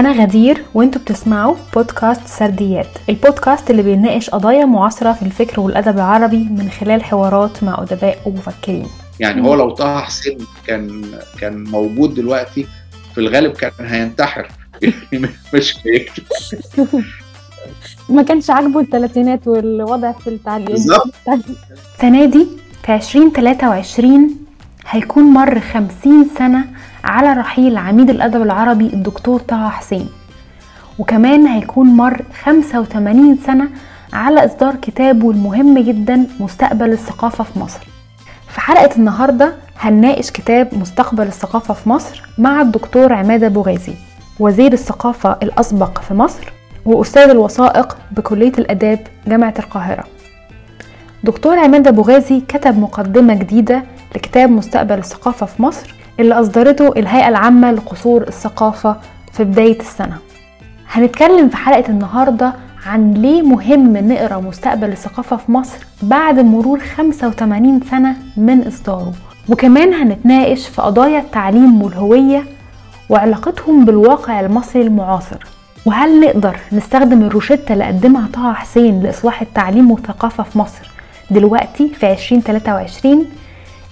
أنا 0.00 0.12
غدير 0.12 0.64
وانتوا 0.74 1.00
بتسمعوا 1.00 1.56
بودكاست 1.74 2.26
سرديات 2.26 2.86
البودكاست 3.08 3.70
اللي 3.70 3.82
بيناقش 3.82 4.30
قضايا 4.30 4.64
معاصرة 4.64 5.12
في 5.12 5.22
الفكر 5.22 5.60
والأدب 5.60 5.96
العربي 5.96 6.48
من 6.50 6.70
خلال 6.70 7.04
حوارات 7.04 7.64
مع 7.64 7.82
أدباء 7.82 8.18
ومفكرين. 8.26 8.86
يعني 9.20 9.42
هو 9.42 9.54
لو 9.54 9.70
طه 9.70 10.00
حسين 10.00 10.38
كان 10.66 11.04
كان 11.40 11.64
موجود 11.64 12.14
دلوقتي 12.14 12.66
في 13.14 13.20
الغالب 13.20 13.52
كان 13.52 13.70
هينتحر. 13.80 14.48
مش 15.54 15.76
هيكتب 15.86 16.24
ما 18.08 18.22
كانش 18.22 18.50
عاجبه 18.50 18.80
الثلاثينات 18.80 19.48
والوضع 19.48 20.12
في 20.12 20.30
التعليم. 20.30 20.66
بالظبط. 20.66 21.14
السنة 21.96 22.24
دي 22.24 22.46
في 22.82 22.94
2023 22.94 24.36
هيكون 24.88 25.24
مر 25.24 25.60
50 25.60 26.26
سنة 26.38 26.64
على 27.04 27.32
رحيل 27.32 27.76
عميد 27.76 28.10
الأدب 28.10 28.42
العربي 28.42 28.86
الدكتور 28.86 29.40
طه 29.40 29.68
حسين. 29.68 30.08
وكمان 30.98 31.46
هيكون 31.46 31.86
مر 31.86 32.22
85 32.44 33.38
سنة 33.46 33.68
على 34.12 34.44
إصدار 34.44 34.74
كتابه 34.76 35.30
المهم 35.30 35.78
جدا 35.78 36.26
مستقبل 36.40 36.92
الثقافة 36.92 37.44
في 37.44 37.58
مصر. 37.58 37.86
في 38.48 38.60
حلقة 38.60 38.96
النهاردة 38.96 39.54
هنناقش 39.80 40.30
كتاب 40.30 40.68
مستقبل 40.72 41.26
الثقافة 41.26 41.74
في 41.74 41.88
مصر 41.88 42.22
مع 42.38 42.60
الدكتور 42.60 43.12
عماد 43.12 43.44
أبو 43.44 43.60
غازي 43.62 43.94
وزير 44.40 44.72
الثقافة 44.72 45.36
الأسبق 45.42 46.00
في 46.00 46.14
مصر 46.14 46.52
وأستاذ 46.84 47.30
الوثائق 47.30 47.96
بكلية 48.10 48.52
الآداب 48.58 48.98
جامعة 49.26 49.54
القاهرة. 49.58 50.04
دكتور 51.24 51.58
عماد 51.58 51.86
أبو 51.88 52.02
غازي 52.02 52.40
كتب 52.40 52.78
مقدمة 52.78 53.34
جديدة 53.34 53.82
لكتاب 54.14 54.50
مستقبل 54.50 54.98
الثقافة 54.98 55.46
في 55.46 55.62
مصر 55.62 55.94
اللي 56.20 56.34
أصدرته 56.34 56.88
الهيئة 56.88 57.28
العامة 57.28 57.72
لقصور 57.72 58.22
الثقافة 58.22 58.96
في 59.32 59.44
بداية 59.44 59.80
السنة. 59.80 60.16
هنتكلم 60.92 61.48
في 61.48 61.56
حلقة 61.56 61.88
النهاردة 61.88 62.52
عن 62.86 63.14
ليه 63.14 63.42
مهم 63.42 63.96
نقرأ 63.96 64.40
مستقبل 64.40 64.88
الثقافة 64.88 65.36
في 65.36 65.52
مصر 65.52 65.78
بعد 66.02 66.38
مرور 66.40 66.80
85 66.80 67.80
سنة 67.90 68.16
من 68.36 68.66
إصداره. 68.66 69.12
وكمان 69.48 69.94
هنتناقش 69.94 70.68
في 70.68 70.82
قضايا 70.82 71.18
التعليم 71.18 71.82
والهوية 71.82 72.44
وعلاقتهم 73.08 73.84
بالواقع 73.84 74.40
المصري 74.40 74.82
المعاصر. 74.82 75.46
وهل 75.86 76.20
نقدر 76.20 76.56
نستخدم 76.72 77.22
الروشتة 77.22 77.72
اللي 77.72 77.84
قدمها 77.84 78.28
طه 78.32 78.52
حسين 78.52 79.02
لإصلاح 79.02 79.42
التعليم 79.42 79.90
والثقافة 79.90 80.42
في 80.42 80.58
مصر 80.58 80.90
دلوقتي 81.30 81.88
في 81.88 82.12
2023 82.12 83.26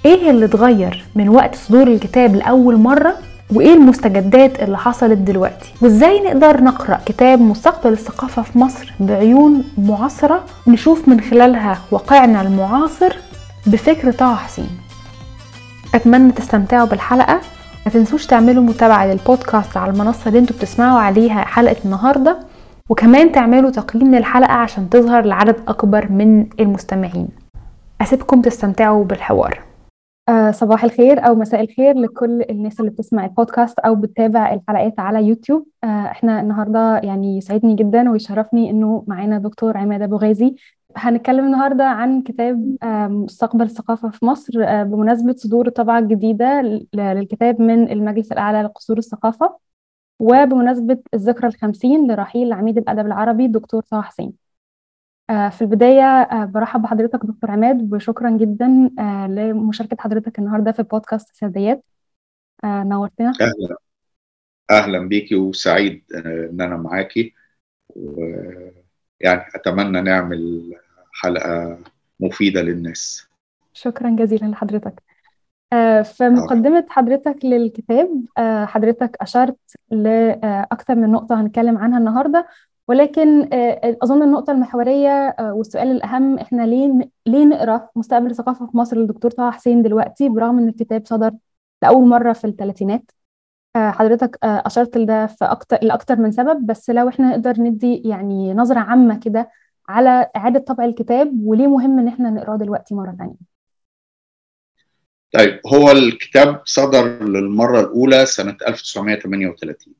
إيه 0.04 0.30
اللي 0.30 0.44
اتغير 0.44 1.04
من 1.14 1.28
وقت 1.28 1.54
صدور 1.54 1.86
الكتاب 1.86 2.36
لأول 2.36 2.76
مرة؟ 2.76 3.14
وإيه 3.54 3.74
المستجدات 3.74 4.62
اللي 4.62 4.78
حصلت 4.78 5.18
دلوقتي؟ 5.18 5.74
وإزاي 5.82 6.20
نقدر 6.20 6.60
نقرأ 6.64 7.00
كتاب 7.06 7.40
مستقبل 7.40 7.92
الثقافة 7.92 8.42
في 8.42 8.58
مصر 8.58 8.92
بعيون 9.00 9.64
معاصرة 9.78 10.44
نشوف 10.66 11.08
من 11.08 11.20
خلالها 11.20 11.78
واقعنا 11.90 12.42
المعاصر 12.42 13.16
بفكر 13.66 14.12
طه 14.12 14.34
حسين؟ 14.34 14.68
أتمنى 15.94 16.32
تستمتعوا 16.32 16.86
بالحلقة. 16.86 17.40
ما 17.86 17.92
تنسوش 17.92 18.26
تعملوا 18.26 18.62
متابعة 18.62 19.06
للبودكاست 19.06 19.76
على 19.76 19.92
المنصة 19.92 20.28
اللي 20.28 20.38
أنتوا 20.38 20.56
بتسمعوا 20.56 21.00
عليها 21.00 21.40
حلقة 21.44 21.76
النهارده 21.84 22.38
وكمان 22.88 23.32
تعملوا 23.32 23.70
تقييم 23.70 24.14
للحلقة 24.14 24.52
عشان 24.52 24.90
تظهر 24.90 25.24
لعدد 25.24 25.56
أكبر 25.68 26.12
من 26.12 26.46
المستمعين. 26.60 27.28
أسيبكم 28.00 28.42
تستمتعوا 28.42 29.04
بالحوار. 29.04 29.60
صباح 30.50 30.84
الخير 30.84 31.26
أو 31.26 31.34
مساء 31.34 31.60
الخير 31.60 31.98
لكل 31.98 32.42
الناس 32.50 32.80
اللي 32.80 32.90
بتسمع 32.90 33.24
البودكاست 33.24 33.78
أو 33.78 33.94
بتتابع 33.94 34.52
الحلقات 34.54 35.00
على 35.00 35.24
يوتيوب. 35.24 35.66
آه، 35.84 35.86
إحنا 35.86 36.40
النهارده 36.40 36.98
يعني 36.98 37.36
يسعدني 37.38 37.74
جدا 37.74 38.10
ويشرفني 38.10 38.70
إنه 38.70 39.04
معانا 39.06 39.38
دكتور 39.38 39.76
عماد 39.76 40.02
ابو 40.02 40.16
غازي 40.16 40.54
هنتكلم 40.96 41.46
النهارده 41.46 41.84
عن 41.84 42.22
كتاب 42.22 42.76
آه، 42.82 43.08
مستقبل 43.08 43.64
الثقافه 43.64 44.08
في 44.10 44.24
مصر 44.26 44.52
بمناسبة 44.84 45.32
صدور 45.36 45.66
الطبعه 45.66 45.98
الجديده 45.98 46.62
للكتاب 46.94 47.60
من 47.60 47.90
المجلس 47.92 48.32
الأعلى 48.32 48.62
لقصور 48.62 48.98
الثقافة 48.98 49.56
وبمناسبة 50.18 50.98
الذكرى 51.14 51.48
الخمسين 51.48 52.10
لرحيل 52.12 52.52
عميد 52.52 52.78
الأدب 52.78 53.06
العربي 53.06 53.44
الدكتور 53.44 53.82
طه 53.82 54.00
حسين. 54.02 54.26
آه، 54.26 54.47
في 55.28 55.62
البداية 55.62 56.02
آه، 56.02 56.44
برحب 56.44 56.82
بحضرتك 56.82 57.26
دكتور 57.26 57.50
عماد 57.50 57.94
وشكرا 57.94 58.30
جدا 58.30 58.90
آه، 58.98 59.26
لمشاركة 59.26 59.96
حضرتك 60.00 60.38
النهاردة 60.38 60.72
في 60.72 60.82
بودكاست 60.82 61.36
سرديات 61.36 61.84
نورتنا. 62.64 63.32
أهلا. 63.40 63.76
أهلا 64.70 65.08
بيكي 65.08 65.34
وسعيد 65.34 66.04
إن 66.14 66.60
أنا 66.60 66.76
معاكي. 66.76 67.34
ويعني 67.96 69.42
أتمنى 69.54 70.00
نعمل 70.00 70.72
حلقة 71.12 71.78
مفيدة 72.20 72.62
للناس. 72.62 73.28
شكرا 73.72 74.10
جزيلا 74.10 74.46
لحضرتك. 74.46 75.02
في 76.04 76.28
مقدمة 76.28 76.86
حضرتك 76.88 77.44
للكتاب 77.44 78.24
حضرتك 78.64 79.16
أشرت 79.20 79.58
لأكثر 79.90 80.94
من 80.94 81.12
نقطة 81.12 81.40
هنتكلم 81.40 81.78
عنها 81.78 81.98
النهاردة. 81.98 82.48
ولكن 82.88 83.54
آه، 83.54 83.96
أظن 84.02 84.22
النقطة 84.22 84.50
المحورية 84.50 85.28
آه، 85.28 85.54
والسؤال 85.54 85.88
الأهم 85.90 86.38
إحنا 86.38 86.62
ليه 86.62 87.10
ليه 87.26 87.44
نقرأ 87.44 87.88
مستقبل 87.96 88.30
الثقافة 88.30 88.66
في 88.66 88.76
مصر 88.76 88.96
للدكتور 88.96 89.30
طه 89.30 89.50
حسين 89.50 89.82
دلوقتي 89.82 90.28
برغم 90.28 90.58
إن 90.58 90.68
الكتاب 90.68 91.06
صدر 91.06 91.32
لأول 91.82 92.08
مرة 92.08 92.32
في 92.32 92.46
الثلاثينات؟ 92.46 93.10
آه، 93.76 93.90
حضرتك 93.90 94.38
أشرت 94.44 94.96
لده 94.98 95.26
في 95.26 95.44
أكتر 95.44 95.78
لأكتر 95.82 96.16
من 96.16 96.32
سبب 96.32 96.66
بس 96.66 96.90
لو 96.90 97.08
إحنا 97.08 97.28
نقدر 97.30 97.60
ندي 97.60 98.02
يعني 98.04 98.54
نظرة 98.54 98.78
عامة 98.78 99.18
كده 99.20 99.50
على 99.88 100.30
إعادة 100.36 100.60
طبع 100.60 100.84
الكتاب 100.84 101.32
وليه 101.44 101.66
مهم 101.66 101.98
إن 101.98 102.08
إحنا 102.08 102.30
نقرأه 102.30 102.56
دلوقتي 102.56 102.94
مرة 102.94 103.16
ثانية 103.18 103.58
طيب 105.32 105.60
هو 105.74 105.90
الكتاب 105.90 106.62
صدر 106.64 107.24
للمرة 107.24 107.80
الأولى 107.80 108.26
سنة 108.26 108.56
1938 108.68 109.97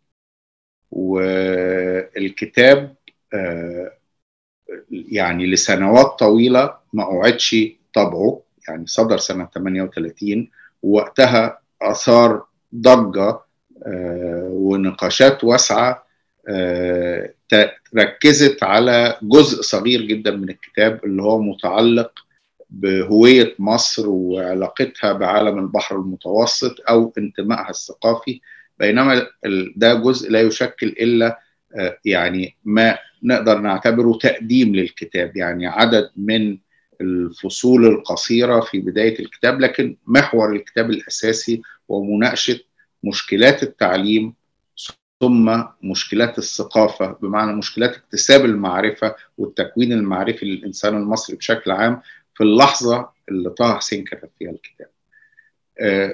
والكتاب 0.91 2.95
آه، 3.35 3.93
يعني 4.91 5.47
لسنوات 5.47 6.07
طويلة 6.07 6.75
ما 6.93 7.03
أعدش 7.03 7.57
طبعه 7.95 8.43
يعني 8.69 8.87
صدر 8.87 9.19
سنة 9.19 9.49
38 9.55 10.51
ووقتها 10.83 11.59
أثار 11.83 12.45
ضجة 12.75 13.41
آه، 13.87 14.49
ونقاشات 14.53 15.45
واسعة 15.45 16.07
آه، 16.49 17.35
ركزت 17.97 18.63
على 18.63 19.19
جزء 19.23 19.63
صغير 19.63 20.03
جدا 20.03 20.31
من 20.31 20.51
الكتاب 20.51 21.05
اللي 21.05 21.23
هو 21.23 21.43
متعلق 21.43 22.13
بهوية 22.71 23.55
مصر 23.59 24.09
وعلاقتها 24.09 25.13
بعالم 25.13 25.59
البحر 25.59 25.97
المتوسط 25.97 26.75
أو 26.89 27.13
انتمائها 27.19 27.71
الثقافي. 27.71 28.41
بينما 28.79 29.27
ده 29.77 29.95
جزء 29.95 30.31
لا 30.31 30.41
يشكل 30.41 30.87
إلا 30.87 31.39
آه، 31.77 31.99
يعني 32.05 32.57
ما 32.65 32.99
نقدر 33.23 33.59
نعتبره 33.59 34.19
تقديم 34.23 34.75
للكتاب 34.75 35.37
يعني 35.37 35.67
عدد 35.67 36.11
من 36.17 36.59
الفصول 37.01 37.87
القصيرة 37.87 38.61
في 38.61 38.81
بداية 38.81 39.19
الكتاب 39.19 39.61
لكن 39.61 39.97
محور 40.07 40.53
الكتاب 40.53 40.91
الأساسي 40.91 41.63
هو 41.91 42.05
مناقشة 42.05 42.61
مشكلات 43.05 43.63
التعليم 43.63 44.35
ثم 45.21 45.63
مشكلات 45.83 46.39
الثقافة 46.39 47.13
بمعنى 47.23 47.53
مشكلات 47.53 47.97
اكتساب 47.97 48.45
المعرفة 48.45 49.15
والتكوين 49.39 49.93
المعرفي 49.93 50.47
للإنسان 50.47 50.97
المصري 50.97 51.37
بشكل 51.37 51.71
عام 51.71 52.01
في 52.35 52.45
اللحظة 52.45 53.11
اللي 53.29 53.51
طه 53.51 53.77
حسين 53.77 54.05
كتب 54.05 54.29
فيها 54.39 54.51
الكتاب. 54.51 54.89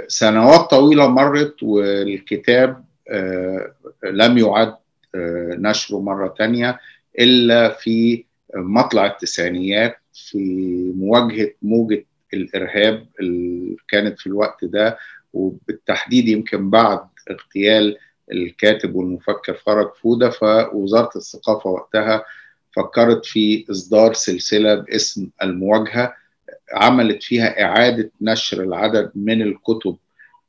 سنوات 0.08 0.60
طويلة 0.70 1.08
مرت 1.08 1.62
والكتاب 1.62 2.84
آه، 3.08 3.72
لم 4.04 4.38
يعد 4.38 4.74
آه، 5.14 5.54
نشره 5.58 6.00
مرة 6.00 6.28
تانية 6.38 6.80
إلا 7.18 7.68
في 7.68 8.24
مطلع 8.54 9.06
التسعينيات 9.06 9.96
في 10.14 10.38
مواجهة 10.96 11.50
موجة 11.62 12.04
الإرهاب 12.34 13.06
اللي 13.20 13.76
كانت 13.88 14.18
في 14.18 14.26
الوقت 14.26 14.64
ده 14.64 14.98
وبالتحديد 15.32 16.28
يمكن 16.28 16.70
بعد 16.70 17.00
اغتيال 17.30 17.96
الكاتب 18.32 18.94
والمفكر 18.94 19.54
فرج 19.54 19.90
فودة 20.02 20.30
فوزارة 20.30 21.10
الثقافة 21.16 21.70
وقتها 21.70 22.24
فكرت 22.76 23.26
في 23.26 23.64
إصدار 23.70 24.12
سلسلة 24.12 24.74
باسم 24.74 25.28
المواجهة. 25.42 26.14
عملت 26.72 27.22
فيها 27.22 27.62
إعادة 27.64 28.10
نشر 28.20 28.62
العدد 28.62 29.12
من 29.14 29.42
الكتب 29.42 29.96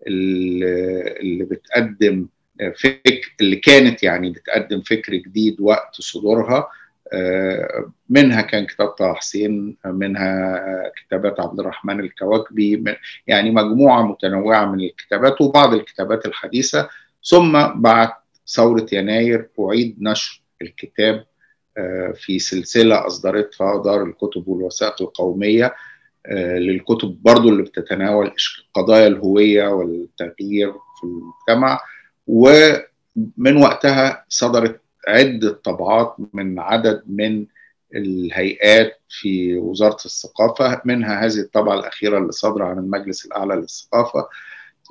اللي 0.07 1.43
بتقدم 1.43 2.27
فكر 2.75 3.35
اللي 3.41 3.55
كانت 3.55 4.03
يعني 4.03 4.29
بتقدم 4.29 4.81
فكر 4.81 5.15
جديد 5.15 5.61
وقت 5.61 5.95
صدورها. 6.01 6.67
آه، 7.13 7.91
منها 8.09 8.41
كان 8.41 8.65
كتاب 8.65 8.87
طه 8.87 9.13
حسين 9.13 9.77
منها 9.85 10.63
كتابات 10.95 11.39
عبد 11.39 11.59
الرحمن 11.59 11.99
الكواكبي 11.99 12.83
يعني 13.27 13.51
مجموعة 13.51 14.01
متنوعة 14.01 14.65
من 14.65 14.79
الكتابات 14.79 15.41
وبعض 15.41 15.73
الكتابات 15.73 16.25
الحديثة. 16.25 16.89
ثم 17.23 17.67
بعد 17.81 18.09
ثورة 18.47 18.85
يناير 18.91 19.49
أعيد 19.59 19.97
نشر 19.99 20.41
الكتاب 20.61 21.25
في 22.13 22.39
سلسلة 22.39 23.07
أصدرتها 23.07 23.83
دار 23.83 24.03
الكتب 24.03 24.47
والوثائق 24.47 25.01
القومية. 25.01 25.73
للكتب 26.31 27.17
برضو 27.21 27.49
اللي 27.49 27.63
بتتناول 27.63 28.31
قضايا 28.73 29.07
الهوية 29.07 29.67
والتغيير 29.67 30.71
في 30.71 31.03
المجتمع 31.03 31.79
ومن 32.27 33.57
وقتها 33.63 34.25
صدرت 34.29 34.81
عدة 35.07 35.51
طبعات 35.63 36.15
من 36.33 36.59
عدد 36.59 37.03
من 37.07 37.45
الهيئات 37.95 38.99
في 39.09 39.57
وزارة 39.57 39.97
الثقافة 40.05 40.81
منها 40.85 41.25
هذه 41.25 41.39
الطبعة 41.39 41.79
الأخيرة 41.79 42.17
اللي 42.17 42.31
صادرة 42.31 42.65
عن 42.65 42.77
المجلس 42.79 43.25
الأعلى 43.25 43.55
للثقافة 43.55 44.27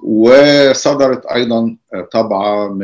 وصدرت 0.02 1.26
أيضا 1.26 1.76
طبعة 2.12 2.78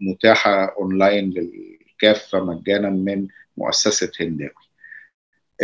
متاحة 0.00 0.74
أونلاين 0.78 1.30
للكافة 1.30 2.44
مجانا 2.44 2.90
من 2.90 3.28
مؤسسة 3.56 4.10
هنداوي. 4.20 4.63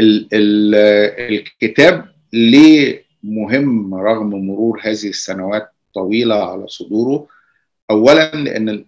الكتاب 0.00 2.08
ليه 2.32 3.04
مهم 3.22 3.94
رغم 3.94 4.28
مرور 4.28 4.80
هذه 4.82 5.08
السنوات 5.08 5.72
طويلة 5.94 6.34
على 6.34 6.68
صدوره. 6.68 7.26
أولا 7.90 8.34
لأن 8.34 8.84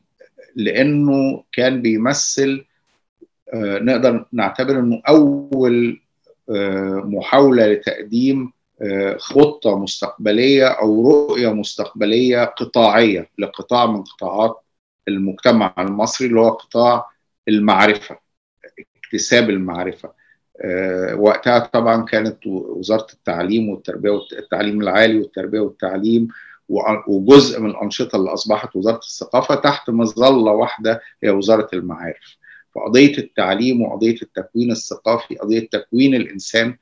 لأنه 0.56 1.44
كان 1.52 1.82
بيمثل 1.82 2.64
نقدر 3.54 4.26
نعتبر 4.32 4.78
إنه 4.78 5.02
أول 5.08 6.00
محاولة 7.04 7.66
لتقديم 7.66 8.52
خطة 9.16 9.78
مستقبلية 9.78 10.66
أو 10.66 11.10
رؤية 11.10 11.52
مستقبلية 11.52 12.44
قطاعية 12.44 13.28
لقطاع 13.38 13.86
من 13.86 14.02
قطاعات 14.02 14.62
المجتمع 15.08 15.74
المصري 15.78 16.28
اللي 16.28 16.40
هو 16.40 16.48
قطاع 16.48 17.06
المعرفة 17.48 18.18
اكتساب 19.04 19.50
المعرفة. 19.50 20.21
وقتها 21.14 21.58
طبعا 21.58 22.04
كانت 22.04 22.46
وزارة 22.46 23.06
التعليم 23.12 23.68
والتربية 23.68 24.10
والتعليم 24.10 24.80
العالي 24.80 25.18
والتربية 25.18 25.60
والتعليم 25.60 26.28
وجزء 27.08 27.60
من 27.60 27.70
الأنشطة 27.70 28.16
اللي 28.16 28.30
أصبحت 28.30 28.76
وزارة 28.76 28.98
الثقافة 28.98 29.54
تحت 29.54 29.90
مظلة 29.90 30.52
واحدة 30.52 31.00
هي 31.22 31.30
وزارة 31.30 31.68
المعارف. 31.72 32.36
فقضية 32.74 33.18
التعليم 33.18 33.82
وقضية 33.82 34.16
التكوين 34.22 34.70
الثقافي 34.70 35.34
قضية 35.34 35.68
تكوين 35.72 36.14
الإنسان 36.14 36.76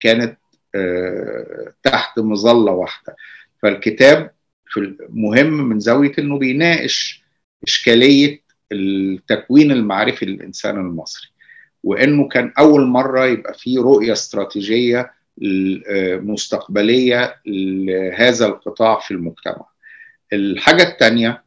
كانت 0.00 0.38
تحت 1.82 2.18
مظلة 2.18 2.72
واحدة. 2.72 3.16
فالكتاب 3.62 4.30
مهم 5.08 5.68
من 5.68 5.80
زاوية 5.80 6.12
إنه 6.18 6.38
بيناقش 6.38 7.24
إشكالية 7.66 8.42
التكوين 8.72 9.72
المعرفي 9.72 10.26
للإنسان 10.26 10.76
المصري. 10.76 11.28
وإنه 11.86 12.28
كان 12.28 12.52
أول 12.58 12.86
مرة 12.86 13.26
يبقى 13.26 13.54
فيه 13.54 13.78
رؤية 13.80 14.12
استراتيجية 14.12 15.12
مستقبلية 16.22 17.36
لهذا 17.46 18.46
القطاع 18.46 19.00
في 19.00 19.10
المجتمع. 19.10 19.66
الحاجة 20.32 20.82
الثانية 20.82 21.42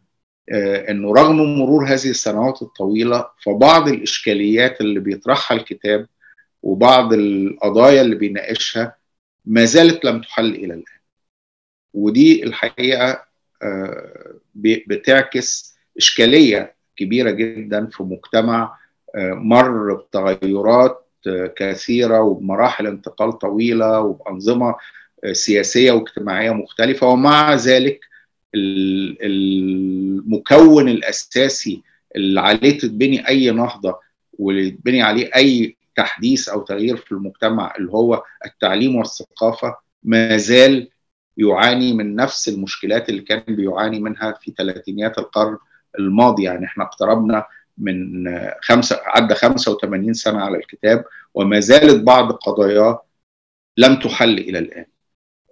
إنه 0.90 1.14
رغم 1.14 1.36
مرور 1.60 1.86
هذه 1.86 2.10
السنوات 2.10 2.62
الطويلة 2.62 3.28
فبعض 3.46 3.88
الإشكاليات 3.88 4.82
اللي 4.82 5.00
بيطرحها 5.00 5.58
الكتاب 5.58 6.08
وبعض 6.64 7.14
القضايا 7.14 8.02
اللي 8.02 8.16
بيناقشها 8.16 8.96
ما 9.46 9.66
زالت 9.66 10.06
لم 10.06 10.22
تحل 10.22 10.50
إلى 10.56 10.66
الآن. 10.74 10.84
ودي 11.94 12.44
الحقيقة 12.44 13.26
بتعكس 14.56 15.76
إشكالية 15.98 16.76
كبيرة 16.98 17.32
جدا 17.32 17.86
في 17.86 18.04
مجتمع 18.04 18.79
مر 19.18 19.94
بتغيرات 19.94 21.06
كثيرة 21.56 22.22
وبمراحل 22.22 22.88
انتقال 22.88 23.38
طويلة 23.38 24.00
وبأنظمة 24.02 24.76
سياسية 25.32 25.92
واجتماعية 25.92 26.52
مختلفة 26.52 27.08
ومع 27.08 27.54
ذلك 27.56 28.00
المكون 29.24 30.90
الأساسي 30.90 31.82
اللي 32.16 32.42
عليه 32.42 32.78
تتبني 32.78 33.28
أي 33.28 33.52
نهضة 33.52 34.00
واللي 34.40 34.68
يتبني 34.68 35.02
عليه 35.02 35.30
أي 35.36 35.76
تحديث 35.96 36.50
أو 36.50 36.62
تغيير 36.62 36.98
في 36.98 37.12
المجتمع 37.12 37.74
اللي 37.78 37.92
هو 37.92 38.24
التعليم 38.46 38.96
والثقافة 38.96 39.76
ما 40.04 40.38
زال 40.38 40.90
يعاني 41.38 41.94
من 41.94 42.16
نفس 42.16 42.50
المشكلات 42.50 43.10
اللي 43.10 43.22
كان 43.22 43.44
بيعاني 43.56 44.00
منها 44.00 44.32
في 44.42 44.54
ثلاثينيات 44.58 45.18
القرن 45.18 45.58
الماضي. 46.00 46.44
يعني 46.44 46.66
إحنا 46.66 46.84
اقتربنا 46.84 47.46
من 47.80 48.26
خمسة 48.62 49.00
عدى 49.06 49.36
85 49.36 50.14
سنة 50.14 50.40
على 50.42 50.58
الكتاب 50.58 51.06
وما 51.34 51.60
زالت 51.60 52.04
بعض 52.04 52.32
قضاياه 52.32 53.04
لم 53.78 54.00
تحل 54.00 54.38
إلى 54.38 54.60
الآن. 54.60 54.86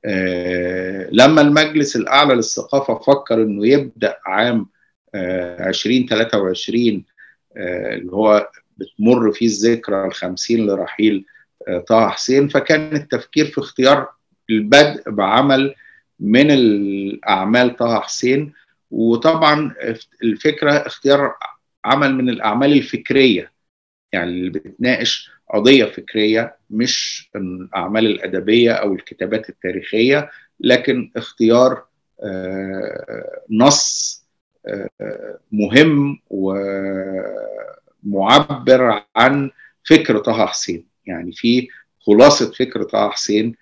آه 0.05 1.09
لما 1.11 1.41
المجلس 1.41 1.95
الأعلى 1.95 2.35
للثقافة 2.35 2.95
فكر 2.99 3.41
أنه 3.41 3.67
يبدأ 3.67 4.17
عام 4.25 4.67
آه 5.15 5.69
2023 5.69 7.03
آه 7.57 7.93
اللي 7.95 8.11
هو 8.11 8.49
بتمر 8.77 9.31
فيه 9.31 9.45
الذكرى 9.45 10.05
الخمسين 10.05 10.67
لرحيل 10.67 11.25
طه 11.87 12.09
حسين 12.09 12.47
فكان 12.47 12.95
التفكير 12.95 13.45
في 13.45 13.57
اختيار 13.61 14.07
البدء 14.49 15.09
بعمل 15.09 15.75
من 16.19 16.51
الأعمال 16.51 17.75
طه 17.75 17.99
حسين. 17.99 18.53
وطبعا 18.91 19.75
الفكرة 20.23 20.71
اختيار 20.71 21.35
عمل 21.85 22.15
من 22.15 22.29
الأعمال 22.29 22.73
الفكرية. 22.73 23.51
يعني 24.13 24.29
اللي 24.29 24.49
بتناقش 24.49 25.29
قضية 25.53 25.85
فكرية 25.85 26.55
مش 26.69 27.29
الأعمال 27.35 28.05
الأدبية 28.05 28.71
أو 28.71 28.93
الكتابات 28.93 29.49
التاريخية 29.49 30.29
لكن 30.59 31.11
اختيار 31.15 31.85
نص 33.49 34.17
مهم 35.51 36.19
ومعبر 38.03 39.03
عن 39.15 39.51
فكر 39.83 40.17
طه 40.17 40.45
حسين. 40.45 40.85
يعني 41.05 41.31
في 41.31 41.67
خلاصة 41.99 42.51
فكر 42.51 42.83
طه 42.83 43.09
حسين 43.09 43.55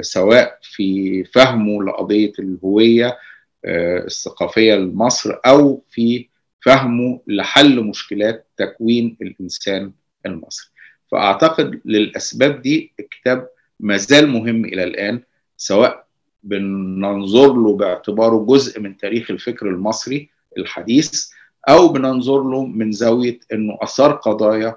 سواء 0.00 0.58
في 0.62 1.24
فهمه 1.24 1.84
لقضية 1.84 2.32
الهوية 2.38 3.18
الثقافية 3.64 4.74
لمصر 4.74 5.38
أو 5.46 5.84
في 5.90 6.28
فهمه 6.60 7.20
لحل 7.26 7.80
مشكلات 7.84 8.48
تكوين 8.56 9.16
الإنسان 9.22 9.92
المصري. 10.26 10.70
فأعتقد 11.10 11.80
للأسباب 11.84 12.62
دي 12.62 12.92
الكتاب 13.00 13.48
ما 13.80 13.96
زال 13.96 14.28
مهم 14.28 14.64
إلى 14.64 14.84
الآن 14.84 15.22
سواء 15.56 16.06
بننظر 16.42 17.52
له 17.54 17.76
باعتباره 17.76 18.46
جزء 18.48 18.80
من 18.80 18.96
تاريخ 18.96 19.30
الفكر 19.30 19.66
المصري 19.68 20.30
الحديث 20.58 21.30
أو 21.68 21.88
بننظر 21.88 22.42
له 22.42 22.66
من 22.66 22.92
زاوية 22.92 23.38
أنه 23.52 23.78
أثار 23.82 24.12
قضايا 24.12 24.76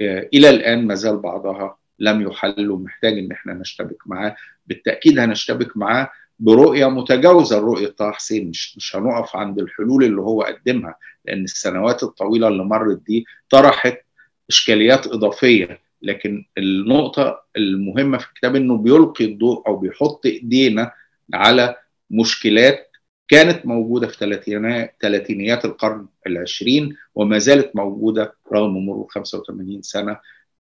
إلى 0.00 0.50
الآن 0.50 0.86
ما 0.86 0.94
زال 0.94 1.16
بعضها 1.16 1.76
لم 1.98 2.22
يحل 2.22 2.70
ومحتاج 2.70 3.18
إن 3.18 3.32
إحنا 3.32 3.54
نشتبك 3.54 3.96
معاه. 4.06 4.36
بالتأكيد 4.66 5.18
هنشتبك 5.18 5.76
معاه 5.76 6.10
برؤية 6.42 6.86
متجاوزة. 6.86 7.58
لرؤيه 7.60 7.88
طه 7.88 8.10
حسين 8.10 8.48
مش 8.48 8.76
مش 8.76 8.96
هنقف 8.96 9.36
عند 9.36 9.58
الحلول 9.58 10.04
اللي 10.04 10.20
هو 10.20 10.42
قدمها 10.42 10.94
لأن 11.24 11.44
السنوات 11.44 12.02
الطويلة 12.02 12.48
اللي 12.48 12.64
مرت 12.64 13.02
دي 13.06 13.24
طرحت 13.50 13.98
إشكاليات 14.50 15.06
إضافية. 15.06 15.80
لكن 16.02 16.44
النقطة 16.58 17.42
المهمة 17.56 18.18
في 18.18 18.26
الكتاب 18.28 18.56
إنه 18.56 18.76
بيلقي 18.76 19.24
الضوء 19.24 19.66
أو 19.68 19.76
بيحط 19.76 20.26
إيدينا 20.26 20.92
على 21.34 21.76
مشكلات 22.10 22.90
كانت 23.28 23.66
موجودة 23.66 24.06
في 24.06 24.16
ثلاثينيات 25.00 25.64
القرن 25.64 26.06
العشرين 26.26 26.96
وما 27.14 27.38
زالت 27.38 27.76
موجودة 27.76 28.34
رغم 28.52 28.86
مرور 28.86 29.06
85 29.10 29.82
سنة 29.82 30.16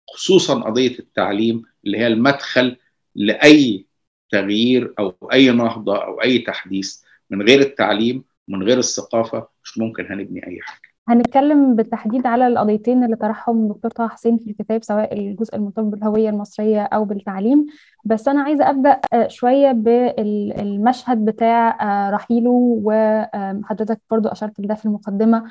خصوصا 0.10 0.60
قضية 0.60 1.00
التعليم 1.00 1.64
اللي 1.86 1.98
هي 1.98 2.08
المدخل 2.08 2.76
لأي 3.16 3.86
تغيير 4.32 4.94
أو 5.00 5.14
أي 5.34 5.52
نهضة 5.52 6.04
أو 6.04 6.22
أي 6.22 6.40
تحديث 6.40 7.02
من 7.30 7.42
غير 7.42 7.60
التعليم 7.60 8.24
من 8.48 8.64
غير 8.64 8.78
الثقافة 8.78 9.48
مش 9.64 9.78
ممكن 9.78 10.06
هنبني 10.10 10.48
أي 10.48 10.60
حاجة. 10.62 10.90
هنتكلم 11.08 11.76
بالتحديد 11.76 12.28
على 12.28 12.48
القضيتين 12.48 13.04
اللي 13.04 13.16
طرحهم 13.16 13.64
الدكتور 13.64 13.92
طه 13.92 14.08
حسين 14.08 14.38
في 14.38 14.50
الكتاب 14.52 14.84
سواء 14.84 15.20
الجزء 15.20 15.56
المرتبط 15.56 15.84
بالهوية 15.86 16.30
المصرية 16.30 16.82
أو 16.82 17.06
بالتعليم 17.06 17.66
بس 18.06 18.28
أنا 18.28 18.42
عايزة 18.42 18.70
أبدأ 18.70 19.00
شوية 19.28 19.72
بالمشهد 19.72 21.26
بتاع 21.26 21.78
رحيله 22.10 22.82
وحضرتك 22.84 24.02
برضو 24.12 24.28
أشرت 24.30 24.60
لده 24.60 24.76
في 24.76 24.86
المقدمة 24.86 25.44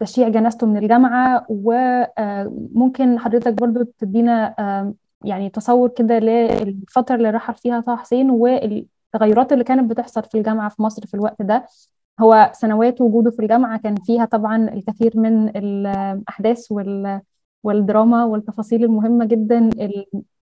تشييع 0.00 0.28
جنازته 0.28 0.66
من 0.66 0.76
الجامعة 0.76 1.46
وممكن 1.48 3.18
حضرتك 3.18 3.52
برضو 3.52 3.82
تدينا 3.98 4.54
يعني 5.24 5.50
تصور 5.50 5.88
كده 5.88 6.18
للفترة 6.18 7.14
اللي 7.14 7.30
رحل 7.30 7.54
فيها 7.54 7.80
طه 7.80 7.96
حسين 7.96 8.30
والتغيرات 8.30 9.52
اللي 9.52 9.64
كانت 9.64 9.90
بتحصل 9.90 10.22
في 10.24 10.38
الجامعة 10.38 10.68
في 10.68 10.82
مصر 10.82 11.06
في 11.06 11.14
الوقت 11.14 11.42
ده. 11.42 11.66
هو 12.20 12.50
سنوات 12.54 13.00
وجوده 13.00 13.30
في 13.30 13.38
الجامعة 13.42 13.78
كان 13.78 13.94
فيها 13.96 14.24
طبعا 14.24 14.56
الكثير 14.68 15.12
من 15.18 15.48
الأحداث 15.56 16.72
وال 16.72 17.20
والدراما 17.62 18.24
والتفاصيل 18.24 18.84
المهمة 18.84 19.24
جدا 19.24 19.70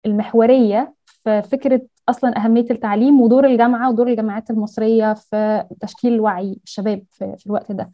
المحورية 0.06 0.94
في 1.06 1.42
فكرة 1.42 1.80
أصلا 2.08 2.36
أهمية 2.44 2.64
التعليم 2.70 3.20
ودور 3.20 3.46
الجامعة 3.46 3.90
ودور 3.90 4.08
الجامعات 4.08 4.50
المصرية 4.50 5.14
في 5.14 5.64
تشكيل 5.80 6.20
وعي 6.20 6.58
الشباب 6.64 7.02
في, 7.12 7.34
في 7.38 7.46
الوقت 7.46 7.72
ده. 7.72 7.90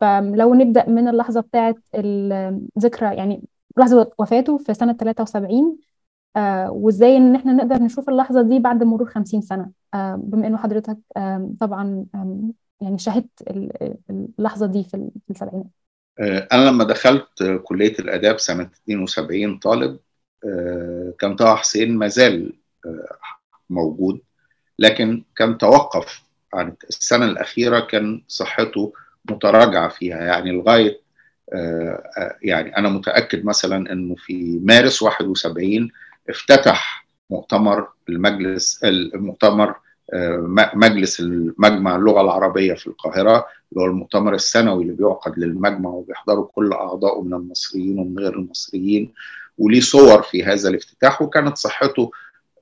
فلو 0.00 0.54
نبدأ 0.54 0.88
من 0.88 1.08
اللحظة 1.08 1.40
بتاعة 1.40 1.74
الذكرى 1.94 3.16
يعني 3.16 3.42
لحظة 3.78 4.10
وفاته 4.18 4.58
في 4.58 4.74
سنة 4.74 4.92
73 4.92 5.76
آه 6.36 6.70
وازاي 6.70 7.16
إن 7.16 7.34
إحنا 7.34 7.52
نقدر 7.52 7.82
نشوف 7.82 8.08
اللحظة 8.08 8.42
دي 8.42 8.58
بعد 8.58 8.82
مرور 8.82 9.08
50 9.08 9.40
سنة؟ 9.40 9.70
آه 9.94 10.14
بما 10.24 10.46
انه 10.46 10.56
حضرتك 10.56 10.98
آه 11.16 11.50
طبعا 11.60 12.06
يعني 12.80 12.98
شاهدت 12.98 13.30
اللحظة 14.10 14.66
دي 14.66 14.84
في 14.84 15.10
السبعينات. 15.30 15.66
أنا 16.52 16.68
لما 16.68 16.84
دخلت 16.84 17.60
كلية 17.64 17.98
الآداب 17.98 18.38
سنة 18.38 18.70
72 18.84 19.58
طالب 19.58 19.98
كان 21.18 21.36
طه 21.36 21.54
حسين 21.54 21.96
ما 21.96 22.08
زال 22.08 22.52
موجود 23.70 24.20
لكن 24.78 25.24
كان 25.36 25.58
توقف 25.58 26.22
عن 26.54 26.74
السنة 26.88 27.24
الأخيرة 27.24 27.80
كان 27.80 28.22
صحته 28.28 28.92
متراجعة 29.30 29.88
فيها. 29.88 30.18
يعني 30.24 30.50
لغاية 30.52 31.00
يعني 32.42 32.76
أنا 32.76 32.88
متأكد 32.88 33.44
مثلا 33.44 33.92
أنه 33.92 34.14
في 34.14 34.60
مارس 34.62 35.02
71 35.02 35.90
افتتح 36.30 37.06
مؤتمر 37.30 37.88
المجلس 38.08 38.84
المؤتمر 38.84 39.74
مجلس 40.74 41.20
المجمع 41.20 41.96
اللغة 41.96 42.20
العربية 42.20 42.74
في 42.74 42.86
القاهرة 42.86 43.46
اللي 43.72 43.82
هو 43.82 43.86
المؤتمر 43.86 44.34
السنوي 44.34 44.82
اللي 44.82 44.94
بيعقد 44.94 45.38
للمجمع 45.38 45.90
وبيحضروا 45.90 46.48
كل 46.54 46.72
أعضائه 46.72 47.22
من 47.22 47.34
المصريين 47.34 47.98
ومن 47.98 48.18
غير 48.18 48.34
المصريين 48.34 49.12
وليه 49.58 49.80
صور 49.80 50.22
في 50.22 50.44
هذا 50.44 50.68
الافتتاح 50.68 51.22
وكانت 51.22 51.56
صحته 51.56 52.10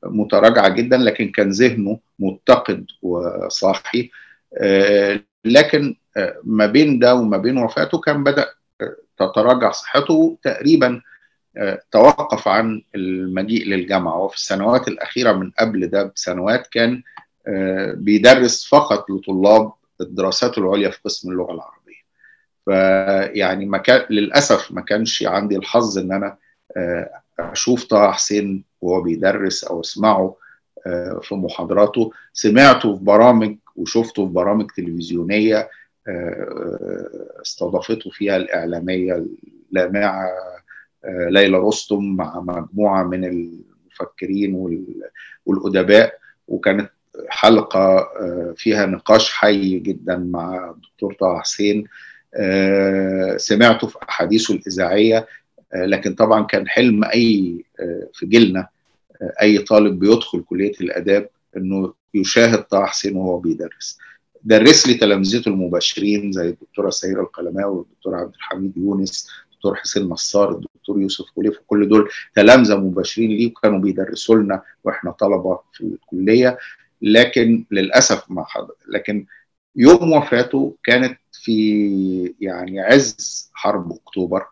متراجعة 0.05 0.69
جدا 0.69 0.97
لكن 0.97 1.29
كان 1.29 1.51
ذهنه 1.51 1.99
متقد 2.19 2.87
وصاحي. 3.03 4.11
لكن 5.45 5.97
ما 6.45 6.67
بين 6.67 6.99
ده 6.99 7.15
وما 7.15 7.37
بين 7.37 7.59
وفاته 7.59 7.99
كان 7.99 8.25
بدأ 8.25 8.47
تتراجع 9.19 9.71
صحته 9.71 10.39
تقريبا 10.43 11.01
توقف 11.91 12.49
عن 12.49 12.83
المجيء 12.95 13.67
للجامعة. 13.67 14.19
وفي 14.19 14.37
السنوات 14.37 14.89
الأخيرة 14.89 15.33
من 15.33 15.51
قبل 15.51 15.87
ده 15.87 16.03
بسنوات 16.03 16.67
كان 16.67 17.03
بيدرس 17.95 18.69
فقط 18.69 19.11
لطلاب 19.11 19.73
الدراسات 20.01 20.59
العليا 20.59 20.91
في 20.91 20.99
قسم 21.05 21.31
اللغة 21.31 21.53
العربية. 21.53 22.03
فيعني 22.65 23.67
ما 23.67 23.79
كان 23.79 24.07
للأسف 24.11 24.73
ما 24.73 24.81
كانش 24.81 25.23
عندي 25.23 25.57
الحظ 25.57 25.99
إن 25.99 26.13
أنا 26.13 26.37
أشوف 27.39 27.85
طه 27.85 28.11
حسين 28.13 28.65
وهو 28.81 29.01
بيدرس 29.01 29.65
أو 29.65 29.81
أسمعه 29.81 30.37
في 31.23 31.35
محاضراته. 31.35 32.11
سمعته 32.33 32.97
في 32.97 33.05
برامج 33.05 33.57
وشفته 33.77 34.27
في 34.27 34.33
برامج 34.33 34.71
تلفزيونية 34.77 35.71
استضافته 37.43 38.11
فيها 38.11 38.37
الإعلامية 38.37 39.27
اللامعة 39.71 40.31
ليلى 41.07 41.59
رستم 41.59 42.17
مع 42.17 42.41
مجموعة 42.41 43.03
من 43.03 43.25
المفكرين 43.25 44.55
والأدباء 45.47 46.19
وكانت 46.49 46.91
حلقة 47.29 48.09
فيها 48.57 48.87
نقاش 48.87 49.33
حي 49.33 49.79
جدا 49.79 50.17
مع 50.17 50.71
الدكتور 50.71 51.15
طه 51.15 51.39
حسين. 51.39 51.85
سمعته 53.37 53.87
في 53.87 53.99
أحاديثه 54.09 54.55
الإذاعية 54.55 55.27
لكن 55.75 56.15
طبعا 56.15 56.45
كان 56.45 56.69
حلم 56.69 57.05
أي 57.05 57.65
في 58.15 58.27
جيلنا 58.27 58.69
أي 59.43 59.59
طالب 59.59 59.99
بيدخل 59.99 60.43
كلية 60.43 60.73
الآداب 60.81 61.29
إنه 61.57 61.95
يشاهد 62.15 62.63
طه 62.63 62.85
حسين 62.87 63.17
وهو 63.17 63.39
بيدرس. 63.39 63.99
درس 64.45 64.87
لي 64.87 64.95
تلامذته 64.95 65.49
المباشرين 65.49 66.33
زي 66.33 66.49
الدكتورة 66.49 66.91
سهيرة 66.91 67.21
القلماوي 67.21 67.77
والدكتور 67.79 68.15
عبد 68.15 68.35
الحميد 68.35 68.77
يونس 68.77 69.29
الدكتور 69.65 69.75
حسين 69.81 70.09
نصار 70.09 70.53
الدكتور 70.53 71.01
يوسف 71.01 71.25
خليف 71.37 71.59
كل 71.67 71.89
دول 71.89 72.09
تلامذة 72.35 72.77
مباشرين 72.77 73.31
ليه 73.31 73.47
وكانوا 73.51 73.79
بيدرسوا 73.79 74.37
لنا 74.37 74.63
وإحنا 74.85 75.11
طلبة 75.11 75.61
في 75.73 75.81
الكلية. 75.81 76.59
لكن 77.03 77.65
للأسف 77.71 78.31
ما 78.31 78.45
حضر 78.45 78.75
لكن 78.89 79.27
يوم 79.77 80.13
وفاته 80.13 80.77
كانت 80.85 81.19
في 81.33 82.35
يعني 82.41 82.81
عز 82.81 83.51
حرب 83.55 83.93
أكتوبر 83.93 84.47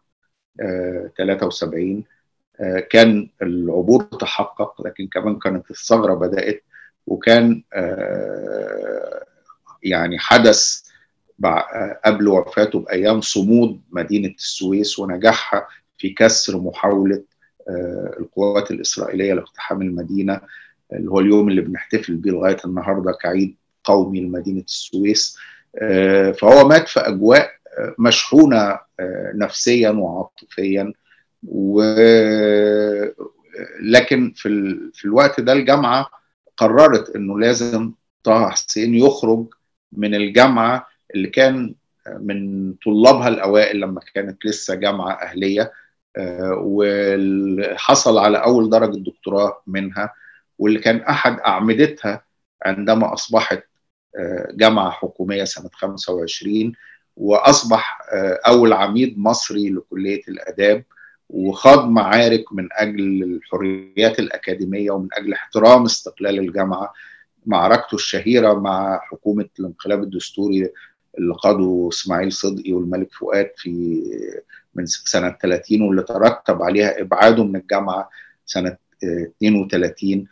آه 0.60 1.10
73 1.18 2.04
آه 2.60 2.80
كان 2.80 3.28
العبور 3.42 4.02
تحقق 4.02 4.86
لكن 4.86 5.06
كمان 5.06 5.38
كانت 5.38 5.70
الثغرة 5.70 6.14
بدأت 6.14 6.62
وكان 7.06 7.62
آه 7.72 9.24
يعني 9.82 10.18
حدث 10.18 10.89
قبل 12.04 12.28
وفاته 12.28 12.78
بأيام 12.80 13.20
صمود 13.20 13.80
مدينة 13.90 14.28
السويس 14.28 14.98
ونجاحها 14.98 15.66
في 15.98 16.10
كسر 16.10 16.58
محاولة 16.60 17.22
القوات 18.20 18.70
الإسرائيلية 18.70 19.34
لاقتحام 19.34 19.82
المدينة 19.82 20.40
اللي 20.92 21.10
هو 21.10 21.20
اليوم 21.20 21.48
اللي 21.48 21.60
بنحتفل 21.60 22.14
بيه 22.16 22.30
لغاية 22.30 22.56
النهارده 22.64 23.12
كعيد 23.12 23.56
قومي 23.84 24.20
لمدينة 24.20 24.60
السويس 24.60 25.36
فهو 26.40 26.68
مات 26.68 26.88
في 26.88 27.00
أجواء 27.00 27.50
مشحونة 27.98 28.78
نفسيا 29.34 29.90
وعاطفيا 29.90 30.92
و 31.48 31.82
لكن 33.82 34.32
في. 34.36 34.48
في 34.94 35.04
الوقت 35.04 35.40
ده 35.40 35.52
الجامعة 35.52 36.10
قررت 36.56 37.16
إنه 37.16 37.38
لازم 37.40 37.92
طه 38.24 38.48
حسين 38.48 38.94
يخرج 38.94 39.46
من 39.92 40.14
الجامعة 40.14 40.86
اللي 41.14 41.28
كان 41.28 41.74
من 42.20 42.72
طلابها 42.84 43.28
الأوائل 43.28 43.80
لما 43.80 44.00
كانت 44.14 44.46
لسه 44.46 44.74
جامعة 44.74 45.12
أهلية 45.12 45.72
وحصل 46.56 48.18
على 48.18 48.38
أول 48.38 48.70
درجة 48.70 48.98
دكتوراه 48.98 49.62
منها 49.66 50.14
واللي 50.58 50.78
كان 50.78 50.96
أحد 50.96 51.40
أعمدتها 51.40 52.24
عندما 52.66 53.12
أصبحت 53.12 53.62
جامعة 54.50 54.90
حكومية 54.90 55.44
سنة 55.44 55.70
25 55.72 56.72
وأصبح 57.16 57.98
أول 58.46 58.72
عميد 58.72 59.18
مصري 59.18 59.70
لكلية 59.70 60.22
الآداب 60.28 60.84
وخاض 61.28 61.88
معارك 61.88 62.52
من 62.52 62.68
أجل 62.72 63.22
الحريات 63.22 64.18
الأكاديمية 64.18 64.90
ومن 64.90 65.08
أجل 65.12 65.32
احترام 65.32 65.84
استقلال 65.84 66.38
الجامعة. 66.38 66.92
معركته 67.46 67.94
الشهيرة 67.94 68.52
مع 68.54 69.00
حكومة 69.02 69.48
الانقلاب 69.60 70.02
الدستوري 70.02 70.72
اللي 71.18 71.34
قاده 71.34 71.88
اسماعيل 71.92 72.32
صدقي 72.32 72.72
والملك 72.72 73.12
فؤاد 73.12 73.50
في 73.56 74.02
من 74.74 74.86
سنة 74.86 75.36
30 75.42 75.82
واللي 75.82 76.02
ترتب 76.02 76.62
عليها 76.62 77.00
إبعاده 77.00 77.44
من 77.44 77.56
الجامعة 77.56 78.10
سنة 78.46 78.76
32 79.04 80.26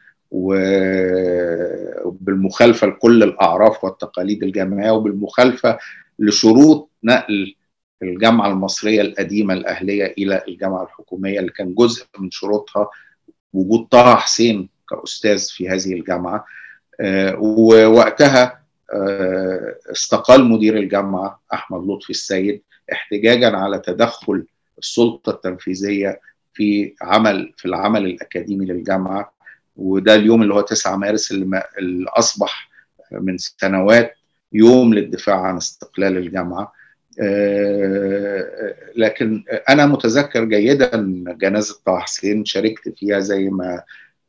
وبالمخالفة 2.04 2.86
لكل 2.86 3.22
الأعراف 3.22 3.84
والتقاليد 3.84 4.42
الجامعية 4.42 4.90
وبالمخالفة 4.90 5.78
لشروط 6.18 6.90
نقل 7.04 7.54
الجامعة 8.02 8.48
المصرية 8.48 9.00
القديمة 9.00 9.54
الأهلية 9.54 10.14
إلى 10.18 10.42
الجامعة 10.48 10.82
الحكومية 10.82 11.40
اللي 11.40 11.50
كان 11.50 11.74
جزء 11.74 12.06
من 12.18 12.30
شروطها 12.30 12.90
وجود 13.52 13.88
طه 13.88 14.14
حسين 14.16 14.68
كأستاذ 14.90 15.48
في 15.50 15.68
هذه 15.68 15.92
الجامعة. 15.92 16.44
ووقتها 17.38 18.62
استقال 19.92 20.44
مدير 20.44 20.76
الجامعة 20.76 21.40
أحمد 21.52 21.90
لطفي 21.90 22.10
السيد 22.10 22.62
احتجاجا 22.92 23.56
على 23.56 23.78
تدخل 23.78 24.44
السلطة 24.78 25.30
التنفيذية 25.30 26.20
في 26.54 26.94
عمل 27.02 27.52
في 27.56 27.64
العمل 27.64 28.06
الأكاديمي 28.06 28.66
للجامعة. 28.66 29.32
وده 29.76 30.14
اليوم 30.14 30.42
اللي 30.42 30.54
هو 30.54 30.60
9 30.60 30.96
مارس 30.96 31.32
اللي, 31.32 31.62
أصبح 32.08 32.70
من 33.12 33.38
سنوات 33.38 34.14
يوم 34.52 34.94
للدفاع 34.94 35.40
عن 35.40 35.56
استقلال 35.56 36.16
الجامعة. 36.16 36.72
لكن 38.96 39.44
أنا 39.68 39.86
متذكر 39.86 40.44
جيدا 40.44 41.24
جنازة 41.26 41.80
طه 41.86 41.98
حسين 41.98 42.44
شاركت 42.44 42.94
فيها 42.96 43.20
زي 43.20 43.48
ما 43.48 43.82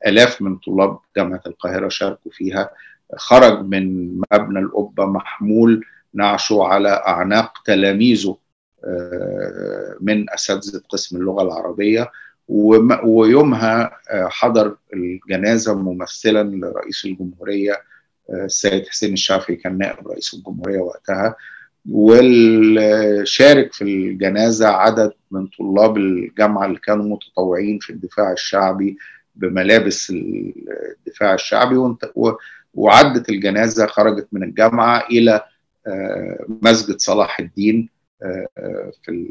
آلاف 0.08 0.42
من 0.42 0.58
طلاب 0.58 1.00
جامعة 1.18 1.42
القاهرة 1.48 1.90
شاركوا 1.90 2.32
فيها. 2.32 2.70
خرج 3.18 3.66
من 3.66 4.16
مبنى 4.34 4.60
القبة 4.60 5.06
محمول 5.06 5.86
نعشه 6.14 6.64
على 6.64 6.90
أعناق 6.90 7.54
تلاميذه 7.66 8.38
من 10.02 10.30
أساتذة 10.30 10.82
قسم 10.90 11.18
اللغة 11.18 11.44
العربية. 11.44 12.12
ويومها 13.04 13.92
حضر 14.12 14.76
الجنازة 14.94 15.76
ممثلا 15.76 16.56
لرئيس 16.56 17.06
الجمهورية 17.06 17.82
السيد 18.30 18.88
حسين 18.88 19.14
الشافعي 19.14 19.56
كان 19.56 19.78
نائب 19.78 20.08
رئيس 20.08 20.34
الجمهورية 20.34 20.80
وقتها. 20.80 21.36
والشارك 21.92 23.74
في 23.74 23.84
الجنازة 23.84 24.68
عدد 24.68 25.12
من 25.32 25.48
طلاب 25.48 25.98
الجامعة 25.98 26.66
اللي 26.66 26.80
كانوا 26.80 27.06
متطوعين 27.06 27.80
في 27.80 27.90
الدفاع 27.90 28.32
الشعبي 28.32 28.98
بملابس 29.36 30.10
الدفاع 30.10 31.34
الشعبي. 31.34 31.96
وعدت 32.74 33.30
الجنازة 33.30 33.88
خرجت 33.88 34.28
من 34.32 34.44
الجامعة 34.44 35.08
إلى 35.12 35.42
مسجد 36.48 37.00
صلاح 37.00 37.40
الدين 37.40 37.90
في 39.04 39.28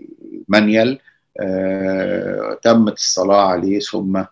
المنيل. 0.48 0.98
تمت 2.62 2.92
الصلاة 2.92 3.48
عليه 3.48 3.80
ثم 3.80 4.24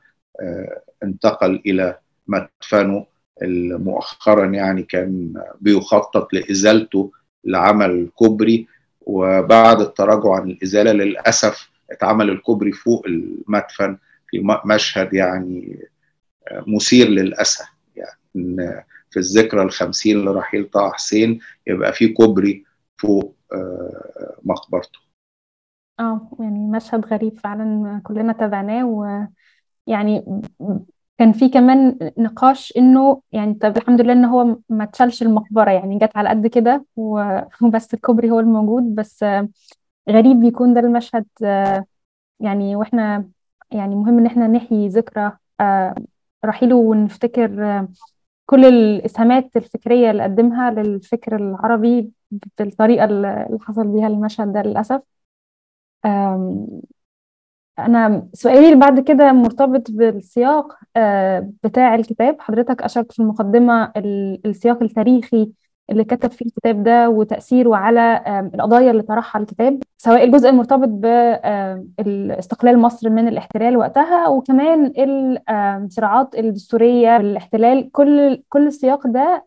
انتقل 1.02 1.62
إلى 1.66 1.98
مدفنه. 2.26 3.06
مؤخرا 3.42 4.46
يعني 4.46 4.82
كان 4.82 5.42
بيخطط 5.60 6.32
لإزالته 6.32 7.12
لعمل 7.44 8.10
كوبري 8.14 8.66
وبعد 9.00 9.80
التراجع 9.80 10.34
عن 10.34 10.50
الإزالة 10.50 10.92
للأسف 10.92 11.70
اتعمل 11.90 12.30
الكوبري 12.30 12.72
فوق 12.72 13.06
المدفن 13.06 13.98
في 14.28 14.58
مشهد 14.64 15.14
يعني 15.14 15.86
مثير 16.66 17.08
للأسى 17.08 17.64
يعني 17.96 18.84
في 19.16 19.20
الذكرى 19.20 19.62
الخمسين 19.62 20.25
لرحيل 20.25 20.64
طه 20.64 20.90
حسين 20.90 21.38
يبقى 21.66 21.92
في 21.92 22.08
كوبري 22.08 22.64
فوق 22.99 23.37
مقبرته. 24.44 24.99
آه 26.00 26.30
يعني 26.40 26.58
مشهد 26.58 27.06
غريب 27.06 27.38
فعلا 27.38 28.00
كلنا 28.04 28.32
تابعناه 28.32 28.87
ويعني 29.87 30.42
كان 31.18 31.32
في 31.32 31.49
كمان 31.49 31.99
نقاش 32.18 32.73
إنه 32.76 33.23
يعني 33.32 33.54
طب 33.54 33.76
الحمد 33.76 34.00
لله 34.00 34.12
إن 34.12 34.25
هو 34.25 34.58
ما 34.68 34.85
اتشالش 34.85 35.23
المقبرة 35.23 35.70
يعني 35.70 35.99
جت 35.99 36.16
على 36.16 36.28
قد 36.28 36.46
كده 36.46 36.85
وبس 36.96 37.94
الكوبري 37.94 38.30
هو 38.30 38.40
الموجود 38.40 38.94
بس 38.94 39.25
غريب 40.08 40.44
يكون 40.44 40.75
ده 40.75 40.80
المشهد 40.80 41.26
يعني 42.40 42.76
وإحنا 42.76 43.30
يعني 43.70 43.94
مهم 43.94 44.18
إن 44.18 44.26
إحنا 44.26 44.46
نحيي 44.46 44.88
ذكرى 44.88 45.32
رحيله 46.44 46.76
ونفتكر 46.76 47.87
كل 48.47 48.65
الإسهامات 48.65 49.57
الفكرية 49.57 50.11
اللي 50.11 50.23
قدمها 50.23 50.71
للفكر 50.71 51.37
العربي 51.37 52.11
بالطريقة 52.59 53.05
اللي 53.05 53.59
حصل 53.61 53.87
بيها 53.88 54.07
المشهد 54.07 54.53
ده 54.53 54.62
للأسف. 54.62 55.03
أنا 57.79 58.29
سؤالي 58.33 58.67
اللي 58.67 58.81
بعد 58.81 59.00
كده 59.00 59.33
مرتبط 59.33 59.91
بالسياق 59.91 60.79
بتاع 61.65 61.95
الكتاب. 61.95 62.37
حضرتك 62.41 62.83
أشرت 62.83 63.12
في 63.12 63.21
المقدمة 63.23 63.93
السياق 64.47 64.83
التاريخي 64.83 65.53
اللي 65.90 66.05
كتب 66.05 66.31
فيه 66.31 66.47
الكتاب 66.47 66.83
ده 66.83 67.09
وتأثيره 67.11 67.76
على 67.76 68.23
القضايا 68.55 68.90
اللي 68.90 69.02
طرحها 69.02 69.43
الكتاب 69.43 69.78
سواء 69.99 70.25
الجزء 70.25 70.49
المرتبط 70.49 70.88
باستقلال 71.99 72.78
مصر 72.78 73.11
من 73.11 73.28
الاحتلال 73.28 73.76
وقتها 73.76 74.28
وكمان 74.28 74.93
الصراعات 75.85 76.35
الدستورية 76.38 77.16
بالاحتلال 77.19 77.93
كل 77.93 78.43
كل 78.49 78.66
السياق 78.66 79.07
ده 79.07 79.45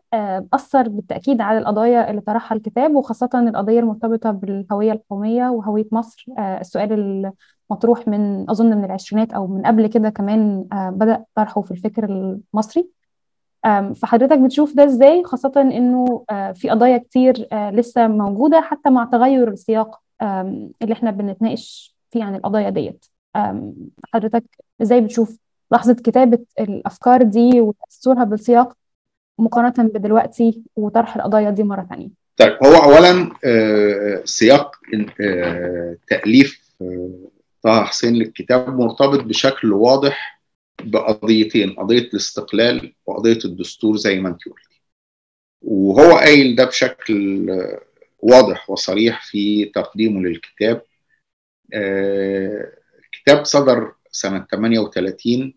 أثر 0.54 0.88
بالتأكيد 0.88 1.40
على 1.40 1.58
القضايا 1.58 2.10
اللي 2.10 2.20
طرحها 2.20 2.56
الكتاب 2.56 2.94
وخاصة 2.94 3.30
القضية 3.34 3.80
المرتبطة 3.80 4.30
بالهوية 4.30 4.92
القومية 4.92 5.48
وهوية 5.48 5.86
مصر. 5.92 6.26
السؤال 6.38 7.32
مطروح 7.70 8.08
من 8.08 8.50
أظن 8.50 8.76
من 8.76 8.84
العشرينات 8.84 9.32
أو 9.32 9.46
من 9.46 9.62
قبل 9.62 9.86
كده 9.86 10.10
كمان 10.10 10.64
بدأ 10.72 11.24
طرحه 11.34 11.60
في 11.60 11.70
الفكر 11.70 12.04
المصري. 12.04 12.99
فحضرتك 13.94 14.38
بتشوف 14.38 14.74
ده 14.76 14.84
إزاي؟ 14.84 15.24
خاصة 15.24 15.52
إنه 15.56 16.24
في 16.54 16.70
قضايا 16.70 16.98
كتير 16.98 17.48
لسه 17.52 18.08
موجودة 18.08 18.60
حتى 18.60 18.90
مع 18.90 19.04
تغير 19.04 19.48
السياق 19.48 20.00
اللي 20.82 20.92
إحنا 20.92 21.10
بنتناقش 21.10 21.96
فيه 22.10 22.24
عن 22.24 22.34
القضايا 22.34 22.70
ديت. 22.70 23.04
حضرتك 24.14 24.44
إزاي 24.82 25.00
بتشوف 25.00 25.36
لحظة 25.72 25.94
كتابة 25.94 26.38
الأفكار 26.60 27.22
دي 27.22 27.60
وتأثرها 27.60 28.24
بالسياق 28.24 28.72
مقارنة 29.38 29.88
بدلوقتي 29.88 30.62
وطرح 30.76 31.16
القضايا 31.16 31.50
دي 31.50 31.62
مرة 31.62 31.86
ثانية 31.90 32.08
طيب 32.36 32.52
هو 32.64 32.74
أولا 32.74 33.30
سياق 34.24 34.76
تأليف 36.08 36.74
طه 37.62 37.84
حسين 37.84 38.14
للكتاب 38.14 38.80
مرتبط 38.80 39.20
بشكل 39.24 39.72
واضح 39.72 40.39
بقضيتين 40.84 41.70
قضية 41.72 41.98
الاستقلال 41.98 42.92
وقضية 43.06 43.38
الدستور 43.44 43.96
زي 43.96 44.18
ما 44.20 44.28
انت 44.28 44.44
قلتي. 44.44 44.80
وهو 45.62 46.16
قايل 46.18 46.56
ده 46.56 46.64
بشكل 46.64 47.46
واضح 48.18 48.70
وصريح 48.70 49.26
في 49.30 49.64
تقديمه 49.64 50.20
للكتاب. 50.20 50.82
الكتاب 53.04 53.44
صدر 53.44 53.92
سنة 54.10 54.46
38 54.50 55.54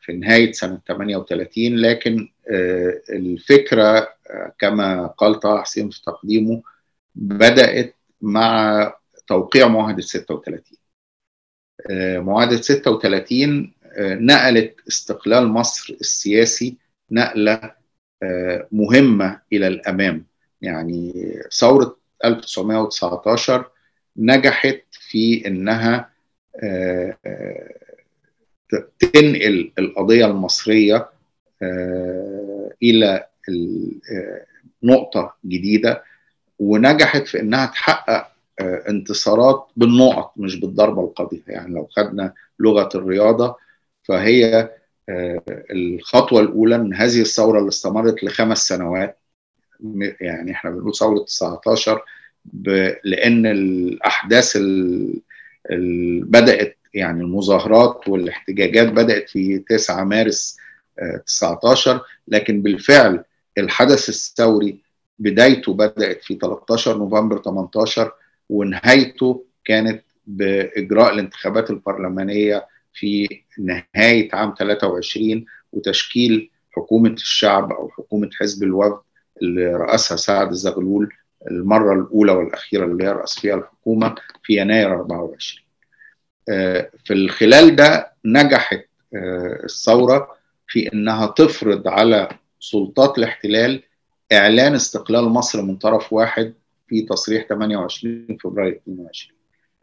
في 0.00 0.12
نهاية 0.12 0.52
سنة 0.52 0.80
38 0.88 1.76
لكن 1.76 2.28
الفكرة 3.10 4.08
كما 4.58 5.06
قال 5.06 5.40
طه 5.40 5.62
حسين 5.62 5.90
في 5.90 6.02
تقديمه 6.02 6.62
بدأت 7.14 7.96
مع 8.20 8.94
توقيع 9.26 9.68
معاهدة 9.68 10.00
36 10.00 10.62
معاهدة 12.24 12.56
36 12.56 13.73
نقلت 13.98 14.74
استقلال 14.88 15.48
مصر 15.48 15.96
السياسي 16.00 16.76
نقلة 17.10 17.72
مهمة 18.72 19.40
إلى 19.52 19.66
الأمام. 19.66 20.24
يعني 20.62 21.12
ثورة 21.58 21.96
1919 22.24 23.70
نجحت 24.16 24.80
في 24.90 25.46
إنها 25.46 26.10
تنقل 28.98 29.72
القضية 29.78 30.26
المصرية 30.26 31.08
إلى 32.82 33.26
نقطة 34.82 35.34
جديدة 35.44 36.02
ونجحت 36.58 37.26
في 37.26 37.40
إنها 37.40 37.66
تحقق 37.66 38.30
انتصارات 38.60 39.66
بالنقط 39.76 40.32
مش 40.36 40.60
بالضربة 40.60 41.02
القاضية. 41.04 41.42
يعني 41.46 41.74
لو 41.74 41.86
خدنا 41.96 42.32
لغة 42.60 42.88
الرياضة 42.94 43.63
فهي 44.04 44.70
الخطوة 45.70 46.40
الأولى 46.40 46.78
من 46.78 46.94
هذه 46.94 47.20
الثورة 47.20 47.58
اللي 47.58 47.68
استمرت 47.68 48.24
لخمس 48.24 48.68
سنوات 48.68 49.18
يعني 50.20 50.52
إحنا 50.52 50.70
بنقول 50.70 50.94
ثورة 50.94 51.18
19 51.24 52.02
لأن 53.04 53.46
الأحداث 53.46 54.56
اللي 54.56 55.20
بدأت 56.24 56.76
يعني 56.94 57.22
المظاهرات 57.22 58.08
والاحتجاجات 58.08 58.88
بدأت 58.92 59.28
في 59.30 59.58
9 59.58 60.04
مارس 60.04 60.56
19 61.26 62.00
لكن 62.28 62.62
بالفعل 62.62 63.24
الحدث 63.58 64.08
الثوري 64.08 64.78
بدايته 65.18 65.74
بدأت 65.74 66.22
في 66.22 66.34
13 66.42 66.98
نوفمبر 66.98 67.42
18 67.42 68.12
ونهايته 68.50 69.44
كانت 69.64 70.02
بإجراء 70.26 71.14
الانتخابات 71.14 71.70
البرلمانية 71.70 72.66
في 72.94 73.28
نهاية 73.58 74.28
عام 74.32 74.54
23 74.58 75.44
وتشكيل 75.72 76.50
حكومة 76.70 77.10
الشعب 77.10 77.72
أو 77.72 77.88
حكومة 77.88 78.30
حزب 78.40 78.62
الوفد 78.62 79.00
اللي 79.42 79.66
رأسها 79.66 80.16
سعد 80.16 80.48
الزغلول 80.50 81.12
المرة 81.50 81.94
الأولى 81.94 82.32
والأخيرة 82.32 82.84
اللي 82.84 83.12
رأس 83.12 83.38
فيها 83.38 83.54
الحكومة 83.54 84.14
في 84.42 84.56
يناير 84.60 84.94
24 84.94 85.64
في 87.04 87.12
الخلال 87.12 87.76
ده 87.76 88.12
نجحت 88.24 88.84
الثورة 89.64 90.28
في 90.68 90.92
أنها 90.92 91.26
تفرض 91.26 91.88
على 91.88 92.28
سلطات 92.60 93.18
الاحتلال 93.18 93.82
إعلان 94.32 94.74
استقلال 94.74 95.24
مصر 95.24 95.62
من 95.62 95.76
طرف 95.76 96.12
واحد 96.12 96.54
في 96.88 97.02
تصريح 97.02 97.46
28 97.48 98.36
فبراير 98.44 98.80
22 98.82 99.36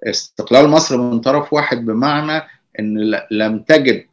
استقلال 0.03 0.67
مصر 0.69 0.97
من 0.97 1.19
طرف 1.21 1.53
واحد 1.53 1.85
بمعنى 1.85 2.43
إن 2.81 3.21
لم 3.31 3.59
تجد 3.59 4.05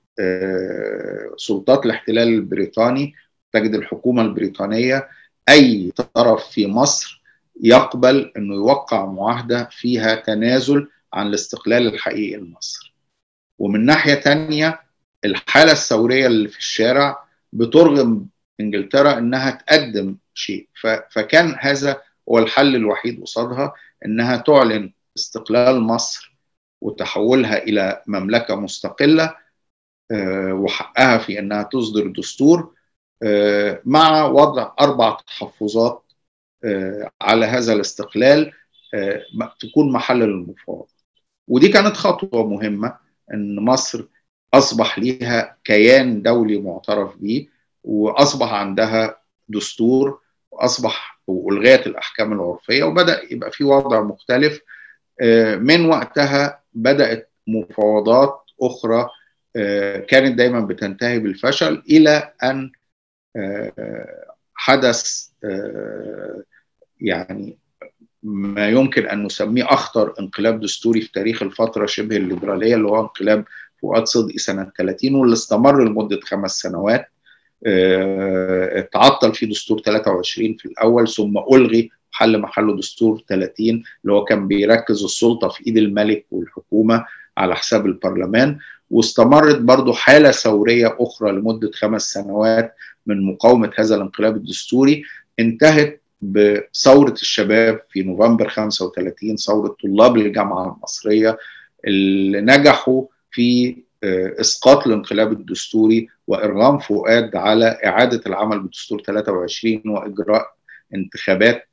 سلطات 1.37 1.87
الاحتلال 1.87 2.28
البريطاني 2.28 3.14
تجد 3.52 3.74
الحكومة 3.74 4.22
البريطانية 4.22 5.09
أي 5.48 5.92
طرف 6.14 6.50
في 6.50 6.66
مصر 6.66 7.22
يقبل 7.62 8.33
إنه 8.37 8.54
يوقع 8.54 9.07
معاهدة 9.07 9.68
فيها 9.72 10.14
تنازل 10.14 10.88
عن 11.12 11.26
الاستقلال 11.26 11.87
الحقيقي 11.87 12.37
لمصر. 12.37 12.94
ومن 13.59 13.85
ناحية 13.85 14.14
تانية 14.14 14.81
الحالة 15.24 15.72
الثورية 15.72 16.26
اللي 16.26 16.48
في 16.48 16.59
الشارع 16.59 17.24
بترغم 17.52 18.26
إنجلترا 18.61 19.18
إنها 19.18 19.50
تقدم 19.50 20.16
شيء. 20.35 20.68
فكان 21.11 21.57
هذا 21.59 22.00
هو 22.28 22.38
الحل 22.38 22.76
الوحيد 22.76 23.20
قصادها 23.22 23.74
إنها 24.04 24.37
تعلن 24.37 24.92
استقلال 25.16 25.81
مصر 25.81 26.38
وتحولها 26.80 27.62
إلى 27.62 28.02
مملكة 28.06 28.54
مستقلة 28.56 29.34
وحقها 30.50 31.18
في 31.18 31.38
إنها 31.38 31.62
تصدر 31.62 32.06
دستور 32.06 32.74
مع 33.84 34.24
وضع 34.24 34.72
أربع 34.80 35.16
تحفظات 35.26 36.02
على 37.20 37.46
هذا 37.46 37.72
الاستقلال 37.72 38.52
تكون 39.60 39.92
محل 39.92 40.18
للمفاوضات 40.18 40.90
ودي 41.48 41.68
كانت 41.68 41.96
خطوة 41.96 42.46
مهمة 42.48 42.96
إن 43.34 43.56
مصر 43.64 44.04
أصبح 44.54 44.98
ليها 44.98 45.56
كيان 45.64 46.22
دولي 46.22 46.58
معترف 46.58 47.16
به 47.16 47.48
وأصبح 47.84 48.52
عندها 48.52 49.20
دستور 49.48 50.20
وأصبح 50.50 51.20
والغيت 51.26 51.86
الأحكام 51.86 52.32
العرفية 52.32 52.84
وبدأ 52.84 53.22
يبقى 53.32 53.52
في 53.52 53.64
وضع 53.64 54.00
مختلف 54.02 54.60
من 55.58 55.84
وقتها 55.86 56.60
بدأت 56.82 57.30
مفاوضات 57.46 58.40
أخرى 58.62 59.08
كانت 60.08 60.38
دايما 60.38 60.60
بتنتهي 60.60 61.18
بالفشل 61.18 61.82
إلى 61.90 62.32
أن 62.44 62.72
حدث 64.54 65.28
يعني 67.00 67.58
ما 68.22 68.68
يمكن 68.68 69.06
أن 69.06 69.24
نسميه 69.24 69.64
أخطر 69.64 70.14
انقلاب 70.20 70.60
دستوري 70.60 71.00
في 71.00 71.12
تاريخ 71.12 71.42
الفترة 71.42 71.86
شبه 71.86 72.16
الليبرالية 72.16 72.74
اللي 72.74 72.88
هو 72.88 73.00
انقلاب 73.00 73.44
فؤاد 73.82 74.06
صدقي 74.06 74.38
سنة 74.38 74.72
30 74.78 75.14
واللي 75.14 75.32
استمر 75.32 75.84
لمدة 75.84 76.20
خمس 76.22 76.58
سنوات 76.58 77.06
تعطل 78.92 79.34
فيه 79.34 79.46
دستور 79.50 79.80
23 79.80 80.54
في 80.54 80.66
الأول 80.66 81.08
ثم 81.08 81.38
ألغي 81.52 81.90
حل 82.18 82.38
محله 82.38 82.76
دستور 82.76 83.22
30 83.28 83.66
اللي 83.68 84.12
هو 84.12 84.24
كان 84.24 84.48
بيركز 84.48 85.04
السلطة 85.04 85.48
في 85.48 85.66
إيد 85.66 85.76
الملك 85.76 86.26
والحكومة 86.31 87.04
على 87.37 87.57
حساب 87.57 87.87
البرلمان 87.87 88.59
واستمرت 88.90 89.59
برضه 89.59 89.92
حالة 89.92 90.31
ثورية 90.31 90.96
أخرى 91.00 91.33
لمدة 91.33 91.70
خمس 91.74 92.02
سنوات 92.12 92.74
من 93.07 93.26
مقاومة 93.26 93.70
هذا 93.78 93.94
الانقلاب 93.94 94.37
الدستوري 94.37 95.02
انتهت 95.40 96.00
بثورة 96.22 97.12
الشباب 97.12 97.81
في 97.90 98.02
نوفمبر 98.02 98.48
35 98.48 99.37
ثورة 99.37 99.76
طلاب 99.83 100.16
الجامعة 100.16 100.74
المصرية 100.76 101.38
اللي 101.85 102.40
نجحوا 102.40 103.04
في 103.31 103.76
إسقاط 104.40 104.87
الانقلاب 104.87 105.33
الدستوري 105.33 106.09
وارغام 106.26 106.78
فؤاد 106.78 107.37
على 107.37 107.78
إعادة 107.85 108.20
العمل 108.26 108.61
بدستور 108.61 109.02
23 109.02 109.83
وإجراء 109.87 110.46
انتخابات 110.94 111.67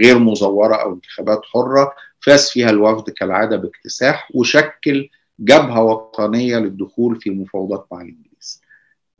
غير 0.00 0.18
مزوره 0.18 0.74
أو 0.74 0.92
انتخابات 0.92 1.40
حره 1.44 1.94
فاز 2.20 2.50
فيها 2.50 2.70
الوفد 2.70 3.10
كالعاده 3.10 3.56
باكتساح 3.56 4.28
وشكل 4.34 5.08
جبهه 5.40 5.82
وطنيه 5.82 6.58
للدخول 6.58 7.20
في 7.20 7.30
مفاوضات 7.30 7.86
مع 7.92 8.00
الانجليز. 8.00 8.62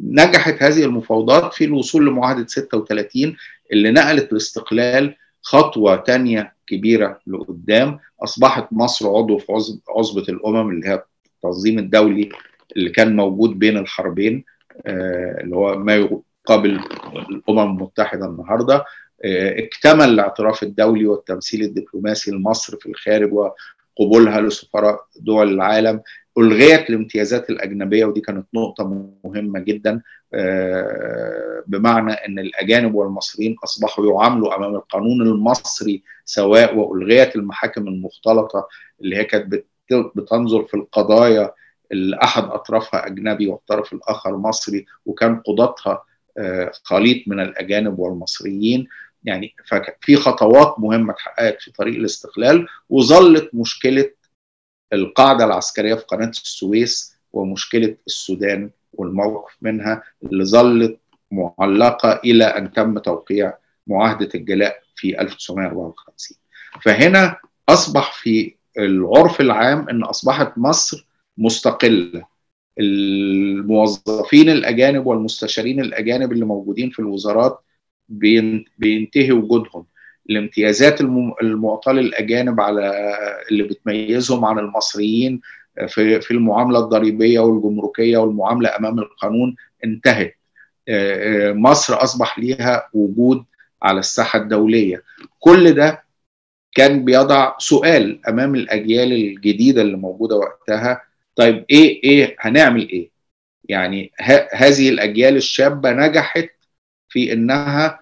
نجحت 0.00 0.62
هذه 0.62 0.84
المفاوضات 0.84 1.54
في 1.54 1.64
الوصول 1.64 2.06
لمعاهده 2.06 2.46
36 2.46 3.36
اللي 3.72 3.90
نقلت 3.90 4.32
الاستقلال 4.32 5.16
خطوه 5.42 6.04
ثانية 6.04 6.54
كبيره 6.66 7.20
لقدام 7.26 7.98
اصبحت 8.22 8.66
مصر 8.72 9.08
عضو 9.16 9.38
في 9.38 9.52
عصبه 9.88 10.22
الامم 10.28 10.70
اللي 10.70 10.88
هي 10.88 11.02
التنظيم 11.36 11.78
الدولي 11.78 12.28
اللي 12.76 12.90
كان 12.90 13.16
موجود 13.16 13.58
بين 13.58 13.76
الحربين 13.78 14.44
اللي 14.86 15.56
هو 15.56 15.78
ما 15.78 15.94
يقابل 15.96 16.80
الامم 17.30 17.60
المتحده 17.76 18.26
النهارده 18.26 18.84
اكتمل 19.24 20.04
الاعتراف 20.08 20.62
الدولي 20.62 21.06
والتمثيل 21.06 21.62
الدبلوماسي 21.62 22.30
لمصر 22.30 22.76
في 22.76 22.86
الخارج 22.88 23.30
وقبولها 23.32 24.40
لسفراء 24.40 25.00
دول 25.20 25.54
العالم. 25.54 26.00
ألغيت 26.38 26.90
الامتيازات 26.90 27.50
الأجنبية 27.50 28.04
ودي 28.04 28.20
كانت 28.20 28.46
نقطة 28.54 29.08
مهمة 29.24 29.58
جدا 29.60 30.00
بمعنى 31.66 32.12
إن 32.12 32.38
الأجانب 32.38 32.94
والمصريين 32.94 33.56
أصبحوا 33.64 34.06
يعاملوا 34.06 34.56
أمام 34.56 34.74
القانون 34.74 35.22
المصري 35.22 36.02
سواء 36.24 36.76
وألغيت 36.76 37.36
المحاكم 37.36 37.88
المختلطة 37.88 38.68
اللي 39.00 39.16
هي 39.16 39.24
كانت 39.24 39.64
بتنظر 40.16 40.64
في 40.64 40.74
القضايا 40.74 41.52
اللي 41.92 42.16
أحد 42.22 42.44
أطرافها 42.44 43.06
أجنبي 43.06 43.46
والطرف 43.48 43.92
الآخر 43.92 44.36
مصري 44.36 44.86
وكان 45.06 45.40
قضاتها 45.40 46.02
خليط 46.82 47.28
من 47.28 47.40
الأجانب 47.40 47.98
والمصريين. 47.98 48.88
يعني 49.24 49.54
ففي 49.66 50.16
خطوات 50.16 50.74
مهمة 50.78 51.12
اتحققت 51.12 51.62
في 51.62 51.72
طريق 51.72 51.94
الاستقلال 51.94 52.66
وظلت 52.90 53.50
مشكلة 53.54 54.10
القاعدة 54.92 55.44
العسكرية 55.44 55.94
في 55.94 56.04
قناة 56.04 56.28
السويس 56.28 57.16
ومشكلة 57.32 57.96
السودان 58.06 58.70
والموقف 58.92 59.56
منها 59.62 60.02
اللي 60.22 60.44
ظلت 60.44 60.98
معلقة 61.30 62.20
إلى 62.24 62.44
أن 62.44 62.72
تم 62.72 62.98
توقيع 62.98 63.54
معاهدة 63.86 64.28
الجلاء 64.34 64.82
في 64.96 65.20
1954 65.20 66.38
فهنا 66.82 67.36
أصبح 67.68 68.12
في 68.12 68.54
العرف 68.78 69.40
العام 69.40 69.88
إن 69.88 70.04
أصبحت 70.04 70.52
مصر 70.58 71.06
مستقلة. 71.38 72.26
الموظفين 72.80 74.48
الأجانب 74.50 75.06
والمستشارين 75.06 75.80
الأجانب 75.80 76.32
اللي 76.32 76.44
موجودين 76.44 76.90
في 76.90 76.98
الوزارات 76.98 77.60
بينتهي 78.78 79.32
وجودهم. 79.32 79.86
الامتيازات 80.30 81.00
المعطاه 81.42 81.92
للاجانب 81.92 82.60
على 82.60 82.92
اللي 83.50 83.62
بتميزهم 83.62 84.44
عن 84.44 84.58
المصريين 84.58 85.40
في 85.88 86.20
في 86.20 86.30
المعاملة 86.30 86.78
الضريبية 86.78 87.40
والجمركية 87.40 88.18
والمعاملة 88.18 88.76
أمام 88.78 88.98
القانون 88.98 89.56
انتهت. 89.84 90.34
مصر 91.56 92.02
أصبح 92.02 92.38
ليها 92.38 92.88
وجود 92.92 93.44
على 93.82 93.98
الساحة 93.98 94.38
الدولية. 94.38 95.02
كل 95.40 95.72
ده 95.72 96.04
كان 96.74 97.04
بيضع 97.04 97.54
سؤال 97.58 98.20
أمام 98.28 98.54
الأجيال 98.54 99.12
الجديدة 99.12 99.82
اللي 99.82 99.96
موجودة 99.96 100.36
وقتها 100.36 101.02
طيب 101.36 101.64
إيه 101.70 102.02
إيه 102.04 102.36
هنعمل 102.40 102.88
إيه؟ 102.88 103.10
يعني 103.64 104.12
هذه 104.52 104.88
الأجيال 104.88 105.36
الشابة 105.36 105.90
نجحت 105.92 106.50
في 107.08 107.32
إنها 107.32 108.00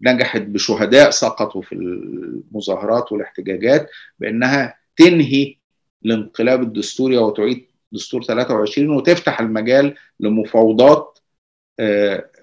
نجحت 0.00 0.40
بشهداء 0.42 1.10
سقطوا 1.10 1.62
في 1.62 1.74
المظاهرات 1.74 3.12
والاحتجاجات 3.12 3.90
بإنها 4.18 4.78
تنهي 4.96 5.56
الانقلاب 6.04 6.62
الدستوري 6.62 7.16
وتعيد 7.18 7.66
دستور 7.92 8.22
23 8.22 8.90
وتفتح 8.90 9.40
المجال 9.40 9.94
لمفاوضات 10.20 11.18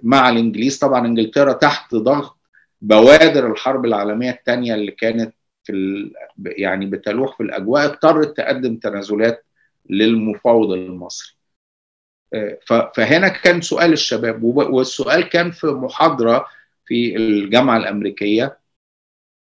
مع 0.04 0.30
الإنجليز. 0.30 0.80
طبعا 0.80 1.08
إنجلترا 1.08 1.54
تحت 1.54 1.96
ضغط 1.96 2.38
بوادر 2.82 3.52
الحرب 3.52 3.86
العالمية 3.86 4.32
الثانية 4.32 4.76
اللي 4.76 4.92
كانت 4.92 5.34
في 5.64 6.12
يعني 6.46 6.86
بتلوح 6.86 7.38
في 7.38 7.44
الأجواء 7.44 7.86
اضطرت 7.86 8.38
تقدم 8.38 8.76
تنازلات 8.76 9.46
للمفاوض 9.90 10.72
المصري. 10.72 11.36
فهنا 12.96 13.28
كان 13.28 13.62
سؤال 13.62 13.94
الشباب 13.94 14.44
والسؤال 14.44 15.30
كان 15.30 15.52
في 15.52 15.68
محاضرة 15.68 16.46
في 16.86 17.16
الجامعة 17.16 17.78
الأمريكية 17.78 18.58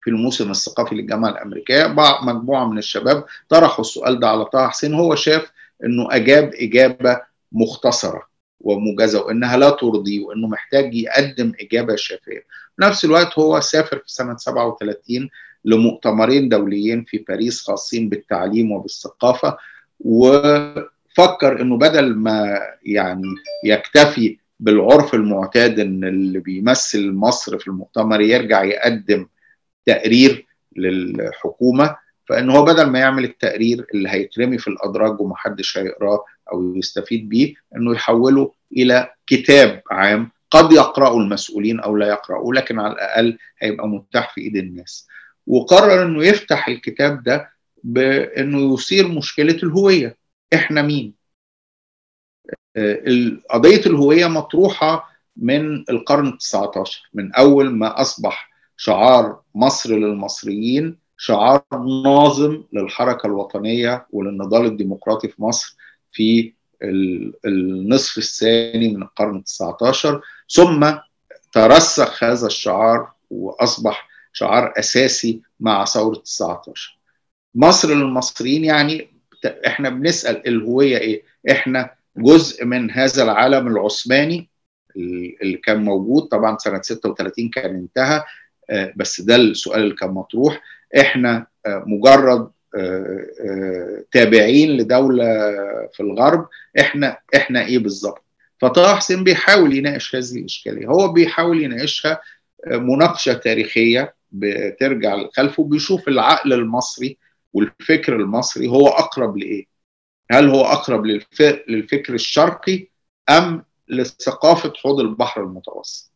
في 0.01 0.09
الموسم 0.09 0.51
الثقافي 0.51 0.95
للجامعة 0.95 1.29
الأمريكية. 1.29 1.87
مجموعة 2.23 2.65
من 2.65 2.77
الشباب 2.77 3.25
طرحوا 3.49 3.81
السؤال 3.81 4.19
ده 4.19 4.27
على 4.29 4.45
طه 4.45 4.67
حسين 4.67 4.93
هو 4.93 5.15
شاف 5.15 5.51
إنه 5.83 6.07
أجاب 6.11 6.51
إجابة 6.53 7.21
مختصرة 7.51 8.27
وموجزه 8.59 9.21
وإنها 9.25 9.57
لا 9.57 9.69
ترضي 9.69 10.19
وإنه 10.19 10.47
محتاج 10.47 10.95
يقدم 10.95 11.51
إجابة 11.61 11.95
شافيه. 11.95 12.39
في 12.75 12.81
نفس 12.81 13.05
الوقت 13.05 13.39
هو 13.39 13.59
سافر 13.59 13.97
في 13.97 14.13
سنة 14.13 14.37
37 14.37 15.29
لمؤتمرين 15.65 16.49
دوليين 16.49 17.03
في 17.03 17.17
باريس 17.17 17.61
خاصين 17.61 18.09
بالتعليم 18.09 18.71
وبالثقافة. 18.71 19.57
وفكر 19.99 21.61
إنه 21.61 21.77
بدل 21.77 22.15
ما 22.15 22.59
يعني 22.83 23.35
يكتفي 23.63 24.37
بالعرف 24.59 25.13
المعتاد 25.13 25.79
إن 25.79 26.03
اللي 26.03 26.39
بيمثل 26.39 27.11
مصر 27.11 27.57
في 27.59 27.67
المؤتمر 27.67 28.21
يرجع 28.21 28.63
يقدم 28.63 29.27
تقرير 29.85 30.45
للحكومة 30.75 31.95
فإن 32.29 32.49
هو 32.49 32.65
بدل 32.65 32.85
ما 32.89 32.99
يعمل 32.99 33.23
التقرير 33.23 33.85
اللي 33.93 34.09
هيترمي 34.09 34.57
في 34.57 34.67
الأدراج 34.67 35.21
ومحدش 35.21 35.77
هيقراه 35.77 36.23
أو 36.51 36.75
يستفيد 36.75 37.29
بيه 37.29 37.53
إنه 37.75 37.91
يحوله 37.95 38.51
إلى 38.77 39.09
كتاب 39.27 39.81
عام 39.91 40.31
قد 40.51 40.71
يقرأه 40.71 41.17
المسؤولين 41.17 41.79
أو 41.79 41.97
لا 41.97 42.07
يقراه 42.07 42.51
لكن 42.53 42.79
على 42.79 42.93
الأقل 42.93 43.37
هيبقى 43.59 43.87
متاح 43.87 44.33
في 44.33 44.41
إيد 44.41 44.55
الناس. 44.55 45.07
وقرر 45.47 46.03
إنه 46.03 46.25
يفتح 46.25 46.67
الكتاب 46.67 47.23
ده 47.23 47.49
بانه 47.83 48.73
يثير 48.73 49.07
مشكلة 49.07 49.59
الهوية. 49.63 50.17
إحنا 50.53 50.81
مين؟ 50.81 51.13
قضية 53.49 53.85
الهوية 53.85 54.27
مطروحة 54.27 55.09
من 55.37 55.89
القرن 55.89 56.31
ال19 56.31 56.89
من 57.13 57.33
أول 57.35 57.69
ما 57.69 58.01
أصبح 58.01 58.49
شعار 58.77 59.41
مصر 59.55 59.95
للمصريين 59.95 60.97
شعار 61.17 61.63
ناظم 62.03 62.63
للحركة 62.73 63.25
الوطنية 63.27 64.07
وللنضال 64.11 64.65
الديمقراطي 64.65 65.27
في 65.27 65.41
مصر 65.41 65.75
في 66.11 66.53
النصف 67.45 68.17
الثاني 68.17 68.93
من 68.93 69.01
القرن 69.01 69.43
ال19 69.43 70.07
ثم 70.49 70.93
ترسخ 71.53 72.23
هذا 72.23 72.47
الشعار 72.47 73.11
وأصبح 73.29 74.07
شعار 74.33 74.73
أساسي 74.79 75.41
مع 75.59 75.85
ثورة 75.85 76.15
ال19 76.27 76.96
مصر 77.57 77.93
للمصريين 77.93 78.65
يعني 78.65 79.07
إحنا 79.67 79.89
بنسأل 79.89 80.47
الهوية 80.47 80.97
إيه؟ 80.97 81.23
إحنا 81.51 81.91
جزء 82.17 82.65
من 82.65 82.91
هذا 82.91 83.23
العالم 83.23 83.67
العثماني 83.67 84.49
اللي 85.41 85.57
كان 85.63 85.83
موجود 85.83 86.23
طبعا 86.23 86.57
سنة 86.57 86.81
36 86.81 87.49
كان 87.49 87.75
انتهى 87.75 88.23
بس 88.95 89.21
ده 89.21 89.35
السؤال 89.35 89.83
اللي 89.83 89.95
كان 89.95 90.09
مطروح. 90.09 90.61
إحنا 90.99 91.47
مجرد 91.67 92.49
تابعين 94.11 94.77
لدولة 94.77 95.25
في 95.93 95.99
الغرب. 95.99 96.47
إحنا 96.79 97.17
إحنا 97.35 97.65
إيه 97.65 97.79
بالظبط؟ 97.79 98.23
فطه 98.61 98.95
حسين 98.95 99.23
بيحاول 99.23 99.75
يناقش 99.75 100.15
هذه 100.15 100.39
الإشكالية. 100.39 100.87
هو 100.87 101.07
بيحاول 101.07 101.63
يناقشها 101.63 102.21
مناقشة 102.67 103.33
تاريخية 103.33 104.13
بترجع 104.31 105.15
للخلف 105.15 105.59
وبيشوف 105.59 106.07
العقل 106.07 106.53
المصري 106.53 107.17
والفكر 107.57 108.15
المصري 108.15 108.67
هو 108.67 108.87
أقرب 108.87 109.37
لإيه؟ 109.37 109.65
هل 110.31 110.49
هو 110.49 110.61
أقرب 110.65 111.05
للفكر 111.67 112.13
الشرقي 112.13 112.87
أم 113.29 113.63
لثقافة 113.87 114.73
حوض 114.75 114.99
البحر 114.99 115.43
المتوسط؟ 115.43 116.11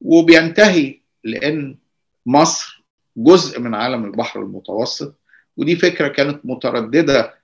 وبينتهي 0.00 1.00
لأن 1.24 1.78
مصر 2.26 2.84
جزء 3.16 3.60
من 3.60 3.74
عالم 3.74 4.04
البحر 4.04 4.42
المتوسط 4.42 5.14
ودي 5.56 5.76
فكرة 5.76 6.08
كانت 6.08 6.40
مترددة 6.46 7.34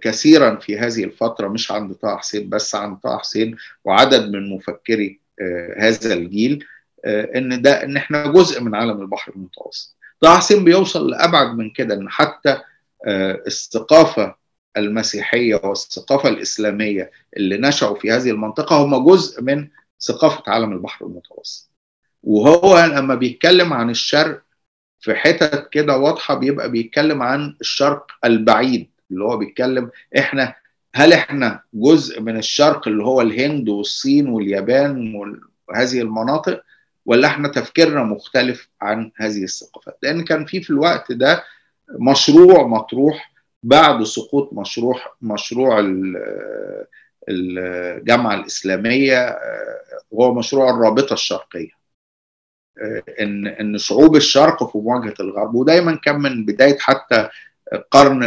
كثيرا 0.00 0.56
في 0.56 0.78
هذه 0.78 1.04
الفترة 1.04 1.48
مش 1.48 1.70
عند 1.70 1.94
طه 1.94 2.16
حسين 2.16 2.48
بس 2.48 2.74
عند 2.74 2.98
طه 2.98 3.18
حسين 3.18 3.56
وعدد 3.84 4.30
من 4.30 4.50
مفكري 4.50 5.20
هذا 5.78 6.14
الجيل 6.14 6.66
إن 7.06 7.62
ده 7.62 7.84
إن 7.84 7.96
إحنا 7.96 8.26
جزء 8.26 8.60
من 8.62 8.74
عالم 8.74 9.00
البحر 9.00 9.32
المتوسط. 9.32 9.96
طه 10.20 10.36
حسين 10.38 10.64
بيوصل 10.64 11.10
لأبعد 11.10 11.56
من 11.58 11.70
كده 11.70 11.94
إن 11.94 12.10
حتى 12.10 12.60
الثقافة 13.46 14.34
المسيحية 14.76 15.60
والثقافة 15.64 16.28
الإسلامية 16.28 17.10
اللي 17.36 17.56
نشأوا 17.58 17.98
في 17.98 18.10
هذه 18.12 18.30
المنطقة 18.30 18.76
هم 18.84 19.04
جزء 19.10 19.42
من 19.42 19.68
ثقافة 20.00 20.42
عالم 20.52 20.72
البحر 20.72 21.06
المتوسط. 21.06 21.70
وهو 22.22 22.78
لما 22.78 23.14
بيتكلم 23.14 23.72
عن 23.72 23.90
الشرق 23.90 24.42
في 25.00 25.14
حتت 25.14 25.68
كده 25.70 25.96
واضحة 25.96 26.34
بيبقى 26.34 26.70
بيتكلم 26.70 27.22
عن 27.22 27.56
الشرق 27.60 28.06
البعيد 28.24 28.90
اللي 29.10 29.24
هو 29.24 29.36
بيتكلم 29.36 29.90
إحنا 30.18 30.54
هل 30.94 31.12
إحنا 31.12 31.62
جزء 31.74 32.20
من 32.20 32.36
الشرق 32.36 32.88
اللي 32.88 33.04
هو 33.04 33.20
الهند 33.20 33.68
والصين 33.68 34.28
واليابان 34.28 35.14
وهذه 35.68 36.00
المناطق؟ 36.00 36.62
ولا 37.06 37.28
إحنا 37.28 37.48
تفكيرنا 37.48 38.02
مختلف 38.02 38.68
عن 38.80 39.12
هذه 39.16 39.42
الثقافات. 39.42 39.98
لأن 40.02 40.24
كان 40.24 40.44
في 40.44 40.62
في 40.62 40.70
الوقت 40.70 41.12
ده 41.12 41.44
مشروع 42.00 42.66
مطروح 42.66 43.32
بعد 43.62 44.02
سقوط 44.02 44.52
مشروع 44.52 45.00
مشروع 45.22 45.84
الجامعة 47.28 48.34
الإسلامية 48.34 49.38
وهو 50.10 50.34
مشروع 50.34 50.70
الرابطة 50.70 51.12
الشرقية. 51.12 51.80
إن 53.20 53.46
إن 53.46 53.78
شعوب 53.78 54.16
الشرق 54.16 54.72
في 54.72 54.78
مواجهة 54.78 55.14
الغرب. 55.20 55.54
ودايما 55.54 55.96
كان 55.96 56.16
من 56.16 56.44
بداية 56.46 56.78
حتى 56.78 57.28
القرن 57.72 58.20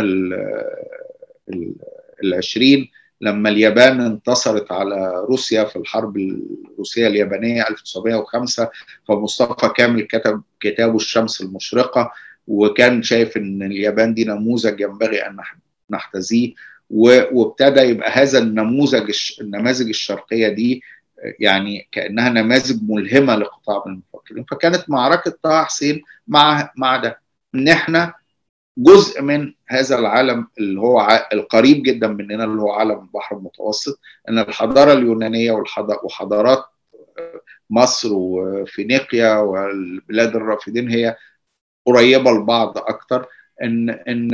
العشرين 2.23 2.91
لما 3.21 3.49
اليابان 3.49 4.01
انتصرت 4.01 4.71
على 4.71 5.25
روسيا 5.29 5.63
في 5.63 5.75
الحرب 5.75 6.17
الروسية 6.17 7.07
اليابانية 7.07 7.67
1905 7.69 8.69
فمصطفى 9.07 9.73
كامل 9.75 10.01
كتب 10.01 10.41
كتابه 10.59 10.95
الشمس 10.95 11.41
المشرقة 11.41 12.11
وكان 12.47 13.03
شايف 13.03 13.37
إن 13.37 13.63
اليابان 13.63 14.13
دي 14.13 14.25
نموذج 14.25 14.79
ينبغي 14.81 15.27
أن 15.27 15.37
نحتذيه 15.89 16.53
وابتدى 16.89 17.79
يبقى 17.81 18.11
هذا 18.11 18.39
النموذج 18.39 19.11
النماذج 19.41 19.87
الشرقية 19.87 20.47
دي 20.47 20.81
يعني 21.39 21.87
كأنها 21.91 22.29
نماذج 22.29 22.79
ملهمة 22.89 23.35
لقطاع 23.35 23.83
من 23.85 23.93
المفكرين. 23.93 24.43
فكانت 24.51 24.89
معركة 24.89 25.33
طه 25.43 25.63
حسين 25.63 26.01
مع 26.27 26.71
مع 26.77 26.97
ده. 26.97 27.19
إن 27.55 27.67
إحنا 27.67 28.13
جزء 28.77 29.21
من 29.21 29.53
هذا 29.67 29.99
العالم 29.99 30.47
اللي 30.57 30.79
هو 30.79 31.27
القريب 31.33 31.83
جدا 31.83 32.07
مننا 32.07 32.43
اللي 32.43 32.61
هو 32.61 32.71
عالم 32.71 32.99
البحر 32.99 33.35
المتوسط 33.37 33.99
إن 34.29 34.39
الحضارة 34.39 34.93
اليونانية 34.93 35.51
وحضارات 36.03 36.65
مصر 37.69 38.09
وفينيقيا 38.13 39.35
والبلاد 39.37 40.35
الرافدين 40.35 40.89
هي 40.89 41.15
قريبة 41.85 42.31
لبعض 42.31 42.77
أكتر. 42.77 43.25
ان 43.63 43.89
ان 43.89 44.33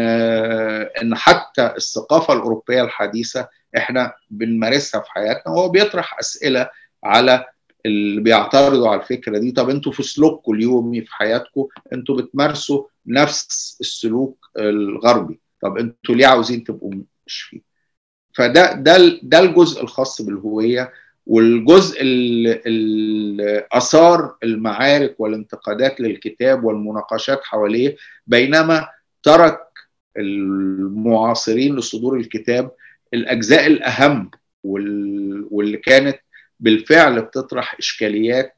إن 1.02 1.16
حتى 1.16 1.74
الثقافة 1.78 2.34
الأوروبية 2.34 2.84
الحديثة 2.84 3.48
إحنا 3.78 4.14
بنمارسها 4.30 5.02
في 5.02 5.12
حياتنا 5.12 5.54
وهو 5.54 5.70
بيطرح 5.70 6.20
أسئلة 6.20 6.70
على 7.04 7.46
اللي 7.86 8.22
بيعترضوا 8.22 8.90
على 8.90 9.02
الفكرة 9.02 9.38
دي. 9.38 9.52
طب 9.52 9.70
أنتوا 9.70 9.92
في 9.92 10.04
سلوككم 10.04 10.54
اليومي 10.54 11.02
في 11.02 11.16
حياتكم 11.16 11.68
أنتوا 11.94 12.16
بتمارسوا 12.22 12.84
نفس 13.10 13.78
السلوك 13.82 14.46
الغربي. 14.58 15.40
طب 15.62 15.78
أنتوا 15.78 16.16
ليه 16.16 16.28
عاوزين 16.28 16.64
تبقوا 16.64 16.94
مش 17.28 17.42
فيه؟ 17.42 17.62
فده 18.36 18.74
ده 18.74 18.98
ده 19.24 19.40
الجزء 19.40 19.82
الخاص 19.84 20.22
بالهوية 20.22 20.92
والجزء 21.26 22.02
اللي 22.02 23.68
اثار 23.72 24.36
المعارك 24.44 25.16
والانتقادات 25.20 26.00
للكتاب 26.02 26.64
والمناقشات 26.64 27.44
حواليه 27.44 27.96
بينما 28.28 28.88
ترك 29.24 29.60
المعاصرين 30.18 31.76
لصدور 31.76 32.18
الكتاب 32.18 32.72
الأجزاء 33.14 33.68
الأهم 33.68 34.32
واللي 34.64 35.78
كانت 35.78 36.20
بالفعل 36.60 37.22
بتطرح 37.22 37.76
إشكاليات 37.80 38.56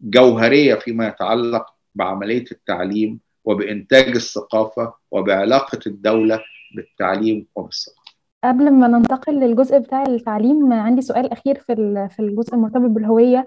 جوهرية 0.00 0.74
فيما 0.74 1.08
يتعلق 1.08 1.66
بعملية 1.94 2.44
التعليم 2.52 3.20
وبإنتاج 3.44 4.08
الثقافة 4.14 4.92
وبعلاقة 5.10 5.78
الدولة 5.86 6.40
بالتعليم 6.76 7.46
وبالثقافة. 7.54 8.04
قبل 8.44 8.70
ما 8.70 8.88
ننتقل 8.88 9.34
للجزء 9.40 9.78
بتاع 9.78 10.02
التعليم 10.02 10.72
عندي 10.72 11.02
سؤال 11.02 11.32
أخير 11.32 11.58
في 11.58 11.74
في 12.10 12.20
الجزء 12.22 12.54
المرتبط 12.54 12.90
بالهوية 12.90 13.46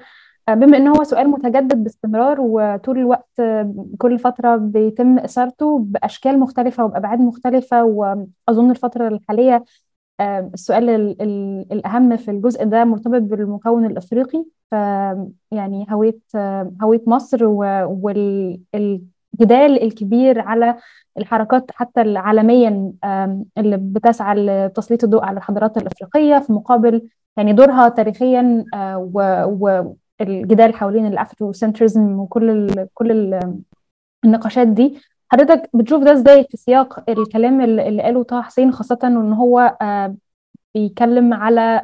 بما 0.50 0.78
إن 0.78 0.88
هو 0.88 1.04
سؤال 1.04 1.30
متجدد 1.30 1.84
باستمرار 1.84 2.38
وطول 2.42 2.98
الوقت 2.98 3.42
كل 3.98 4.20
فترة 4.20 4.56
بيتم 4.56 5.20
إثارته 5.20 5.80
بأشكال 5.80 6.40
مختلفة 6.40 6.86
وبأبعاد 6.86 7.20
مختلفة 7.20 7.84
وأظن 7.84 8.72
الفترة 8.72 9.08
الحالية 9.08 9.64
السؤال 10.54 10.90
الأهم 11.72 12.18
في 12.18 12.32
الجزء 12.32 12.64
ده 12.66 12.86
مرتبط 12.86 13.22
بالمكون 13.22 13.86
الأفريقي 13.86 14.46
ف 14.72 14.74
يعني 15.52 15.86
هوية 15.90 16.20
هوية 16.82 17.02
مصر 17.08 17.46
والجدال 19.40 19.84
الكبير 19.84 20.40
على 20.40 20.76
الحركات 21.18 21.72
حتى 21.72 22.18
عالميا 22.18 22.92
اللي 23.58 23.78
بتسعى 23.78 24.36
لتسليط 24.36 25.04
الضوء 25.04 25.24
على 25.26 25.38
الحضارات 25.38 25.78
الأفريقية 25.78 26.40
في 26.40 26.54
مقابل 26.54 27.10
يعني 27.38 27.54
دورها 27.54 27.90
تاريخيا 27.90 28.66
والجدال 30.20 30.74
حوالين 30.76 31.06
الأفروسنترزم 31.06 32.20
وكل 32.20 32.50
ال 32.50 32.88
كل 32.94 33.12
ال 33.12 33.60
النقاشات 34.26 34.68
دي. 34.68 34.98
حضرتك 35.30 35.70
بتشوف 35.74 36.04
ده 36.04 36.12
إزاي 36.14 36.44
في 36.52 36.58
سياق 36.58 37.10
الكلام 37.10 37.62
اللي 37.62 38.02
قاله 38.02 38.24
طه 38.24 38.42
حسين 38.42 38.72
خاصة 38.72 39.00
إن 39.04 39.34
هو 39.34 39.78
بيتكلم 40.76 41.34
على 41.34 41.82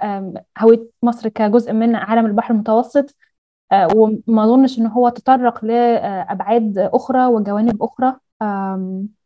هوية 0.59 0.87
مصر 1.03 1.29
كجزء 1.29 1.73
من 1.73 1.95
عالم 1.95 2.25
البحر 2.25 2.53
المتوسط. 2.53 3.15
وما 3.95 4.43
أظنش 4.43 4.79
إن 4.79 4.87
هو 4.87 5.09
تطرق 5.09 5.65
لابعاد 5.65 6.77
أخرى 6.77 7.25
وجوانب 7.25 7.83
أخرى 7.83 8.15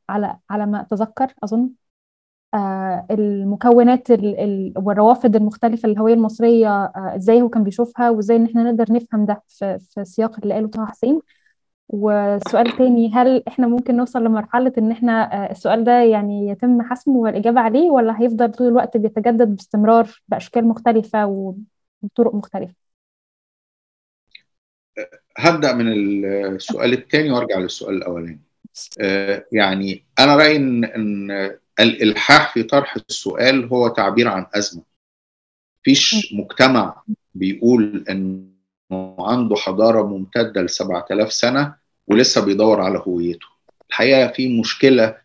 على 0.09 0.37
على 0.49 0.65
ما 0.65 0.81
أتذكر 0.81 1.33
أظن. 1.43 1.69
المكونات 3.11 4.07
والروافد 4.77 5.35
المختلفة 5.35 5.89
للهوية 5.89 6.13
المصرية 6.13 6.85
إزاي 6.95 7.41
هو 7.41 7.49
كان 7.49 7.63
بيشوفها 7.63 8.09
وإزاي 8.09 8.37
إن 8.37 8.45
إحنا 8.45 8.63
نقدر 8.71 8.93
نفهم 8.93 9.25
ده 9.25 9.43
في, 9.47 9.77
السياق 9.97 10.39
اللي 10.43 10.53
قاله 10.53 10.67
طه 10.67 10.85
حسين. 10.85 11.19
وسؤال 11.89 12.77
تاني 12.77 13.11
هل 13.13 13.43
إحنا 13.47 13.67
ممكن 13.67 13.97
نوصل 13.97 14.23
لمرحلة 14.23 14.73
إن 14.77 14.91
إحنا 14.91 15.51
السؤال 15.51 15.83
ده 15.83 15.91
يعني 16.01 16.47
يتم 16.47 16.81
حسمه 16.81 17.17
والإجابة 17.17 17.59
عليه 17.61 17.91
ولا 17.91 18.21
هيفضل 18.21 18.51
طول 18.51 18.67
الوقت 18.67 18.97
بيتجدد 18.97 19.55
باستمرار 19.55 20.21
بأشكال 20.27 20.67
مختلفة 20.67 21.25
وبطرق 21.25 22.35
مختلفة؟ 22.35 22.86
هبدأ 25.37 25.73
من 25.73 25.87
السؤال 26.55 26.93
الثاني 26.93 27.31
وأرجع 27.31 27.57
للسؤال 27.59 27.95
الأولاني. 27.95 28.39
يعني 29.51 30.03
أنا 30.19 30.35
رأيي 30.35 30.55
إن, 30.55 30.85
إن 30.85 31.31
الإلحاح 31.79 32.53
في 32.53 32.63
طرح 32.63 32.95
السؤال 33.09 33.65
هو 33.65 33.87
تعبير 33.87 34.27
عن 34.27 34.45
أزمة. 34.53 34.83
فيش 35.83 36.33
مجتمع 36.33 37.01
بيقول 37.35 38.05
انه 38.09 39.15
عنده 39.19 39.55
حضارة 39.55 40.07
ممتدة 40.07 40.61
ل 40.61 40.69
7000 40.69 41.33
سنة 41.33 41.75
ولسه 42.07 42.45
بيدور 42.45 42.81
على 42.81 43.03
هويته. 43.07 43.47
الحقيقة 43.89 44.27
في 44.31 44.59
مشكلة 44.59 45.17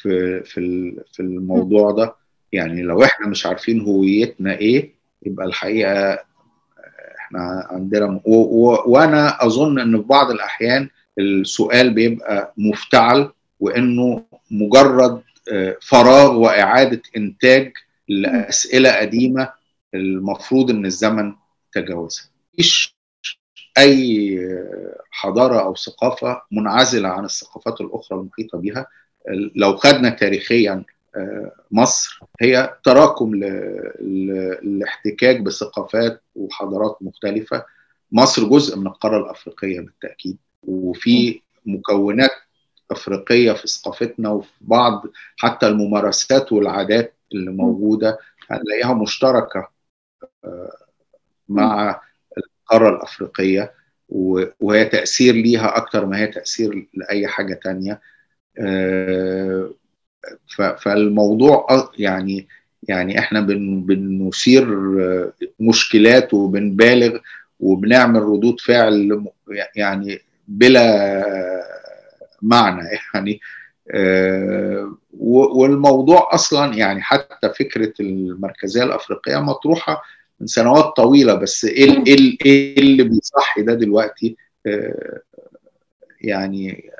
في 0.00 0.42
في 0.44 0.60
في 1.12 1.20
الموضوع 1.20 1.90
ده. 1.90 2.14
يعني 2.52 2.82
لو 2.82 3.04
إحنا 3.04 3.26
مش 3.28 3.46
عارفين 3.46 3.80
هويتنا 3.80 4.54
إيه 4.58 4.94
يبقى 5.26 5.46
الحقيقة 5.46 6.18
إحنا 7.30 7.66
عندنا 7.70 8.20
وأنا 8.24 9.46
اظن 9.46 9.78
ان 9.78 9.96
في 9.96 10.02
بعض 10.08 10.30
الاحيان 10.30 10.88
السؤال 11.18 11.94
بيبقى 11.94 12.54
مفتعل 12.56 13.32
وانه 13.60 14.24
مجرد 14.50 15.22
فراغ 15.82 16.32
واعادة 16.36 17.02
انتاج 17.16 17.72
لأسئلة 18.08 18.92
قديمة 18.92 19.52
المفروض 19.94 20.70
إن 20.70 20.86
الزمن 20.86 21.32
تجاوزها. 21.72 22.24
مفيش 22.54 22.96
أي 23.78 24.38
حضارة 25.10 25.60
أو 25.60 25.74
ثقافة 25.74 26.42
منعزلة 26.52 27.08
عن 27.08 27.24
الثقافات 27.24 27.80
الأخرى 27.80 28.18
المحيطة 28.18 28.58
بها 28.58 28.86
لو 29.56 29.76
خدنا 29.76 30.10
تاريخيا 30.10 30.84
مصر. 31.70 32.20
هي 32.40 32.76
تراكم 32.84 33.34
للاحتكاك 34.00 35.40
بثقافات 35.40 36.22
وحضارات 36.34 36.98
مختلفة. 37.00 37.64
مصر 38.12 38.48
جزء 38.48 38.76
من 38.78 38.86
القارة 38.86 39.18
الأفريقية 39.24 39.80
بالتأكيد. 39.80 40.38
وفي 40.62 41.40
مكونات 41.66 42.30
أفريقية 42.90 43.52
في 43.52 43.68
ثقافتنا 43.68 44.28
وفي 44.30 44.50
بعض 44.60 45.06
حتى 45.36 45.66
الممارسات 45.66 46.52
والعادات 46.52 47.16
اللي 47.32 47.50
موجودة 47.50 48.18
هنلاقيها 48.50 48.94
مشتركة 48.94 49.70
مع 51.48 52.00
القارة 52.38 52.96
الأفريقية. 52.96 53.72
وهي 54.60 54.84
تأثير 54.84 55.34
ليها 55.34 55.76
أكتر 55.76 56.06
ما 56.06 56.18
هي 56.18 56.26
تأثير 56.26 56.88
لأي 56.94 57.26
حاجة 57.26 57.54
تانية. 57.54 58.00
فالموضوع 60.78 61.66
يعني 61.98 62.48
يعني 62.88 63.18
إحنا 63.18 63.40
بن 63.40 63.82
بنثير 63.82 64.66
مشكلات 65.60 66.34
وبنبالغ 66.34 67.18
وبنعمل 67.60 68.22
ردود 68.22 68.60
فعل 68.60 69.24
يعني 69.76 70.18
بلا 70.48 71.24
معنى 72.42 72.88
يعني 73.14 73.40
والموضوع 75.18 76.34
أصلا 76.34 76.74
يعني 76.74 77.02
حتى 77.02 77.48
فكرة 77.58 77.92
المركزية 78.00 78.82
الأفريقية 78.82 79.36
مطروحة 79.36 80.02
من 80.40 80.46
سنوات 80.46 80.84
طويلة 80.96 81.34
بس 81.34 81.64
إيه 81.64 82.04
إيه 82.06 82.78
اللي 82.78 83.02
بيصحي 83.02 83.62
ده 83.62 83.74
دلوقتي؟ 83.74 84.36
يعني 86.20 86.90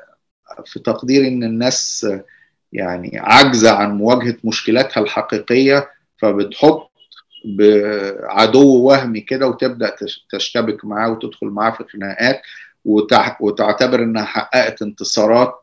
في 0.65 0.79
تقديري 0.79 1.27
إن 1.27 1.43
الناس 1.43 2.07
يعني 2.73 3.19
عاجزه 3.19 3.71
عن 3.71 3.97
مواجهة 3.97 4.37
مشكلاتها 4.43 5.01
الحقيقية 5.01 5.89
فبتحط 6.17 6.91
بعدو 7.45 8.75
وهمي 8.83 9.21
كده 9.21 9.47
وتبدأ 9.47 9.95
تشتبك 10.31 10.85
معاه 10.85 11.11
وتدخل 11.11 11.47
معاه 11.47 11.71
في 11.71 11.83
خناقات 11.83 12.41
وتعتبر 13.39 14.03
إنها 14.03 14.23
حققت 14.25 14.81
انتصارات 14.81 15.53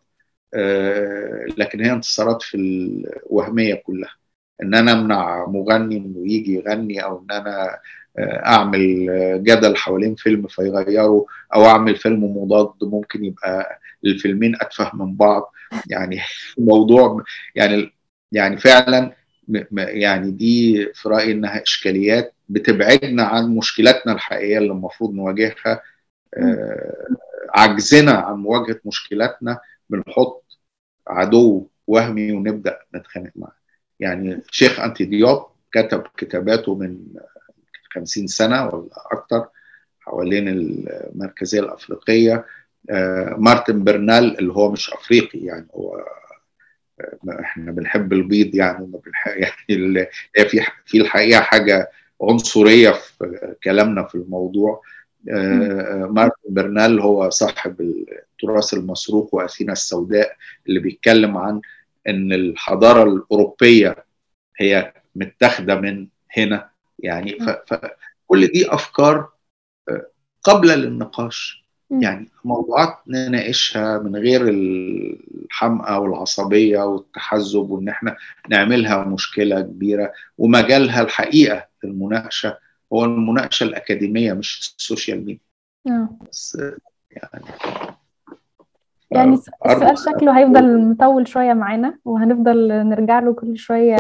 لكن 1.59 1.85
هي 1.85 1.93
انتصارات 1.93 2.43
في 2.43 2.57
الوهمية 2.57 3.75
كلها. 3.75 4.11
إن 4.63 4.75
أنا 4.75 4.93
أمنع 4.93 5.47
مغني 5.47 5.97
إنه 5.97 6.33
يجي 6.33 6.55
يغني 6.55 7.05
أو 7.05 7.19
إن 7.19 7.37
أنا 7.37 7.79
أعمل 8.47 9.07
جدل 9.45 9.77
حوالين 9.77 10.15
فيلم 10.15 10.47
فيغيره 10.47 11.27
أو 11.55 11.65
أعمل 11.65 11.97
فيلم 11.97 12.25
مضاد 12.37 12.71
ممكن 12.83 13.25
يبقى 13.25 13.81
الفيلمين 14.05 14.55
أتفه 14.61 14.91
من 14.97 15.15
بعض. 15.17 15.53
يعني 15.91 16.21
موضوع 16.59 17.25
يعني 17.55 17.93
يعني 18.33 18.57
فعلا 18.57 19.13
يعني 19.79 20.31
دي 20.31 20.87
في 20.95 21.09
رأيي 21.09 21.33
إنها 21.33 21.63
إشكاليات 21.63 22.35
بتبعدنا 22.49 23.23
عن 23.23 23.57
مشكلاتنا 23.57 24.13
الحقيقية 24.13 24.59
اللي 24.59 24.73
المفروض 24.73 25.15
نواجهها. 25.15 25.83
عجزنا 27.55 28.13
عن 28.13 28.35
مواجهة 28.35 28.81
مشكلاتنا. 28.85 29.59
بنحط 29.91 30.45
عدو 31.07 31.69
وهمي 31.87 32.33
ونبدأ 32.33 32.79
نتخانق 32.95 33.31
معاه. 33.37 33.57
يعني 34.01 34.43
شيخ 34.51 34.81
أنتي 34.81 35.05
ديوب 35.05 35.47
كتب 35.73 36.03
كتاباته 36.17 36.75
من 36.75 36.99
50 37.95 38.27
سنة 38.27 38.67
ولا 38.67 38.89
أكثر 39.13 39.49
حوالين 40.01 40.49
المركزية 40.49 41.61
الأفريقية. 41.61 42.45
مارتن 43.39 43.85
برنال 43.85 44.39
اللي 44.39 44.53
هو 44.53 44.73
مش 44.73 44.93
أفريقي 44.93 45.39
يعني 45.39 45.69
هو 45.75 46.05
إحنا 47.41 47.73
بنحب 47.73 48.13
البيض 48.13 48.55
يعني 48.55 48.87
ما 48.87 49.01
يعني 49.37 50.49
في 50.49 50.61
في 50.87 51.01
الحقيقة 51.01 51.41
حاجة 51.41 51.91
عنصرية 52.23 52.91
في 52.91 53.55
كلامنا 53.65 54.05
في 54.05 54.15
الموضوع. 54.15 54.83
مارتن 56.11 56.49
برنال 56.49 57.01
هو 57.01 57.31
صاحب 57.31 57.81
التراث 57.81 58.75
المسروق 58.75 59.35
وأثينا 59.35 59.73
السوداء 59.73 60.37
اللي 60.69 60.81
بيتكلم 60.81 61.37
عن 61.37 61.61
إن 62.09 62.33
الحضارة 62.33 63.03
الأوروبية 63.03 64.05
هي 64.57 64.93
متاخدة 65.15 65.75
من 65.75 66.09
هنا 66.37 66.71
يعني. 66.99 67.39
فكل 67.67 68.47
دي 68.47 68.75
أفكار 68.75 69.29
قبل 70.43 70.69
للنقاش 70.69 71.68
يعني 71.91 72.29
موضوعات 72.45 72.99
نناقشها 73.07 73.99
من 73.99 74.17
غير 74.17 74.49
الحمقى 74.49 76.03
والعصبية 76.03 76.83
والتحزب 76.83 77.71
وإن 77.71 77.89
إحنا 77.89 78.17
نعملها 78.49 79.05
مشكلة 79.05 79.61
كبيرة 79.61 80.13
ومجالها 80.39 81.03
الحقيقة 81.03 81.67
المناقشة 81.85 82.59
هو 82.93 83.05
المناقشة 83.05 83.65
الأكاديمية 83.65 84.33
مش 84.33 84.75
السوشيال 84.79 85.19
ميديا. 85.19 86.09
بس 86.31 86.59
يعني 87.11 87.45
يعني 89.11 89.35
السؤال 89.35 89.99
شكله 89.99 90.39
هيفضل 90.39 90.79
مطول 90.89 91.29
شوية 91.29 91.53
معانا 91.53 91.99
وهنفضل 92.05 92.69
نرجع 92.69 93.21
له 93.21 93.35
كل 93.35 93.59
شوية. 93.59 93.97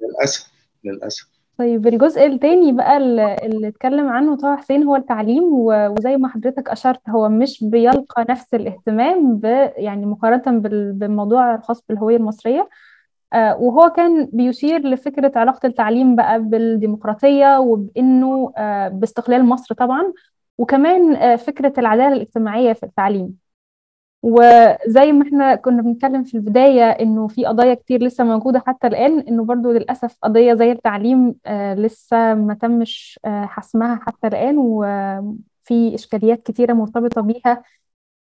للأسف 0.00 0.52
للأسف. 0.84 1.33
طيب 1.58 1.86
الجزء 1.86 2.26
التاني 2.26 2.72
بقى 2.72 2.96
اللي 2.96 3.68
اتكلم 3.68 4.08
عنه 4.08 4.36
طه 4.36 4.56
حسين 4.56 4.82
هو 4.82 4.96
التعليم 4.96 5.44
وزي 5.52 6.16
ما 6.16 6.28
حضرتك 6.28 6.68
أشرت 6.68 7.08
هو 7.10 7.28
مش 7.28 7.64
بيلقى 7.64 8.26
نفس 8.30 8.54
الاهتمام 8.54 9.40
يعني 9.76 10.06
مقارنة 10.06 10.58
بالموضوع 10.92 11.54
الخاص 11.54 11.84
بالهوية 11.88 12.16
المصرية. 12.16 12.68
وهو 13.34 13.90
كان 13.96 14.28
بيشير 14.32 14.86
لفكرة 14.88 15.32
علاقة 15.36 15.66
التعليم 15.66 16.16
بقى 16.16 16.42
بالديمقراطية 16.42 17.58
وبإنه 17.58 18.52
باستقلال 18.92 19.44
مصر 19.44 19.74
طبعا 19.74 20.12
وكمان 20.58 21.36
فكرة 21.36 21.72
العدالة 21.78 22.12
الاجتماعية 22.12 22.72
في 22.72 22.82
التعليم. 22.82 23.43
وزي 24.26 25.12
ما 25.12 25.22
إحنا 25.26 25.54
كنا 25.54 25.82
بنتكلم 25.82 26.24
في 26.24 26.34
البداية 26.34 26.82
إنه 26.90 27.28
في 27.28 27.44
قضايا 27.46 27.74
كتير 27.74 28.02
لسه 28.02 28.24
موجودة 28.24 28.62
حتى 28.66 28.86
الآن 28.86 29.18
إنه 29.20 29.44
برضو 29.44 29.72
للأسف 29.72 30.16
قضية 30.22 30.54
زي 30.54 30.72
التعليم 30.72 31.34
آه 31.46 31.74
لسه 31.74 32.34
ما 32.34 32.54
تمش 32.54 33.20
آه 33.24 33.44
حسمها 33.46 33.96
حتى 34.06 34.26
الآن 34.26 34.58
وفي 34.58 35.94
إشكاليات 35.94 36.42
كتيرة 36.42 36.72
مرتبطة 36.72 37.20
بيها. 37.20 37.62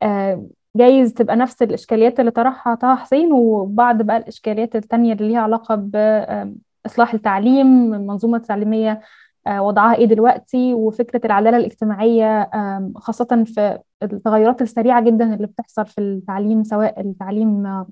آه 0.02 0.46
جايز 0.76 1.14
تبقى 1.14 1.36
نفس 1.36 1.62
الإشكاليات 1.62 2.20
اللي 2.20 2.30
طرحها 2.30 2.74
طه 2.74 2.94
حسين 2.94 3.32
وبعض 3.32 4.02
بقى 4.02 4.16
الإشكاليات 4.16 4.76
التانية 4.76 5.12
اللي 5.12 5.28
ليها 5.28 5.40
علاقة 5.40 5.74
بإصلاح 5.74 7.14
التعليم 7.14 7.94
المنظومة 7.94 8.36
التعليمية 8.36 9.00
وضعها 9.48 9.94
إيه 9.96 10.04
دلوقتي 10.06 10.74
وفكرة 10.74 11.20
العدالة 11.26 11.56
الاجتماعية 11.56 12.50
خاصة 12.96 13.44
في 13.46 13.78
التغيرات 14.02 14.62
السريعة 14.62 15.04
جدا 15.04 15.34
اللي 15.34 15.46
بتحصل 15.46 15.86
في 15.86 16.00
التعليم 16.00 16.64
سواء 16.64 17.00
التعليم 17.00 17.84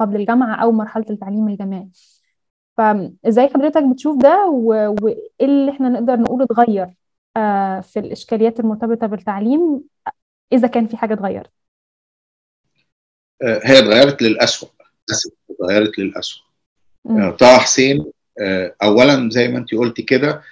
قبل 0.00 0.16
الجامعة 0.16 0.54
أو 0.62 0.72
مرحلة 0.72 1.06
التعليم 1.10 1.48
الجامعي. 1.48 1.88
فازاي 2.76 3.48
حضرتك 3.48 3.82
بتشوف 3.82 4.22
ده؟ 4.22 4.46
وإيه 4.46 5.16
اللي 5.40 5.70
إحنا 5.70 5.88
نقدر 5.88 6.16
نقول 6.16 6.42
اتغير 6.42 6.86
في 7.82 7.96
الإشكاليات 7.96 8.60
المرتبطة 8.60 9.06
بالتعليم 9.06 9.82
إذا 10.52 10.68
كان 10.68 10.86
في 10.86 10.96
حاجة 10.96 11.14
اتغيرت؟ 11.14 11.50
هي 13.42 13.78
اتغيرت 13.78 14.22
للاسوء 14.22 14.70
اتغيرت 15.50 15.98
للاسوء 15.98 16.42
طه 17.38 17.58
حسين 17.58 18.12
اولا 18.82 19.30
زي 19.30 19.48
ما 19.48 19.58
انت 19.58 19.74
قلتي 19.74 20.02
كده 20.02 20.42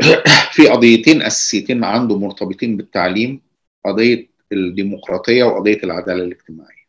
في 0.54 0.68
قضيتين 0.68 1.22
أساسيتين 1.22 1.84
عنده 1.84 2.18
مرتبطين 2.18 2.76
بالتعليم 2.76 3.40
قضية 3.84 4.30
الديمقراطية 4.52 5.44
وقضية 5.44 5.78
العدالة 5.84 6.24
الاجتماعية. 6.24 6.80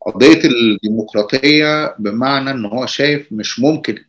قضية 0.00 0.40
الديمقراطية 0.44 1.94
بمعنى 1.98 2.50
إن 2.50 2.64
هو 2.64 2.86
شايف 2.86 3.32
مش 3.32 3.60
ممكن 3.60 4.04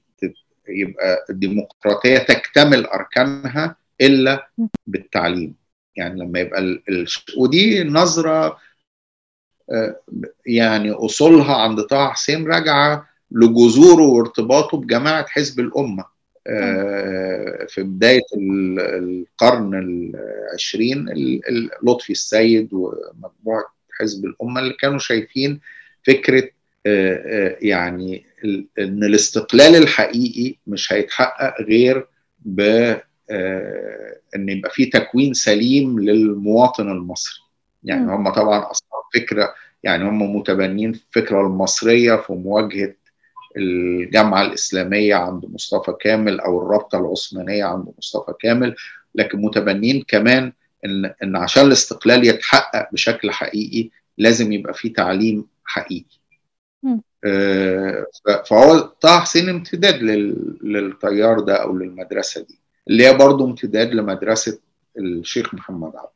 يبقى 0.69 1.25
الديمقراطية 1.29 2.17
تكتمل 2.17 2.85
أركانها 2.85 3.75
إلا 4.01 4.49
بالتعليم. 4.87 5.55
يعني 5.95 6.19
لما 6.19 6.39
يبقى 6.39 6.59
ال... 6.59 6.83
ال... 6.89 7.07
ودي 7.37 7.83
نظرة 7.83 8.57
يعني 10.45 10.91
أصولها 10.91 11.55
عند 11.55 11.81
طه 11.81 12.09
حسين 12.09 12.47
راجعة 12.47 13.09
لجذوره 13.31 14.03
وارتباطه 14.03 14.77
بجماعة 14.77 15.25
حزب 15.27 15.59
الأمة. 15.59 16.18
في 17.67 17.83
بداية 17.83 18.21
القرن 18.37 19.75
العشرين 19.75 21.05
لطفي 21.83 22.09
السيد 22.09 22.69
ومجموعة 22.73 23.63
حزب 23.99 24.25
الأمة 24.25 24.59
اللي 24.59 24.73
كانوا 24.73 24.99
شايفين 24.99 25.59
فكرة 26.07 26.49
يعني 27.61 28.25
إن 28.79 29.03
الاستقلال 29.03 29.75
الحقيقي 29.75 30.55
مش 30.67 30.93
هيتحقق 30.93 31.61
غير 31.61 32.07
ب 32.39 32.59
إن 34.35 34.49
يبقى 34.49 34.71
في 34.73 34.85
تكوين 34.85 35.33
سليم 35.33 35.99
للمواطن 35.99 36.89
المصري. 36.91 37.39
يعني 37.83 38.11
هم 38.11 38.29
طبعا 38.29 38.71
أصلا 38.71 38.89
فكرة 39.13 39.53
يعني 39.83 40.03
هم 40.03 40.35
متبنين 40.35 40.89
الفكرة 40.89 41.41
المصرية 41.41 42.15
في 42.15 42.33
مواجهة 42.33 42.93
الجامعة 43.57 44.41
الإسلامية 44.41 45.15
عند 45.15 45.45
مصطفى 45.45 45.93
كامل 46.01 46.39
أو 46.39 46.61
الرابطة 46.61 46.97
العثمانية 46.99 47.63
عند 47.63 47.93
مصطفى 47.97 48.33
كامل 48.39 48.75
لكن 49.15 49.41
متبنين 49.41 50.03
كمان 50.07 50.53
إن 50.85 51.13
إن 51.23 51.35
عشان 51.35 51.63
الاستقلال 51.67 52.27
يتحقق 52.27 52.89
بشكل 52.93 53.31
حقيقي 53.31 53.89
لازم 54.17 54.51
يبقى 54.51 54.73
في 54.73 54.89
تعليم 54.89 55.47
حقيقي. 55.65 56.19
آه 57.25 58.05
فهو 58.45 58.79
طه 58.79 59.19
حسين 59.19 59.49
امتداد 59.49 59.95
للتيار 60.63 61.39
ده 61.39 61.55
أو 61.55 61.77
للمدرسة 61.77 62.41
دي 62.41 62.59
اللي 62.87 63.07
هي 63.07 63.13
برضه 63.17 63.45
امتداد 63.45 63.93
لمدرسة 63.93 64.59
الشيخ 64.97 65.53
محمد 65.53 65.95
عبده. 65.95 66.09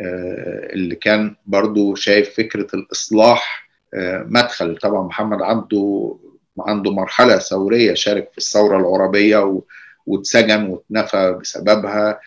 آه 0.00 0.72
اللي 0.72 0.94
كان 0.94 1.36
برضه 1.46 1.94
شايف 1.94 2.34
فكرة 2.36 2.66
الإصلاح 2.74 3.67
آه 3.67 3.67
مدخل. 4.24 4.76
طبعا 4.76 5.02
محمد 5.02 5.42
عبده 5.42 6.16
عنده 6.60 6.90
مرحلة 6.90 7.38
ثورية 7.38 7.94
شارك 7.94 8.30
في 8.32 8.38
الثورة 8.38 8.78
العربية 8.78 9.62
واتسجن 10.06 10.66
واتنفى 10.66 11.38
بسببها. 11.40 12.20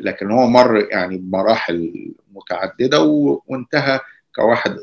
لكن 0.00 0.30
هو 0.30 0.46
مر 0.46 0.88
يعني 0.90 1.16
بمراحل 1.16 2.06
متعددة 2.32 3.02
وانتهى 3.46 4.00
كواحد 4.34 4.76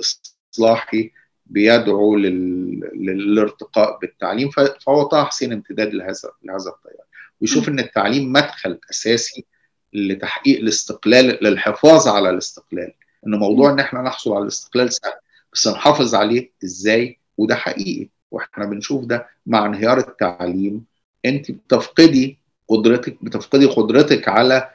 إصلاحي 0.53 1.11
بيدعو 1.45 2.15
لل... 2.15 2.79
للارتقاء 2.95 3.99
بالتعليم. 3.99 4.49
فهو 4.85 5.03
طه 5.03 5.23
حسين 5.23 5.53
امتداد 5.53 5.93
لهذا 5.93 6.31
لهذا 6.43 6.69
التيار. 6.69 7.05
ويشوف 7.41 7.69
إن 7.69 7.79
التعليم 7.79 8.31
مدخل 8.31 8.79
أساسي 8.91 9.45
لتحقيق 9.93 10.59
الاستقلال 10.59 11.43
للحفاظ 11.43 12.07
على 12.07 12.29
الاستقلال. 12.29 12.93
إن 13.27 13.35
موضوع 13.35 13.71
إن 13.71 13.79
إحنا 13.79 14.01
نحصل 14.01 14.33
على 14.33 14.41
الاستقلال 14.41 14.93
سهل. 14.93 15.13
بس 15.55 15.67
نحافظ 15.67 16.15
عليه 16.15 16.51
إزاي؟ 16.63 17.17
وده 17.37 17.55
حقيقي 17.55 18.09
وإحنا 18.31 18.65
بنشوف 18.65 19.05
ده 19.05 19.27
مع 19.45 19.65
انهيار 19.65 19.97
التعليم. 19.97 20.85
أنت 21.25 21.51
بتفقدي 21.51 22.37
قدرتك 22.67 23.17
بتفقدي 23.23 23.65
قدرتك 23.65 24.27
على 24.29 24.69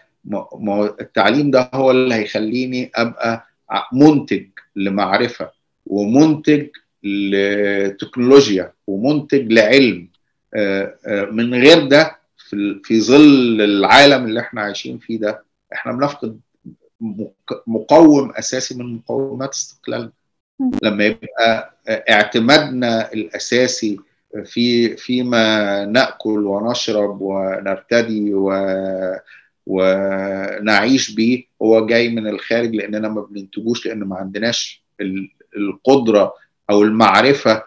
التعليم 1.01 1.51
ده 1.51 1.71
هو 1.75 1.91
اللي 1.91 2.15
هيخليني 2.15 2.91
أبقى 2.95 3.47
منتج 3.93 4.47
لمعرفة 4.77 5.51
ومنتج 5.87 6.67
لتكنولوجيا 7.03 8.73
ومنتج 8.87 9.53
لعلم. 9.53 10.09
من 11.33 11.55
غير 11.55 11.85
ده 11.89 12.17
في 12.85 13.01
ظل 13.01 13.61
العالم 13.61 14.25
اللي 14.25 14.41
إحنا 14.41 14.61
عايشين 14.61 14.99
فيه 14.99 15.19
ده 15.19 15.45
إحنا 15.73 15.93
بنفقد 15.93 16.41
مقوم 17.67 18.31
أساسي 18.31 18.75
من 18.75 18.95
مقومات 18.95 19.51
استقلالنا. 19.55 20.13
لما 20.83 21.05
يبقى 21.05 21.75
اعتمادنا 21.89 23.13
الأساسي 23.13 24.01
في 24.45 24.97
فيما 24.97 25.85
نأكل 25.85 26.47
ونشرب 26.47 27.21
ونرتدي 27.21 28.35
و 28.35 28.53
ونعيش 29.67 31.15
بيه 31.15 31.45
هو 31.63 31.87
جاي 31.87 32.09
من 32.09 32.27
الخارج 32.27 32.75
لأننا 32.75 33.09
ما 33.09 33.21
بننتجوش 33.21 33.87
لأن 33.87 33.99
ما 34.05 34.17
عندناش 34.17 34.83
القدرة 35.57 36.35
أو 36.71 36.83
المعرفة 36.83 37.63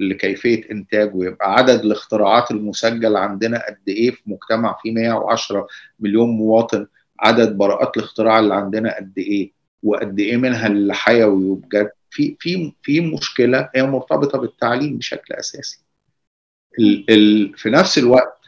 لكيفية 0.00 0.70
إنتاجه. 0.70 1.24
يبقى 1.24 1.54
عدد 1.54 1.80
الاختراعات 1.80 2.50
المسجل 2.50 3.16
عندنا 3.16 3.66
قد 3.66 3.88
إيه 3.88 4.10
في 4.10 4.20
مجتمع 4.26 4.78
فيه 4.82 4.92
110 4.92 5.66
مليون 6.00 6.28
مواطن؟ 6.30 6.86
عدد 7.20 7.56
براءات 7.56 7.96
الاختراع 7.96 8.38
اللي 8.38 8.54
عندنا 8.54 8.96
قد 8.96 9.12
إيه؟ 9.18 9.52
وقد 9.82 10.18
إيه 10.18 10.36
منها 10.36 10.66
اللي 10.66 10.94
حيوي 10.94 11.44
وبجد 11.44 11.90
في 12.10 12.36
في 12.40 12.72
في 12.82 13.00
مشكلة 13.00 13.70
هي 13.74 13.82
مرتبطة 13.82 14.38
بالتعليم 14.38 14.98
بشكل 14.98 15.34
أساسي. 15.34 15.78
ال 16.78 17.10
ال 17.10 17.58
في 17.58 17.70
نفس 17.70 17.98
الوقت 17.98 18.38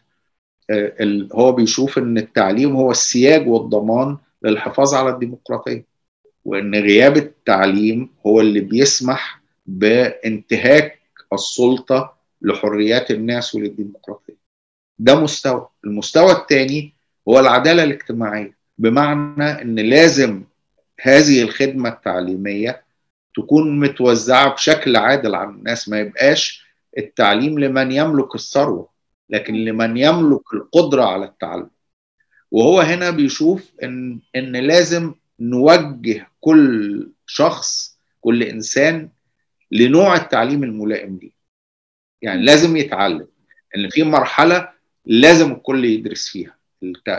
ال 0.70 1.28
هو 1.32 1.52
بيشوف 1.52 1.98
إن 1.98 2.18
التعليم 2.18 2.76
هو 2.76 2.90
السياج 2.90 3.48
والضمان 3.48 4.16
للحفاظ 4.42 4.94
على 4.94 5.10
الديمقراطية 5.10 5.84
وإن 6.44 6.74
غياب 6.74 7.16
التعليم 7.16 8.10
هو 8.26 8.40
اللي 8.40 8.60
بيسمح 8.60 9.40
بانتهاك 9.66 11.00
السلطة 11.32 12.16
لحريات 12.42 13.10
الناس 13.10 13.54
وللديمقراطية. 13.54 14.36
ده 14.98 15.20
مستوى. 15.20 15.68
المستوى 15.84 16.32
الثاني 16.32 16.94
هو 17.28 17.40
العدالة 17.40 17.82
الاجتماعية 17.82 18.56
بمعنى 18.78 19.44
إن 19.62 19.78
لازم 19.78 20.42
هذه 21.00 21.42
الخدمة 21.42 21.88
التعليمية 21.88 22.82
تكون 23.36 23.80
متوزعة 23.80 24.54
بشكل 24.54 24.96
عادل 24.96 25.34
على 25.34 25.50
الناس 25.50 25.88
ما 25.88 26.00
يبقاش 26.00 26.64
التعليم 26.98 27.58
لمن 27.58 27.92
يملك 27.92 28.34
الثروة 28.34 28.88
لكن 29.30 29.54
لمن 29.54 29.96
يملك 29.96 30.54
القدرة 30.54 31.04
على 31.04 31.24
التعلم. 31.24 31.70
وهو 32.50 32.80
هنا 32.80 33.10
بيشوف 33.10 33.70
إن 33.82 34.20
إن 34.36 34.56
لازم 34.56 35.14
نوجه 35.40 36.28
كل 36.40 37.08
شخص 37.26 37.98
كل 38.20 38.42
إنسان 38.42 39.08
لنوع 39.70 40.16
التعليم 40.16 40.64
الملائم 40.64 41.18
ليه 41.22 41.30
يعني 42.22 42.42
لازم 42.42 42.76
يتعلم 42.76 43.26
إن 43.76 43.88
في 43.88 44.02
مرحلة 44.02 44.68
لازم 45.06 45.52
الكل 45.52 45.84
يدرس 45.84 46.28
فيها 46.28 46.56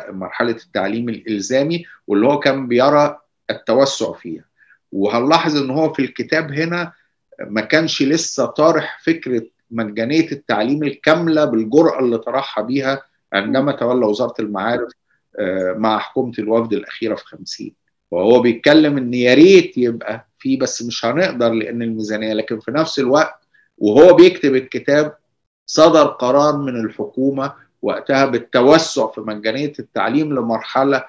مرحلة 0.10 0.52
التعليم 0.52 1.10
الإلزامي 1.10 1.86
واللي 2.08 2.28
هو 2.28 2.40
كان 2.40 2.68
بيرى 2.68 3.20
التوسع 3.50 4.14
فيها. 4.14 4.46
وهنلاحظ 4.92 5.58
إن 5.58 5.70
هو 5.70 5.94
في 5.94 6.02
الكتاب 6.02 6.52
هنا 6.52 6.94
ما 7.40 7.62
كانش 7.62 8.02
لسه 8.04 8.46
طارح 8.46 9.00
فكرة 9.04 9.44
مجانية 9.72 10.32
التعليم 10.32 10.84
الكاملة 10.84 11.46
بالجرأة 11.46 12.00
اللي 12.00 12.18
طرحها 12.18 12.64
بيها 12.64 13.02
عندما 13.34 13.72
تولى 13.72 14.06
وزارة 14.06 14.34
المعارف 14.40 14.92
مع 15.78 16.00
حكومة 16.00 16.34
الوفد 16.40 16.74
الأخيرة 16.74 17.16
في 17.16 17.26
50 17.26 17.72
وهو 18.12 18.40
بيتكلم 18.40 18.98
إن 18.98 19.14
يا 19.14 19.34
ريت 19.34 19.78
يبقى 19.78 20.28
في 20.40 20.58
بس 20.58 20.84
مش 20.84 21.06
هنقدر 21.06 21.50
لأن 21.54 21.82
الميزانية 21.82 22.34
لكن 22.34 22.60
في 22.60 22.72
نفس 22.72 23.00
الوقت 23.00 23.48
وهو 23.78 24.14
بيكتب 24.14 24.56
الكتاب 24.56 25.16
صدر 25.66 26.06
قرار 26.08 26.58
من 26.58 26.86
الحكومة 26.86 27.54
وقتها 27.82 28.26
بالتوسع 28.26 29.08
في 29.12 29.22
مجانية 29.22 29.74
التعليم 29.80 30.34
لمرحلة 30.34 31.04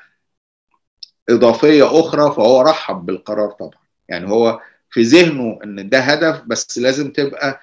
إضافية 1.30 2.00
أخرى 2.00 2.34
فهو 2.34 2.60
رحب 2.62 3.06
بالقرار 3.06 3.50
طبعا. 3.50 3.82
يعني 4.08 4.28
هو 4.30 4.60
في 4.90 5.02
ذهنه 5.02 5.58
إن 5.64 5.88
ده 5.88 5.98
هدف 5.98 6.42
بس 6.46 6.78
لازم 6.78 7.10
تبقى 7.12 7.60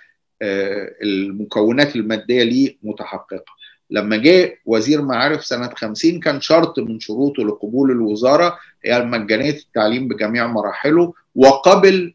المكونات 1.02 1.96
المادية 1.96 2.44
ليه 2.44 2.78
متحققة. 2.84 3.44
لما 3.90 4.18
جه 4.18 4.60
وزير 4.66 5.02
معارف 5.02 5.46
سنة 5.46 5.70
50 5.76 6.20
كان 6.20 6.42
شرط 6.42 6.80
من 6.80 7.00
شروطه 7.00 7.44
لقبول 7.44 7.92
الوزارة 7.92 8.58
هي 8.86 9.04
مجانية 9.04 9.50
التعليم 9.58 10.08
بجميع 10.08 10.48
مراحله 10.48 11.14
وقبل 11.36 12.14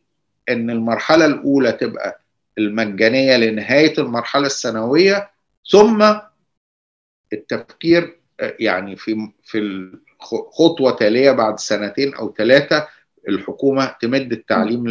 إن 0.48 0.70
المرحلة 0.70 1.24
الأولى 1.24 1.72
تبقى 1.72 2.20
المجانية 2.58 3.36
لنهاية 3.36 3.98
المرحلة 3.98 4.46
الثانوية 4.46 5.30
ثم 5.70 6.14
التفكير 7.32 8.16
يعني 8.40 8.96
في 8.96 9.30
في 9.44 9.90
خطوة 10.52 10.90
تالية 10.90 11.30
بعد 11.30 11.58
سنتين 11.58 12.14
أو 12.14 12.34
ثلاثة 12.38 12.88
الحكومة 13.28 13.96
تمد 14.00 14.32
التعليم 14.32 14.84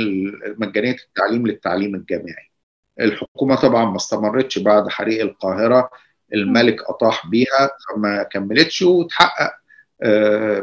مجانية 0.58 0.96
التعليم 1.08 1.48
للتعليم 1.48 1.96
الجامعي. 1.96 2.52
الحكومة 3.00 3.56
طبعا 3.56 3.86
ما 3.86 3.96
استمرتش 3.96 4.60
بعد 4.60 4.90
حريق 4.90 5.22
القاهرة 5.22 5.90
الملك 6.34 6.90
أطاح 6.90 7.28
بيها 7.28 7.72
فما 7.88 8.24
كملتش 8.24 8.82
وتحقق 8.82 9.52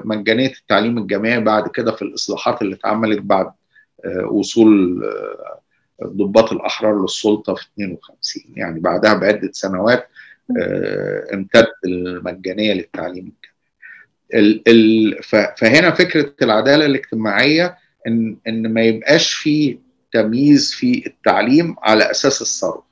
مجانية 0.04 0.52
التعليم 0.60 0.98
الجامعي. 0.98 1.40
بعد 1.40 1.68
كده 1.68 1.92
في 1.92 2.02
الإصلاحات 2.02 2.62
اللي 2.62 2.74
اتعملت 2.74 3.20
بعد 3.20 3.52
وصول 4.30 5.02
ضباط 6.04 6.52
الأحرار 6.52 7.02
للسلطة 7.02 7.54
في 7.54 7.66
52 7.74 8.42
يعني 8.56 8.80
بعدها 8.80 9.14
بعدة 9.14 9.50
سنوات 9.52 10.08
امتد 11.34 11.66
المجانية 11.84 12.72
للتعليم 12.72 13.32
ال 14.34 14.62
ال 14.68 15.22
فهنا 15.58 15.90
فكرة 15.90 16.34
العدالة 16.42 16.86
الاجتماعية 16.86 17.76
إن 18.06 18.36
إن 18.48 18.72
ما 18.72 18.82
يبقاش 18.82 19.32
في 19.32 19.78
تمييز 20.12 20.74
في 20.74 21.06
التعليم 21.06 21.76
على 21.82 22.10
أساس 22.10 22.42
الثروة 22.42 22.84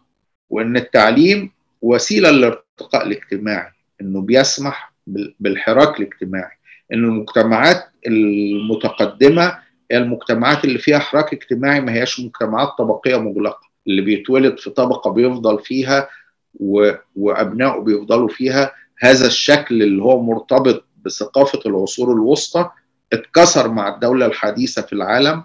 وإن 0.50 0.76
التعليم 0.76 1.50
وسيلة 1.82 2.30
للارتقاء 2.30 3.06
الاجتماعي 3.06 3.70
إنه 4.00 4.20
بيسمح 4.20 4.92
بالحراك 5.40 6.00
الاجتماعي 6.00 6.58
ان 6.92 7.04
المجتمعات 7.04 7.84
المتقدمة 8.06 9.58
هي 9.90 9.98
المجتمعات 9.98 10.64
اللي 10.64 10.78
فيها 10.78 10.98
حراك 10.98 11.32
اجتماعي 11.32 11.80
ما 11.80 11.92
هياش 11.92 12.20
مجتمعات 12.20 12.68
طبقية 12.78 13.16
مغلقة 13.16 13.60
اللي 13.86 14.02
بيتولد 14.02 14.58
في 14.58 14.70
طبقة 14.70 15.10
بيفضل 15.10 15.58
فيها 15.58 16.08
و... 16.54 16.92
وأبنائه 17.16 17.80
بيفضلوا 17.80 18.28
فيها 18.28 18.72
هذا 18.98 19.26
الشكل 19.26 19.82
اللي 19.82 20.02
هو 20.02 20.22
مرتبط 20.22 20.84
بثقافة 21.08 21.60
العصور 21.66 22.12
الوسطى 22.12 22.70
اتكسر 23.12 23.68
مع 23.70 23.94
الدولة 23.94 24.26
الحديثة 24.26 24.82
في 24.82 24.92
العالم 24.92 25.44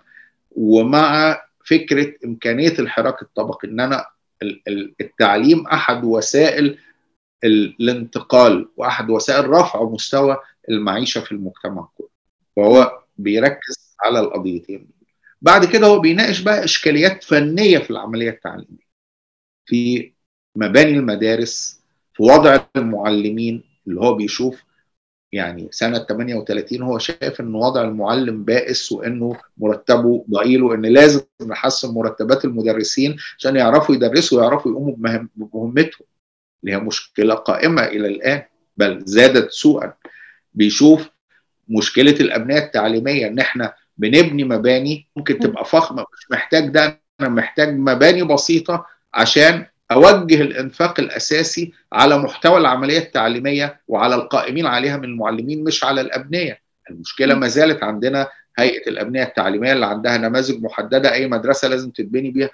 ومع 0.51 1.41
فكرة 1.65 2.13
إمكانية 2.25 2.73
الحراك 2.79 3.21
الطبقي 3.21 3.67
إن 3.67 3.79
أنا 3.79 4.05
التعليم 5.01 5.67
أحد 5.67 6.03
وسائل 6.03 6.77
الانتقال 7.43 8.69
وأحد 8.77 9.09
وسائل 9.09 9.49
رفع 9.49 9.83
مستوى 9.83 10.37
المعيشة 10.69 11.21
في 11.21 11.31
المجتمع 11.31 11.87
كله. 11.97 12.09
وهو 12.55 12.99
بيركز 13.17 13.95
على 14.03 14.19
القضيتين 14.19 14.89
بعد 15.41 15.65
كده 15.65 15.87
هو 15.87 15.99
بيناقش 15.99 16.39
بقى 16.39 16.63
إشكاليات 16.63 17.23
فنية 17.23 17.77
في 17.79 17.89
العملية 17.89 18.29
التعليمية. 18.29 18.87
في 19.65 20.11
مباني 20.55 20.91
المدارس 20.97 21.81
في 22.13 22.23
وضع 22.23 22.59
المعلمين 22.75 23.63
اللي 23.87 24.01
هو 24.01 24.13
بيشوف 24.13 24.61
يعني 25.33 25.67
سنة 25.71 25.99
38 25.99 26.81
هو 26.81 26.97
شايف 26.97 27.41
إن 27.41 27.55
وضع 27.55 27.81
المعلم 27.81 28.43
بائس 28.43 28.91
وإنه 28.91 29.35
مرتبه 29.57 30.25
ضئيل 30.31 30.63
وإن 30.63 30.85
لازم 30.85 31.21
نحسن 31.47 31.93
مرتبات 31.93 32.45
المدرسين 32.45 33.15
عشان 33.37 33.55
يعرفوا 33.55 33.95
يدرسوا 33.95 34.39
ويعرفوا 34.39 34.71
يقوموا 34.71 34.95
بمهمتهم. 35.35 36.07
اللي 36.63 36.75
هي 36.75 36.79
مشكلة 36.79 37.33
قائمة 37.33 37.83
إلى 37.83 38.07
الآن 38.07 38.41
بل 38.77 39.01
زادت 39.05 39.51
سوءا. 39.51 39.93
بيشوف 40.53 41.09
مشكلة 41.69 42.11
الأبنية 42.11 42.57
التعليمية 42.57 43.27
إن 43.27 43.39
إحنا 43.39 43.73
بنبني 43.97 44.43
مباني 44.43 45.07
ممكن 45.15 45.39
تبقى 45.39 45.65
فخمة 45.65 46.01
مش 46.13 46.31
محتاج 46.31 46.69
ده 46.69 47.01
أنا 47.19 47.29
محتاج 47.29 47.77
مباني 47.77 48.23
بسيطة 48.23 48.85
عشان 49.13 49.65
أوجه 49.93 50.41
الإنفاق 50.41 50.99
الأساسي 50.99 51.73
على 51.93 52.17
محتوى 52.17 52.57
العملية 52.57 52.99
التعليمية 52.99 53.81
وعلى 53.87 54.15
القائمين 54.15 54.65
عليها 54.65 54.97
من 54.97 55.03
المعلمين 55.03 55.63
مش 55.63 55.83
على 55.83 56.01
الأبنية. 56.01 56.59
المشكلة 56.89 57.35
ما 57.35 57.47
زالت 57.47 57.83
عندنا 57.83 58.27
هيئة 58.57 58.89
الأبنية 58.89 59.23
التعليمية 59.23 59.73
اللي 59.73 59.85
عندها 59.85 60.17
نماذج 60.17 60.63
محددة 60.63 61.13
أي 61.13 61.27
مدرسة 61.27 61.67
لازم 61.67 61.91
تتبني 61.91 62.31
بيها. 62.31 62.49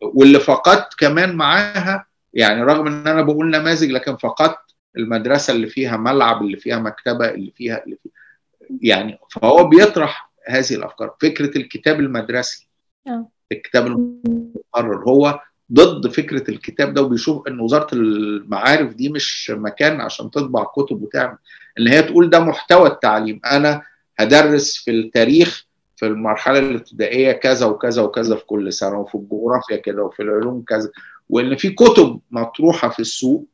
واللي 0.00 0.40
فقدت 0.40 0.94
كمان 0.98 1.36
معاها 1.36 2.06
يعني 2.34 2.62
رغم 2.62 2.86
إن 2.86 3.06
أنا 3.06 3.22
بقول 3.22 3.50
نماذج 3.50 3.90
لكن 3.90 4.16
فقدت 4.16 4.58
المدرسة 4.96 5.52
اللي 5.52 5.66
فيها 5.66 5.96
ملعب 5.96 6.42
اللي 6.42 6.56
فيها 6.56 6.78
مكتبة 6.78 7.28
اللي 7.28 7.52
فيها 7.56 7.84
اللي 7.84 7.96
فيها. 8.02 8.12
يعني 8.82 9.18
فهو 9.30 9.64
بيطرح 9.64 10.30
هذه 10.48 10.74
الأفكار. 10.74 11.14
فكرة 11.20 11.58
الكتاب 11.58 12.00
المدرسي 12.00 12.68
أوه. 13.08 13.28
الكتاب 13.52 13.86
المقرر 13.86 15.04
هو 15.08 15.40
ضد 15.72 16.06
فكرة 16.12 16.50
الكتاب 16.50 16.94
ده 16.94 17.02
وبيشوف 17.02 17.48
إن 17.48 17.60
وزارة 17.60 17.94
المعارف 17.94 18.94
دي 18.94 19.08
مش 19.08 19.50
مكان 19.56 20.00
عشان 20.00 20.30
تطبع 20.30 20.64
كتب 20.64 21.02
وتعمل 21.02 21.36
إن 21.78 21.88
هي 21.88 22.02
تقول 22.02 22.30
ده 22.30 22.40
محتوى 22.40 22.88
التعليم. 22.88 23.40
أنا 23.46 23.82
هدرس 24.18 24.76
في 24.76 24.90
التاريخ 24.90 25.66
في 25.96 26.06
المرحلة 26.06 26.58
الابتدائية 26.58 27.32
كذا 27.32 27.66
وكذا 27.66 28.02
وكذا 28.02 28.36
في 28.36 28.44
كل 28.44 28.72
سنة 28.72 28.98
وفي 28.98 29.14
الجغرافيا 29.14 29.76
كده 29.76 30.02
وفي 30.02 30.22
العلوم 30.22 30.62
كذا 30.62 30.90
وإن 31.28 31.56
في 31.56 31.70
كتب 31.70 32.20
مطروحة 32.30 32.88
في 32.88 33.00
السوق 33.00 33.46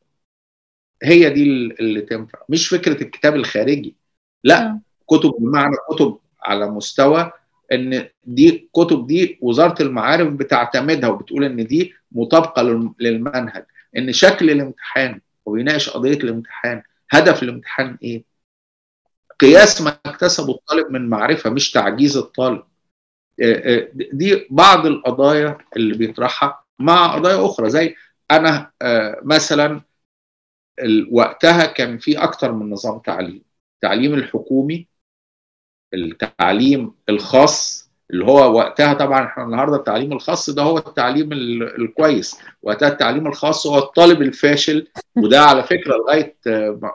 هي 1.03 1.29
دي 1.29 1.43
اللي 1.79 2.01
تنفع. 2.01 2.39
مش 2.49 2.67
فكرة 2.67 3.03
الكتاب 3.03 3.35
الخارجي 3.35 3.95
لا. 4.43 4.67
م. 4.67 4.81
كتب 5.09 5.33
بمعنى 5.39 5.75
كتب 5.91 6.17
على 6.43 6.69
مستوى 6.71 7.31
إن 7.71 8.09
دي 8.23 8.69
كتب 8.75 9.07
دي 9.07 9.39
وزارة 9.41 9.81
المعارف 9.81 10.27
بتعتمدها 10.33 11.09
وبتقول 11.09 11.43
إن 11.43 11.67
دي 11.67 11.93
مطابقة 12.11 12.63
للمنهج. 12.99 13.65
إن 13.97 14.13
شكل 14.13 14.49
الامتحان 14.49 15.21
وبيناقش 15.45 15.89
قضية 15.89 16.17
الامتحان 16.17 16.83
هدف 17.11 17.43
الامتحان 17.43 17.97
إيه؟ 18.03 18.23
قياس 19.39 19.81
ما 19.81 19.97
اكتسبه 20.05 20.51
الطالب 20.53 20.91
من 20.91 21.09
معرفة 21.09 21.49
مش 21.49 21.71
تعجيز 21.71 22.17
الطالب. 22.17 22.63
دي 23.93 24.47
بعض 24.49 24.85
القضايا 24.85 25.57
اللي 25.75 25.97
بيطرحها 25.97 26.63
مع 26.79 27.15
قضايا 27.15 27.45
أخرى 27.45 27.69
زي 27.69 27.95
أنا 28.31 28.71
مثلا 29.23 29.81
وقتها 31.11 31.65
كان 31.65 31.97
في 31.97 32.17
أكتر 32.17 32.51
من 32.51 32.69
نظام 32.69 32.99
تعليم 32.99 33.43
التعليم 33.75 34.13
الحكومي 34.13 34.87
التعليم 35.93 36.91
الخاص 37.09 37.87
اللي 38.11 38.25
هو 38.25 38.55
وقتها 38.57 38.93
طبعا 38.93 39.25
إحنا 39.25 39.43
النهارده 39.43 39.75
التعليم 39.75 40.13
الخاص 40.13 40.49
ده 40.49 40.61
هو 40.61 40.77
التعليم 40.77 41.29
الكويس 41.61 42.35
وقتها 42.63 42.87
التعليم 42.89 43.27
الخاص 43.27 43.67
هو 43.67 43.77
الطالب 43.77 44.21
الفاشل 44.21 44.87
وده 45.15 45.41
على 45.41 45.63
فكرة 45.63 45.95
لغاية 45.97 46.35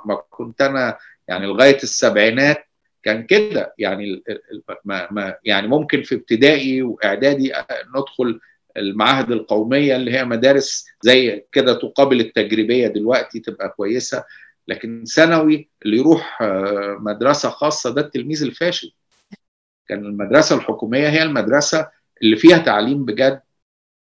ما 0.06 0.22
كنت 0.30 0.62
أنا 0.62 0.98
يعني 1.28 1.46
لغاية 1.46 1.76
السبعينات 1.76 2.64
كان 3.02 3.22
كده 3.22 3.74
يعني 3.78 4.22
ما 4.84 5.08
ما 5.10 5.34
يعني 5.44 5.68
ممكن 5.68 6.02
في 6.02 6.14
ابتدائي 6.14 6.82
وإعدادي 6.82 7.52
ندخل 7.96 8.40
المعاهد 8.76 9.30
القومية 9.30 9.96
اللي 9.96 10.12
هي 10.12 10.24
مدارس 10.24 10.86
زي 11.02 11.44
كده 11.52 11.74
تقابل 11.74 12.20
التجريبية 12.20 12.86
دلوقتي 12.86 13.40
تبقى 13.40 13.68
كويسة. 13.68 14.24
لكن 14.68 15.04
ثانوي 15.04 15.68
اللي 15.84 15.96
يروح 15.96 16.38
مدرسة 17.00 17.48
خاصة 17.50 17.94
ده 17.94 18.00
التلميذ 18.00 18.42
الفاشل. 18.42 18.92
كان 19.88 19.98
المدرسة 20.06 20.56
الحكومية 20.56 21.08
هي 21.08 21.22
المدرسة 21.22 21.88
اللي 22.22 22.36
فيها 22.36 22.58
تعليم 22.58 23.04
بجد 23.04 23.40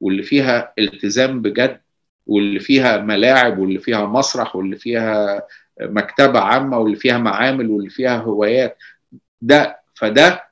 واللي 0.01 0.23
فيها 0.23 0.73
التزام 0.79 1.43
بجد 1.43 1.81
واللي 2.27 2.61
فيها 2.61 2.97
ملاعب 2.99 3.59
واللي 3.59 3.79
فيها 3.79 4.07
مسرح 4.07 4.57
واللي 4.57 4.77
فيها 4.77 5.43
مكتبة 5.81 6.41
عامة 6.41 6.79
واللي 6.79 6.97
فيها 6.97 7.19
معامل 7.19 7.71
واللي 7.71 7.91
فيها 7.91 8.17
هوايات. 8.17 8.79
ده 9.41 9.81
فده 9.95 10.51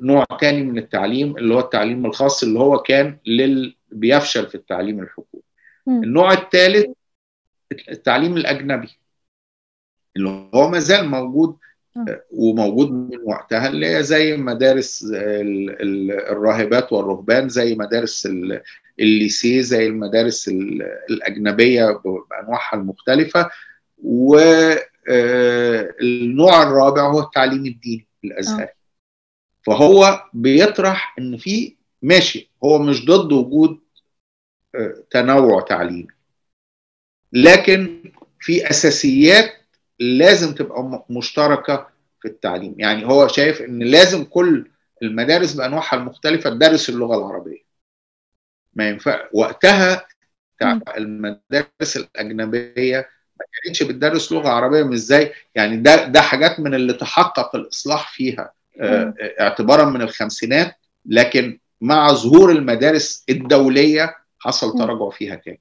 نوع 0.00 0.24
تاني 0.40 0.62
من 0.62 0.78
التعليم 0.78 1.36
اللي 1.36 1.54
هو 1.54 1.60
التعليم 1.60 2.06
الخاص 2.06 2.42
اللي 2.42 2.58
هو 2.58 2.78
كان 2.78 3.18
لل 3.26 3.76
بيفشل 3.92 4.46
في 4.48 4.54
التعليم 4.54 5.00
الحكومي. 5.00 5.42
النوع 5.88 6.32
الثالث 6.32 6.86
التعليم 7.88 8.36
الأجنبي. 8.36 8.99
اللي 10.16 10.50
هو 10.54 10.68
ما 10.68 10.78
زال 10.78 11.08
موجود 11.08 11.56
وموجود 12.30 12.90
من 12.90 13.18
وقتها 13.24 13.68
اللي 13.68 13.96
هي 13.96 14.02
زي 14.02 14.36
مدارس 14.36 15.06
الراهبات 16.30 16.92
والرهبان 16.92 17.48
زي 17.48 17.74
مدارس 17.74 18.28
الليسيه 19.00 19.60
زي 19.60 19.86
المدارس 19.86 20.48
الأجنبية 21.10 22.00
بأنواعها 22.30 22.74
المختلفة. 22.74 23.50
والنوع 23.98 24.82
الرابع 26.62 27.02
هو 27.02 27.20
التعليم 27.20 27.66
الديني 27.66 28.06
الأزهري. 28.24 28.68
فهو 29.62 30.24
بيطرح 30.32 31.14
إن 31.18 31.36
في 31.36 31.76
ماشي 32.02 32.50
هو 32.64 32.78
مش 32.78 33.04
ضد 33.04 33.32
وجود 33.32 33.80
تنوع 35.10 35.60
تعليمي 35.60 36.08
لكن 37.32 38.12
في 38.40 38.70
أساسيات 38.70 39.59
لازم 40.00 40.54
تبقى 40.54 41.04
مشتركة 41.10 41.88
في 42.20 42.28
التعليم. 42.28 42.74
يعني 42.78 43.06
هو 43.06 43.28
شايف 43.28 43.62
إن 43.62 43.82
لازم 43.82 44.24
كل 44.24 44.70
المدارس 45.02 45.52
بأنواعها 45.54 45.94
المختلفة 45.96 46.50
تدرس 46.50 46.88
اللغة 46.88 47.18
العربية. 47.18 47.64
ما 48.74 48.88
ينفع 48.88 49.28
وقتها 49.32 50.06
المدارس 50.96 51.96
الأجنبية 51.96 53.08
ما 53.40 53.46
كانتش 53.62 53.82
بتدرس 53.82 54.32
لغة 54.32 54.48
عربية 54.48 54.82
مش 54.82 54.98
زي 54.98 55.32
يعني 55.54 55.76
ده 55.76 56.04
ده 56.04 56.20
حاجات 56.20 56.60
من 56.60 56.74
اللي 56.74 56.92
تحقق 56.92 57.56
الإصلاح 57.56 58.12
فيها 58.12 58.52
اعتبارا 59.40 59.84
من 59.84 60.02
الخمسينات 60.02 60.76
لكن 61.06 61.58
مع 61.80 62.12
ظهور 62.12 62.52
المدارس 62.52 63.24
الدولية 63.28 64.16
حصل 64.38 64.78
تراجع 64.78 65.10
فيها 65.10 65.34
تاني. 65.34 65.60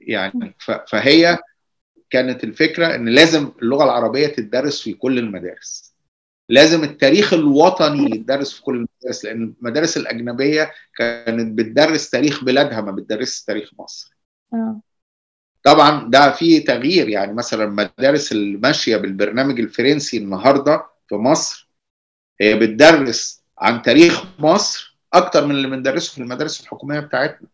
يعني 0.00 0.54
فهي 0.88 1.38
كانت 2.10 2.44
الفكرة 2.44 2.94
إن 2.94 3.08
لازم 3.08 3.52
اللغة 3.62 3.84
العربية 3.84 4.26
تدرس 4.26 4.82
في 4.82 4.92
كل 4.92 5.18
المدارس. 5.18 5.94
لازم 6.48 6.84
التاريخ 6.84 7.32
الوطني 7.34 8.16
يتدرس 8.16 8.52
في 8.52 8.62
كل 8.62 8.74
المدارس 8.74 9.24
لأن 9.24 9.54
المدارس 9.60 9.96
الأجنبية 9.96 10.72
كانت 10.96 11.58
بتدرس 11.58 12.10
تاريخ 12.10 12.44
بلادها 12.44 12.80
ما 12.80 12.90
بتدرس 12.92 13.44
تاريخ 13.44 13.70
مصر. 13.78 14.16
آه. 14.54 14.80
طبعا 15.62 16.10
ده 16.10 16.30
فيه 16.30 16.64
تغيير 16.64 17.08
يعني 17.08 17.32
مثلا 17.32 17.64
المدارس 17.64 18.32
الماشية 18.32 18.96
بالبرنامج 18.96 19.60
الفرنسي 19.60 20.16
النهارده 20.18 20.86
في 21.08 21.14
مصر 21.14 21.68
هي 22.40 22.58
بتدرس 22.58 23.42
عن 23.58 23.82
تاريخ 23.82 24.24
مصر 24.38 24.96
أكتر 25.12 25.46
من 25.46 25.50
اللي 25.50 25.68
بندرسه 25.68 26.12
في 26.14 26.18
المدارس 26.18 26.60
الحكومية 26.60 27.00
بتاعتنا. 27.00 27.48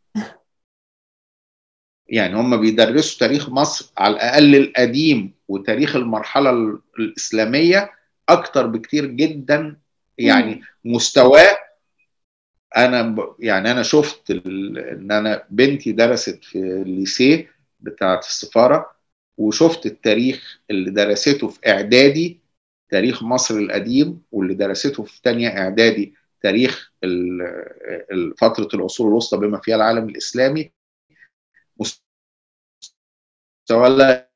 يعني 2.12 2.36
هم 2.36 2.60
بيدرسوا 2.60 3.18
تاريخ 3.18 3.48
مصر 3.48 3.92
على 3.98 4.14
الأقل 4.14 4.56
القديم 4.56 5.32
وتاريخ 5.48 5.96
المرحلة 5.96 6.50
الإسلامية 6.98 7.90
أكتر 8.28 8.66
بكتير 8.66 9.06
جدا 9.06 9.76
يعني 10.18 10.60
مستواه 10.84 11.58
أنا 12.76 13.02
ب... 13.02 13.34
يعني 13.38 13.70
أنا 13.70 13.82
شفت 13.82 14.30
ال... 14.30 14.78
إن 14.78 15.12
أنا 15.12 15.44
بنتي 15.50 15.92
درست 15.92 16.44
في 16.44 16.58
الليسيه 16.58 17.50
بتاعة 17.80 18.18
السفارة 18.18 18.90
وشفت 19.38 19.86
التاريخ 19.86 20.60
اللي 20.70 20.90
درسته 20.90 21.48
في 21.48 21.58
إعدادي 21.68 22.40
تاريخ 22.90 23.22
مصر 23.22 23.54
القديم 23.56 24.22
واللي 24.32 24.54
درسته 24.54 25.02
في 25.02 25.20
ثانية 25.24 25.48
إعدادي 25.48 26.14
تاريخ. 26.42 26.92
فترة 28.38 28.68
العصور 28.74 29.08
الوسطى 29.08 29.36
بما 29.36 29.60
فيها 29.60 29.76
العالم 29.76 30.08
الإسلامي 30.08 30.70
مستوى 31.78 32.02
لا 33.88 34.28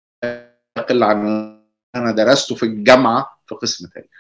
يقل 0.79 1.03
عن 1.03 1.17
أنا 1.95 2.13
درسته 2.13 2.55
في 2.55 2.63
الجامعة 2.63 3.41
في 3.47 3.55
قسم 3.55 3.89
تاريخ. 3.89 4.11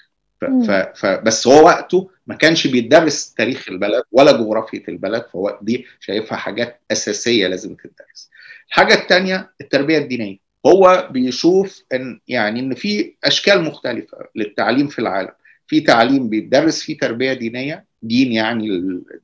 ف... 0.40 0.44
ف... 0.44 0.70
ف... 0.70 1.06
بس 1.06 1.46
هو 1.46 1.64
وقته 1.64 2.10
ما 2.26 2.34
كانش 2.34 2.66
بيدرس 2.66 3.34
تاريخ 3.34 3.68
البلد 3.68 4.02
ولا 4.12 4.32
جغرافية 4.32 4.82
البلد 4.88 5.26
فهو 5.32 5.58
دي 5.62 5.86
شايفها 6.00 6.38
حاجات 6.38 6.80
أساسية 6.90 7.46
لازم 7.46 7.74
تدرس. 7.74 8.30
الحاجة 8.68 8.94
الثانية 8.94 9.52
التربية 9.60 9.98
الدينية. 9.98 10.38
هو 10.66 11.08
بيشوف 11.10 11.82
إن 11.92 12.20
يعني 12.28 12.60
إن 12.60 12.74
في 12.74 13.16
أشكال 13.24 13.62
مختلفة 13.62 14.18
للتعليم 14.34 14.88
في 14.88 14.98
العالم. 14.98 15.32
في 15.66 15.80
تعليم 15.80 16.28
بيدرس 16.28 16.82
فيه 16.82 16.98
تربية 16.98 17.32
دينية 17.32 17.86
دين 18.02 18.32
يعني 18.32 18.68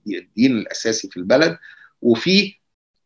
الدين 0.07 0.53
الأساسي 0.53 1.09
في 1.09 1.17
البلد 1.17 1.59
وفي 2.03 2.55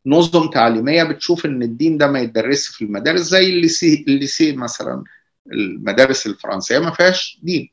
نظم 0.06 0.50
تعليمية 0.50 1.02
بتشوف 1.02 1.46
إن 1.46 1.62
الدين 1.62 1.98
ده 1.98 2.06
ما 2.06 2.20
يتدرسش 2.20 2.68
في 2.68 2.84
المدارس 2.84 3.20
زي 3.20 3.50
ال 3.50 3.59
lycée 3.59 4.04
ال 4.08 4.15
lycée 4.15 4.52
مثلا 4.52 5.04
المدارس 5.52 6.26
الفرنسية 6.26 6.78
ما 6.78 6.90
فيهاش 6.90 7.38
دين. 7.42 7.70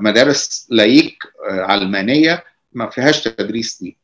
مدارس 0.00 0.66
laïque 0.70 1.22
علمانية 1.48 2.44
ما 2.72 2.90
فيهاش 2.90 3.22
تدريس 3.24 3.82
دين. 3.82 3.96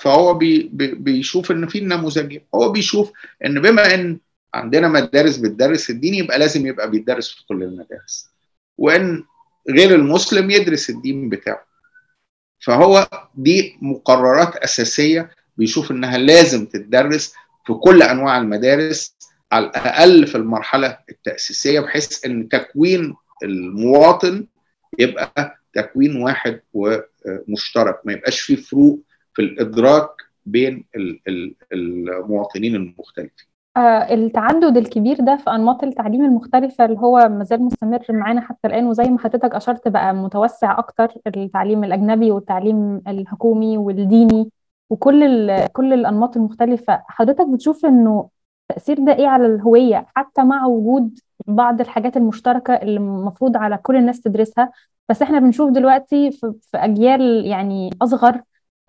فهو 0.00 0.34
بي 0.34 0.70
بيشوف 0.94 1.50
إن 1.50 1.66
في 1.66 1.78
النموذجين 1.78 2.40
هو 2.54 2.72
بيشوف 2.72 3.12
إن 3.44 3.60
بما 3.62 3.94
إن 3.94 4.18
عندنا 4.54 4.88
مدارس 4.88 5.36
بتدرس 5.36 5.90
الدين 5.90 6.14
يبقى 6.14 6.38
لازم 6.38 6.66
يبقى 6.66 6.90
بيدرس 6.90 7.30
في 7.30 7.46
كل 7.46 7.62
المدارس. 7.62 8.28
وإن 8.78 9.24
غير 9.70 9.94
المسلم 9.94 10.50
يدرس 10.50 10.90
الدين 10.90 11.28
بتاعه. 11.28 11.66
فهو 12.60 13.08
دي 13.34 13.78
مقررات 13.82 14.56
أساسية 14.56 15.30
بيشوف 15.56 15.90
إنها 15.90 16.18
لازم 16.18 16.66
تدرس 16.66 17.34
في 17.66 17.72
كل 17.74 18.02
أنواع 18.02 18.38
المدارس 18.38 19.16
على 19.52 19.66
الأقل 19.66 20.26
في 20.26 20.34
المرحلة 20.34 20.98
التأسيسية 21.10 21.80
بحيث 21.80 22.24
إن 22.26 22.48
تكوين 22.48 23.14
المواطن 23.42 24.46
يبقى 24.98 25.58
تكوين 25.74 26.22
واحد 26.22 26.60
ومشترك 26.74 28.00
ما 28.04 28.12
يبقاش 28.12 28.40
فيه 28.40 28.56
فروق 28.56 29.00
في 29.34 29.42
الإدراك 29.42 30.08
بين 30.46 30.84
المواطنين 31.72 32.74
المختلفين. 32.76 33.46
آه 33.76 34.14
التعدد 34.14 34.76
الكبير 34.76 35.16
ده 35.20 35.36
في 35.36 35.50
أنماط 35.50 35.84
التعليم 35.84 36.24
المختلفة 36.24 36.84
اللي 36.84 36.98
هو 36.98 37.28
مازال 37.28 37.62
مستمر 37.62 38.04
معانا 38.10 38.40
حتى 38.40 38.68
الآن 38.68 38.86
وزي 38.86 39.04
ما 39.04 39.18
حضرتك 39.18 39.54
أشرت 39.54 39.88
بقى 39.88 40.14
متوسع 40.14 40.78
أكتر 40.78 41.08
التعليم 41.26 41.84
الأجنبي 41.84 42.30
والتعليم 42.30 43.02
الحكومي 43.08 43.78
والديني. 43.78 44.50
وكل 44.92 45.56
كل 45.72 45.92
الأنماط 45.92 46.36
المختلفة. 46.36 47.02
حضرتك 47.08 47.48
بتشوف 47.48 47.86
إنه 47.86 48.28
تاثير 48.68 48.98
ده 49.04 49.12
إيه 49.14 49.26
على 49.28 49.46
الهوية؟ 49.46 50.06
حتى 50.16 50.42
مع 50.42 50.66
وجود 50.66 51.18
بعض 51.46 51.80
الحاجات 51.80 52.16
المشتركة 52.16 52.74
اللي 52.74 52.96
المفروض 52.96 53.56
على 53.56 53.76
كل 53.76 53.96
الناس 53.96 54.20
تدرسها. 54.20 54.70
بس 55.08 55.22
إحنا 55.22 55.38
بنشوف 55.38 55.70
دلوقتي 55.70 56.30
في, 56.30 56.52
في 56.70 56.76
أجيال 56.76 57.46
يعني 57.46 57.90
أصغر 58.02 58.42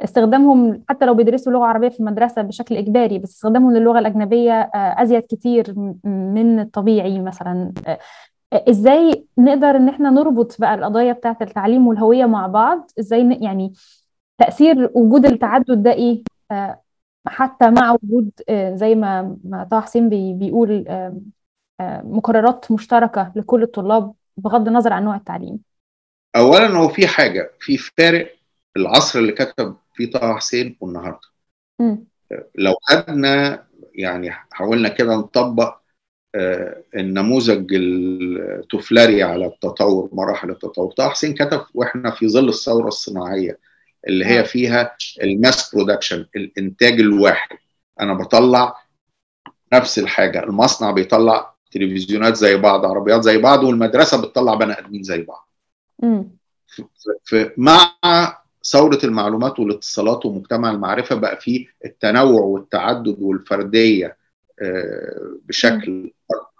استخدامهم 0.03 0.83
حتى 0.89 1.05
لو 1.05 1.13
بيدرسوا 1.13 1.53
لغة 1.53 1.65
عربية 1.65 1.89
في 1.89 1.99
المدرسة 1.99 2.41
بشكل 2.41 2.77
إجباري 2.77 3.19
بس 3.19 3.29
استخدامهم 3.29 3.73
للغة 3.73 3.99
الأجنبية 3.99 4.71
أزيد 4.75 5.21
كتير 5.21 5.73
من 6.05 6.59
الطبيعي 6.59 7.19
مثلا. 7.21 7.73
إزاي 8.53 9.25
نقدر 9.37 9.69
إن 9.75 9.89
إحنا 9.89 10.09
نربط 10.09 10.55
بقى 10.59 10.75
القضايا 10.75 11.13
بتاعة 11.13 11.37
التعليم 11.41 11.87
والهوية 11.87 12.25
مع 12.25 12.47
بعض؟ 12.47 12.91
إزاي 12.99 13.37
يعني 13.41 13.73
تأثير 14.37 14.91
وجود 14.93 15.25
التعدد 15.25 15.83
ده 15.83 15.93
إيه؟ 15.93 16.23
حتى 17.27 17.69
مع 17.69 17.97
وجود 18.03 18.31
زي 18.73 18.95
ما 18.95 19.37
ما 19.43 19.67
طه 19.71 19.81
حسين 19.81 20.09
بيقول 20.39 20.85
مقررات 21.81 22.71
مشتركة 22.71 23.31
لكل 23.35 23.63
الطلاب 23.63 24.13
بغض 24.37 24.67
النظر 24.67 24.93
عن 24.93 25.03
نوع 25.03 25.15
التعليم. 25.15 25.59
اولا 26.35 26.67
هو 26.67 26.87
في 26.87 27.07
حاجة 27.07 27.51
في 27.59 27.77
فارق 27.77 28.35
العصر 28.77 29.19
اللي 29.19 29.31
كتب 29.31 29.75
فيه 29.93 30.11
طه 30.11 30.35
حسين 30.35 30.77
والنهاردة. 30.81 31.27
م. 31.79 31.95
لو 32.55 32.73
خدنا 32.81 33.63
يعني 33.95 34.31
حاولنا 34.31 34.89
كده 34.89 35.15
نطبق 35.15 35.77
النموذج 36.95 37.73
التفلري 37.73 39.23
على 39.23 39.45
التطور 39.45 40.09
مراحل 40.13 40.49
التطور. 40.49 40.91
طه 40.91 41.09
حسين 41.09 41.33
كتب 41.33 41.61
وإحنا 41.73 42.11
في 42.11 42.29
ظل 42.29 42.49
الثورة 42.49 42.87
الصناعية 42.87 43.59
اللي 44.07 44.25
هي 44.25 44.45
فيها 44.45 44.95
ال 45.23 45.34
mass 45.34 45.75
production 45.75 46.25
الإنتاج 46.35 46.99
الواحد. 46.99 47.57
أنا 47.99 48.13
بطلع 48.13 48.75
نفس 49.73 49.99
الحاجة. 49.99 50.43
المصنع 50.43 50.91
بيطلع 50.91 51.53
تلفزيونات 51.71 52.35
زي 52.35 52.57
بعض 52.57 52.85
عربيات 52.85 53.21
زي 53.21 53.37
بعض 53.37 53.63
والمدرسة 53.63 54.21
بتطلع 54.21 54.53
بني 54.53 54.79
آدمين 54.79 55.03
زي 55.03 55.21
بعض. 55.21 55.49
مع 57.57 57.95
ثورة 58.65 58.99
المعلومات 59.03 59.59
والاتصالات 59.59 60.25
ومجتمع 60.25 60.71
المعرفة 60.71 61.15
بقى 61.15 61.37
فيه 61.41 61.67
التنوع 61.85 62.41
والتعدد 62.41 63.15
والفردية 63.19 64.17
بشكل 65.45 66.11
أكبر. 66.31 66.52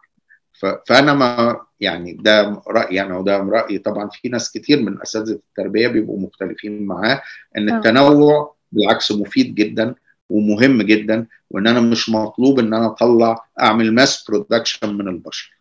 فأنا 0.87 1.13
ما 1.13 1.61
يعني 1.79 2.13
ده 2.13 2.61
رأيي 2.67 3.01
أنا 3.01 3.17
وده 3.17 3.37
رأيي. 3.37 3.77
طبعا 3.77 4.09
في 4.09 4.29
ناس 4.29 4.51
كتير 4.51 4.81
من 4.81 5.01
أساتذة 5.01 5.31
التربية 5.33 5.87
بيبقوا 5.87 6.19
مختلفين 6.19 6.85
معاه 6.85 7.21
إن 7.57 7.69
التنوع 7.77 8.55
بالعكس 8.71 9.11
مفيد 9.11 9.55
جدا 9.55 9.95
ومهم 10.29 10.81
جدا 10.81 11.27
وإن 11.49 11.67
أنا 11.67 11.81
مش 11.81 12.09
مطلوب 12.09 12.59
إن 12.59 12.73
أنا 12.73 12.85
أطلع 12.85 13.45
أعمل 13.61 13.93
mass 13.93 14.25
production 14.29 14.93
من 14.97 15.07
البشر. 15.07 15.59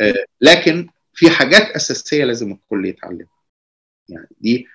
آه 0.00 0.24
لكن 0.40 0.88
في 1.14 1.30
حاجات 1.30 1.62
أساسية 1.62 2.24
لازم 2.24 2.52
الكل 2.52 2.86
يتعلمها. 2.86 3.42
يعني 4.08 4.28
دي 4.40 4.68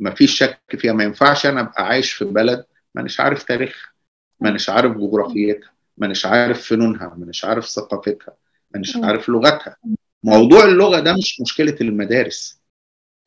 ما 0.00 0.14
فيش 0.14 0.38
شك 0.38 0.60
فيها. 0.78 0.92
ما 0.92 1.04
ينفعش 1.04 1.46
أنا 1.46 1.60
أبقى 1.60 1.86
عايش 1.86 2.12
في 2.12 2.24
بلد 2.24 2.64
مانيش 2.94 3.20
عارف 3.20 3.42
تاريخها 3.42 3.92
مانيش 4.40 4.70
عارف 4.70 4.96
جغرافيتها 4.96 5.72
مانيش 5.98 6.26
عارف 6.26 6.62
فنونها 6.68 7.14
مانيش 7.18 7.44
عارف 7.44 7.68
ثقافتها. 7.68 8.41
مانيش 8.74 8.96
عارف 8.96 9.28
لغتها. 9.28 9.76
موضوع 10.24 10.64
اللغة 10.64 11.00
ده 11.00 11.12
مش 11.12 11.40
مشكلة 11.40 11.76
المدارس. 11.80 12.62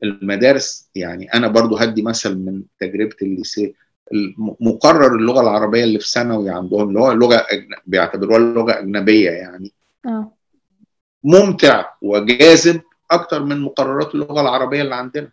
المدارس 0.04 0.90
يعني 0.96 1.34
أنا 1.34 1.48
برضو 1.48 1.78
هدي 1.78 2.02
مثل 2.02 2.38
من 2.38 2.64
تجربة 2.80 3.16
الليسيه 3.22 3.74
مقرر 4.60 5.16
اللغة 5.16 5.42
العربية 5.42 5.84
اللي 5.84 6.00
في 6.00 6.10
ثانوي 6.10 6.50
عندهم 6.50 6.90
اللي 6.90 7.00
هو 7.00 7.12
لغة 7.12 7.46
بيعتبروها 7.86 8.40
لغة 8.40 8.80
أجنبية 8.80 9.30
يعني. 9.32 9.72
أوه. 10.06 10.32
ممتع 11.24 11.86
وجاذب 12.02 12.82
أكتر 13.12 13.44
من 13.44 13.62
مقررات 13.62 14.16
اللغة 14.16 14.42
العربية 14.42 14.82
اللي 14.82 14.96
عندنا. 14.96 15.32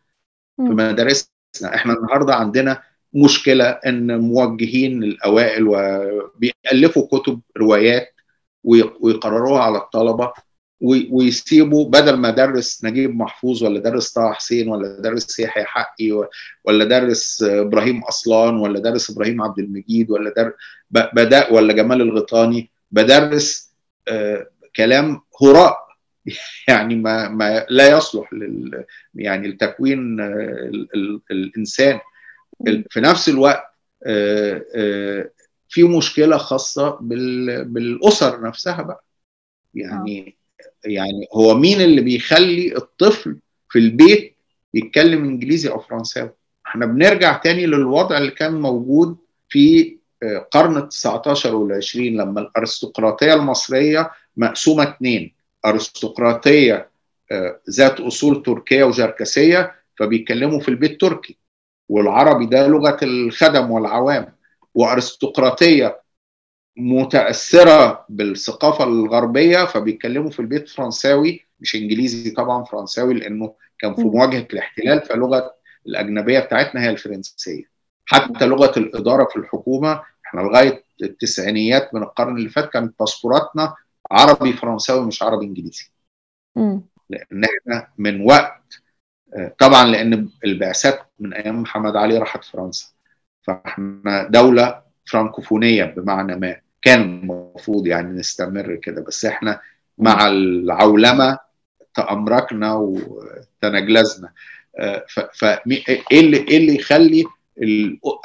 في 0.56 0.62
مدارسنا 0.62 1.28
إحنا 1.74 1.92
النهارده 1.92 2.34
عندنا 2.34 2.82
مشكلة 3.14 3.64
إن 3.64 4.20
موجهين 4.20 5.02
الأوائل 5.02 5.64
وبيألفوا 5.68 7.08
كتب 7.18 7.40
روايات 7.56 8.14
ويقرروها 8.64 9.62
على 9.62 9.78
الطلبة 9.78 10.32
ويسيبوا 10.82 11.88
بدل 11.88 12.16
ما 12.16 12.30
درس 12.30 12.84
نجيب 12.84 13.16
محفوظ 13.16 13.64
ولا 13.64 13.80
درس 13.80 14.12
طه 14.12 14.32
حسين 14.32 14.68
ولا 14.68 15.00
درس 15.00 15.40
يحيى 15.40 15.64
حقي 15.64 16.28
ولا 16.64 16.84
درس 16.84 17.42
إبراهيم 17.42 18.02
أصلان 18.02 18.56
ولا 18.56 18.80
درس 18.80 19.10
إبراهيم 19.10 19.42
عبد 19.42 19.58
المجيد 19.58 20.10
ولا 20.10 20.34
در 20.36 20.52
بدا 20.90 21.52
ولا 21.52 21.72
جمال 21.72 22.00
الغيطاني 22.00 22.70
بدرس 22.90 23.72
آه 24.08 24.46
كلام 24.76 25.20
هراء. 25.42 25.82
يعني 26.68 26.94
ما, 26.96 27.28
ما 27.28 27.66
لا 27.70 27.96
يصلح 27.96 28.32
لل 28.32 28.84
يعني 29.14 29.48
لتكوين 29.48 30.20
ال 30.20 31.20
الإنسان. 31.30 32.00
في 32.90 33.00
نفس 33.00 33.28
الوقت 33.28 33.64
في 35.72 35.82
مشكلة 35.82 36.36
خاصة 36.36 36.98
بالأسر 37.64 38.40
نفسها 38.42 38.82
بقى. 38.82 39.04
يعني 39.74 40.36
يعني 40.84 41.26
هو 41.34 41.54
مين 41.54 41.80
اللي 41.80 42.00
بيخلي 42.00 42.76
الطفل 42.76 43.36
في 43.70 43.78
البيت 43.78 44.34
يتكلم 44.74 45.24
إنجليزي 45.24 45.70
أو 45.70 45.80
فرنساوي؟ 45.80 46.30
إحنا 46.66 46.86
بنرجع 46.86 47.36
تاني 47.36 47.66
للوضع 47.66 48.18
اللي 48.18 48.30
كان 48.30 48.60
موجود 48.60 49.16
في 49.48 49.96
قرن 50.50 50.76
ال 50.76 50.88
19 50.88 51.54
وال 51.54 51.72
20 51.72 52.06
لما 52.06 52.40
الأرستقراطية 52.40 53.34
المصرية 53.34 54.10
مقسومة 54.36 54.82
اثنين 54.82 55.32
أرستقراطية 55.66 56.88
ذات 57.70 58.00
أصول 58.00 58.42
تركية 58.42 58.84
وجركسية 58.84 59.72
فبيتكلموا 59.98 60.60
في 60.60 60.68
البيت 60.68 61.00
تركي 61.00 61.36
والعربي 61.88 62.46
ده 62.46 62.66
لغة 62.68 62.96
الخدم 63.02 63.70
والعوام. 63.70 64.32
وأرستقراطية 64.74 66.02
متأثرة 66.76 68.06
بالثقافة 68.08 68.84
الغربية 68.84 69.64
فبيتكلموا 69.64 70.30
في 70.30 70.40
البيت 70.40 70.68
فرنساوي 70.68 71.46
مش 71.60 71.74
إنجليزي 71.74 72.30
طبعا 72.30 72.64
فرنساوي 72.64 73.14
لأنه 73.14 73.54
كان 73.78 73.94
في 73.94 74.02
مواجهة 74.02 74.46
الاحتلال 74.52 75.02
فلغة 75.02 75.54
الأجنبية 75.86 76.38
بتاعتنا 76.38 76.82
هي 76.82 76.90
الفرنسية. 76.90 77.64
حتى 78.06 78.46
لغة 78.46 78.78
الإدارة 78.78 79.28
في 79.30 79.36
الحكومة 79.36 80.02
إحنا 80.26 80.40
لغاية 80.40 80.84
التسعينيات 81.02 81.94
من 81.94 82.02
القرن 82.02 82.36
اللي 82.36 82.48
فات 82.48 82.70
كانت 82.70 82.98
باسبوراتنا 83.00 83.74
عربي 84.10 84.52
فرنساوي 84.52 85.06
مش 85.06 85.22
عربي 85.22 85.46
إنجليزي. 85.46 85.90
لأن 87.10 87.44
إحنا 87.44 87.88
من 87.98 88.26
وقت 88.26 88.82
طبعا 89.58 89.84
لأن 89.84 90.28
البعثات 90.44 91.00
من 91.18 91.34
أيام 91.34 91.62
محمد 91.62 91.96
علي 91.96 92.18
راحت 92.18 92.44
فرنسا. 92.44 92.86
فاحنا 93.42 94.28
دولة 94.30 94.82
فرانكوفونية 95.06 95.84
بمعنى 95.84 96.36
ما. 96.36 96.56
كان 96.82 97.02
المفروض 97.02 97.86
يعني 97.86 98.18
نستمر 98.18 98.74
كده 98.76 99.02
بس 99.02 99.24
إحنا 99.24 99.60
مع 99.98 100.28
العولمة 100.28 101.38
تأمركنا 101.94 102.74
وتنجلزنا. 102.74 104.32
فايه 105.32 106.02
اللي 106.12 106.36
إيه 106.36 106.56
اللي 106.56 106.74
يخلي 106.74 107.24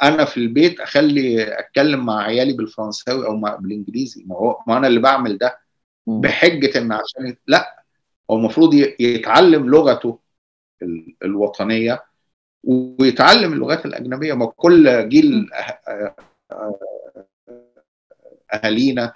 أنا 0.02 0.24
في 0.24 0.36
البيت 0.36 0.80
أخلي 0.80 1.58
أتكلم 1.58 2.06
مع 2.06 2.22
عيالي 2.22 2.52
بالفرنساوي 2.52 3.26
أو 3.26 3.36
مع 3.36 3.54
بالإنجليزي؟ 3.56 4.24
ما 4.26 4.36
هو 4.36 4.58
ما 4.66 4.76
أنا 4.78 4.86
اللي 4.86 5.00
بعمل 5.00 5.38
ده 5.38 5.58
بحجة 6.06 6.78
إن 6.78 6.92
عشان 6.92 7.36
لا 7.46 7.84
هو 8.30 8.36
المفروض 8.36 8.74
يتعلم 9.00 9.70
لغته 9.70 10.18
الوطنية 11.24 12.02
ويتعلم 12.64 13.52
اللغات 13.52 13.86
الأجنبية. 13.86 14.34
ما 14.34 14.46
كل 14.46 15.08
جيل 15.08 15.50
أهالينا 18.54 19.12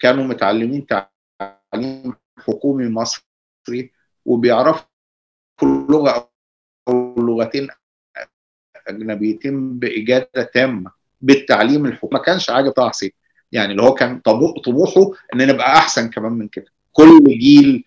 كانوا 0.00 0.24
متعلمين 0.24 0.86
تعليم 0.86 2.14
حكومي 2.38 2.88
مصري 2.88 3.92
وبيعرفوا 4.24 4.86
لغة 5.62 6.30
أو 6.88 7.14
لغتين 7.18 7.68
أجنبيتين 8.86 9.78
بإجادة 9.78 10.42
تامة 10.54 10.90
بالتعليم 11.20 11.86
الحكومي. 11.86 12.12
ما 12.12 12.18
كانش 12.18 12.46
طه 12.76 12.88
حسين 12.88 13.10
يعني 13.52 13.72
اللي 13.72 13.82
هو 13.82 13.94
كان 13.94 14.20
طموحه 14.64 15.10
إن 15.34 15.46
نبقى 15.48 15.76
أحسن 15.76 16.10
كمان 16.10 16.32
من 16.32 16.48
كده. 16.48 16.66
كل 16.92 17.24
جيل 17.26 17.84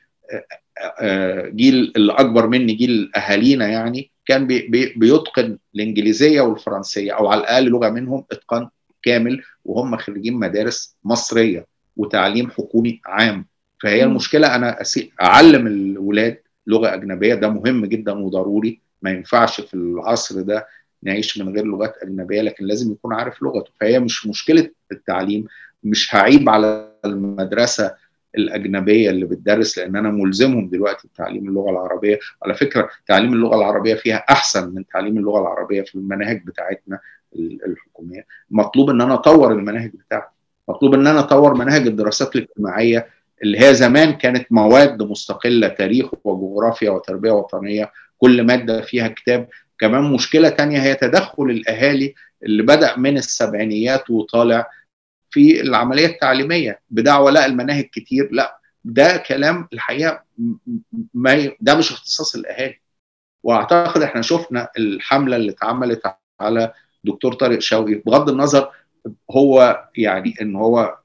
جيل 1.55 1.93
اللي 1.95 2.13
اكبر 2.13 2.47
مني 2.47 2.73
جيل 2.73 3.11
أهالينا 3.15 3.67
يعني 3.67 4.11
كان 4.29 4.47
بي 4.47 4.67
بي 4.67 4.93
بيتقن 4.97 5.57
الإنجليزية 5.75 6.41
والفرنسية 6.41 7.11
أو 7.11 7.27
على 7.27 7.41
الأقل 7.41 7.65
لغة 7.65 7.89
منهم 7.89 8.25
إتقان 8.31 8.69
كامل 9.03 9.41
وهم 9.65 9.97
خريجين 9.97 10.33
مدارس 10.33 10.95
مصرية 11.03 11.65
وتعليم 11.97 12.49
حكومي 12.51 13.01
عام. 13.05 13.45
فهي 13.83 14.03
المشكلة 14.03 14.55
أنا 14.55 14.83
أعلم 15.21 15.67
الولاد 15.67 16.41
لغة 16.67 16.93
أجنبية 16.93 17.35
ده 17.35 17.49
مهم 17.49 17.85
جدا 17.85 18.11
وضروري. 18.11 18.81
ما 19.01 19.11
ينفعش 19.11 19.61
في 19.61 19.73
العصر 19.73 20.41
ده 20.41 20.67
نعيش 21.03 21.37
من 21.37 21.53
غير 21.55 21.65
لغات 21.65 21.93
أجنبية 22.03 22.41
لكن 22.41 22.65
لازم 22.65 22.91
يكون 22.91 23.13
عارف 23.13 23.43
لغته. 23.43 23.71
فهي 23.81 23.99
مش 23.99 24.27
مشكلة 24.27 24.69
التعليم 24.91 25.45
مش 25.83 26.15
هعيب 26.15 26.49
على 26.49 26.91
المدرسة 27.05 27.95
الأجنبية 28.37 29.09
اللي 29.09 29.25
بتدرس 29.25 29.77
لأن 29.77 29.95
أنا 29.95 30.09
ملزمهم 30.09 30.69
دلوقتي 30.69 31.07
بتعليم 31.07 31.49
اللغة 31.49 31.69
العربية. 31.71 32.19
على 32.43 32.53
فكرة 32.53 32.89
تعليم 33.07 33.33
اللغة 33.33 33.55
العربية 33.55 33.95
فيها 33.95 34.25
أحسن 34.29 34.73
من 34.73 34.85
تعليم 34.87 35.17
اللغة 35.17 35.41
العربية 35.41 35.81
في 35.81 35.95
المناهج 35.95 36.45
بتاعتنا 36.45 36.99
الحكومية. 37.35 38.25
مطلوب 38.51 38.89
إن 38.89 39.01
أنا 39.01 39.13
أطور 39.13 39.51
المناهج 39.51 39.91
بتاعتي. 39.93 40.33
مطلوب 40.69 40.93
إن 40.93 41.07
أنا 41.07 41.19
أطور 41.19 41.53
مناهج 41.53 41.87
الدراسات 41.87 42.35
الاجتماعية 42.35 43.07
اللي 43.43 43.59
هي 43.59 43.73
زمان 43.73 44.13
كانت 44.13 44.51
مواد 44.51 45.03
مستقلة 45.03 45.67
تاريخ 45.67 46.09
وجغرافيا 46.23 46.89
وتربية 46.89 47.31
وطنية 47.31 47.91
كل 48.17 48.43
مادة 48.43 48.81
فيها 48.81 49.07
كتاب. 49.07 49.47
كمان 49.79 50.03
مشكلة 50.13 50.49
تانية 50.49 50.79
هي 50.79 50.95
تدخل 50.95 51.43
الأهالي 51.43 52.13
اللي 52.43 52.63
بدأ 52.63 52.97
من 52.97 53.17
السبعينيات 53.17 54.09
وطالع 54.09 54.67
في 55.31 55.61
العملية 55.61 56.05
التعليمية 56.05 56.79
بدعوى 56.89 57.31
لا 57.31 57.45
المناهج 57.45 57.83
كتير 57.83 58.29
لا 58.31 58.59
ده 58.85 59.17
كلام 59.17 59.67
الحقيقة 59.73 60.23
ما 61.13 61.51
ده 61.61 61.75
مش 61.75 61.91
اختصاص 61.91 62.35
الأهالي. 62.35 62.79
وأعتقد 63.43 64.01
إحنا 64.01 64.21
شفنا 64.21 64.69
الحملة 64.77 65.35
اللي 65.35 65.51
اتعملت 65.51 66.01
على 66.39 66.73
دكتور 67.03 67.33
طارق 67.33 67.59
شوقي 67.59 67.93
بغض 67.93 68.29
النظر 68.29 68.69
هو 69.31 69.83
يعني 69.97 70.33
إن 70.41 70.55
هو 70.55 70.97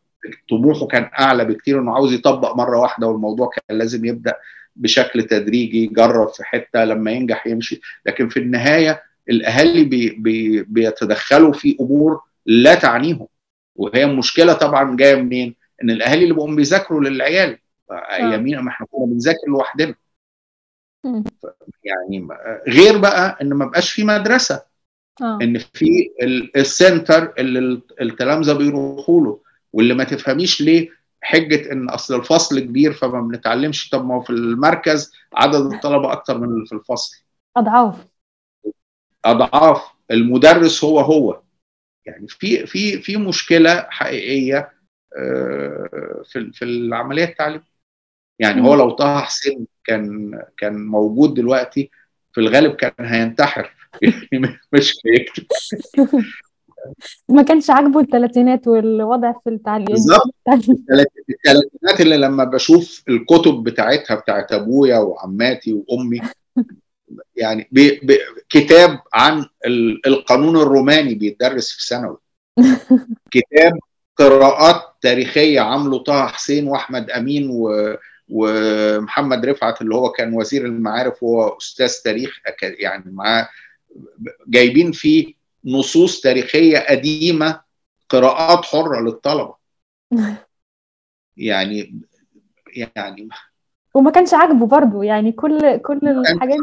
طموحه 0.51 0.87
كان 0.87 1.11
أعلى 1.21 1.45
بكتير 1.45 1.81
انه 1.81 1.95
عاوز 1.95 2.13
يطبق 2.13 2.57
مرة 2.57 2.79
واحدة 2.79 3.07
والموضوع 3.07 3.51
كان 3.51 3.79
لازم 3.79 4.05
يبدأ 4.05 4.35
بشكل 4.77 5.23
تدريجي 5.23 5.85
يجرب 5.85 6.29
في 6.29 6.45
حتة 6.45 6.85
لما 6.85 7.11
ينجح 7.11 7.47
يمشي. 7.47 7.81
لكن 8.07 8.29
في 8.29 8.39
النهاية 8.41 9.03
الأهالي 9.29 9.85
بي 9.85 10.11
بي 10.11 10.63
بيتدخلوا 10.63 11.53
في 11.53 11.77
أمور 11.81 12.21
لا 12.47 12.75
تعنيهم. 12.75 13.27
وهي 13.77 14.05
المشكلة 14.05 14.53
طبعا 14.53 14.97
جاية 14.97 15.15
منين؟ 15.15 15.55
إن 15.83 15.91
الأهالي 15.91 16.23
اللي 16.23 16.35
بقوا 16.35 16.55
بيذاكروا 16.55 17.01
للعيال. 17.01 17.59
ايامينا 17.91 18.61
ما 18.61 18.71
إحنا 18.71 18.87
كنا 18.91 19.07
بنذاكر 19.07 19.49
لوحدنا. 19.49 19.95
يعني 21.85 22.29
غير 22.69 22.99
بقى 22.99 23.39
إن 23.43 23.55
ما 23.55 23.65
بقاش 23.67 23.93
في 23.93 24.05
مدرسة. 24.05 24.63
أوه. 25.23 25.43
إن 25.43 25.59
في 25.59 26.11
ال 26.57 26.68
center 26.68 27.33
اللي 27.39 27.81
التلامذه 28.01 28.53
بيروحوا 28.53 29.21
له. 29.21 29.41
واللي 29.73 29.95
ما 29.95 30.05
تفهميش 30.05 30.61
ليه 30.61 30.89
حجة 31.23 31.73
إن 31.73 31.89
أصل 31.89 32.15
الفصل 32.15 32.61
كبير 32.61 32.93
فما 32.93 33.21
بنتعلمش. 33.21 33.89
طب 33.89 34.07
ما 34.07 34.15
هو 34.15 34.21
في 34.21 34.31
المركز 34.31 35.13
عدد 35.35 35.73
الطلبة 35.73 36.13
أكتر 36.13 36.39
من 36.39 36.49
اللي 36.49 36.67
في 36.67 36.75
الفصل. 36.75 37.17
أضعاف. 37.57 38.07
أضعاف. 39.25 39.83
المدرس 40.11 40.85
هو 40.85 41.01
هو. 41.01 41.44
يعني 42.07 42.27
في 42.29 42.67
في 42.67 42.99
في 43.03 43.17
مشكلة 43.17 43.87
حقيقية 43.91 44.73
في 46.25 46.51
في 46.53 46.65
العملية 46.65 47.25
التعليميه 47.25 47.75
يعني 48.39 48.63
هو 48.63 48.75
لو 48.75 48.91
طه 48.91 49.21
حسين 49.21 49.67
كان 49.85 50.43
كان 50.57 50.87
موجود 50.87 51.35
دلوقتي 51.35 51.91
في 52.33 52.41
الغالب 52.41 52.75
كان 52.75 52.93
هينتحر. 53.07 53.75
مش 54.73 54.95
هيكتب. 55.07 55.45
ما 57.29 57.43
كانش 57.43 57.71
عاجبه 57.71 58.01
الثلاثينات 58.01 58.69
والوضع 58.69 59.33
في 59.33 59.51
التعليم. 59.51 59.87
بالظبط. 59.87 60.35
الثلاثينات 61.31 62.01
اللي 62.01 62.17
لما 62.17 62.45
بشوف 62.45 63.03
الكتب 63.09 63.55
بتاعتها 63.63 64.15
بتاعت 64.15 64.53
أبويا 64.53 64.99
وعماتي 64.99 65.73
وأمي 65.73 66.21
يعني 67.37 67.69
بي 67.73 68.01
بي 68.03 68.19
كتاب 68.49 69.01
عن 69.15 69.47
القانون 70.07 70.57
الروماني 70.57 71.15
بيتدرس 71.15 71.73
في 71.73 71.87
ثانوي. 71.87 72.17
كتاب 73.31 73.79
قراءات 74.17 74.83
تاريخية 75.01 75.61
عامله 75.61 75.99
طه 75.99 76.27
حسين 76.27 76.69
وأحمد 76.69 77.11
أمين 77.11 77.51
و 77.51 77.95
ومحمد 78.29 79.47
رفعت 79.47 79.83
اللي 79.83 79.95
هو 79.95 80.11
كان 80.11 80.35
وزير 80.35 80.67
المعارف 80.67 81.23
وهو 81.23 81.57
أستاذ 81.57 81.93
تاريخ 82.05 82.41
يعني 82.63 83.05
معاه 83.07 83.49
جايبين 84.47 84.93
فيه 84.93 85.35
نصوص 85.65 86.21
تاريخية 86.21 86.79
قديمة 86.79 87.61
قراءات 88.09 88.65
حرة 88.65 89.01
للطلبة. 89.01 89.55
يعني 91.37 92.01
يعني 92.77 93.29
وما 93.95 94.11
كانش 94.11 94.35
عاجبه 94.35 94.67
برضه 94.67 95.05
يعني 95.05 95.33
كل 95.33 95.77
كل 95.77 96.09
الحاجات 96.09 96.59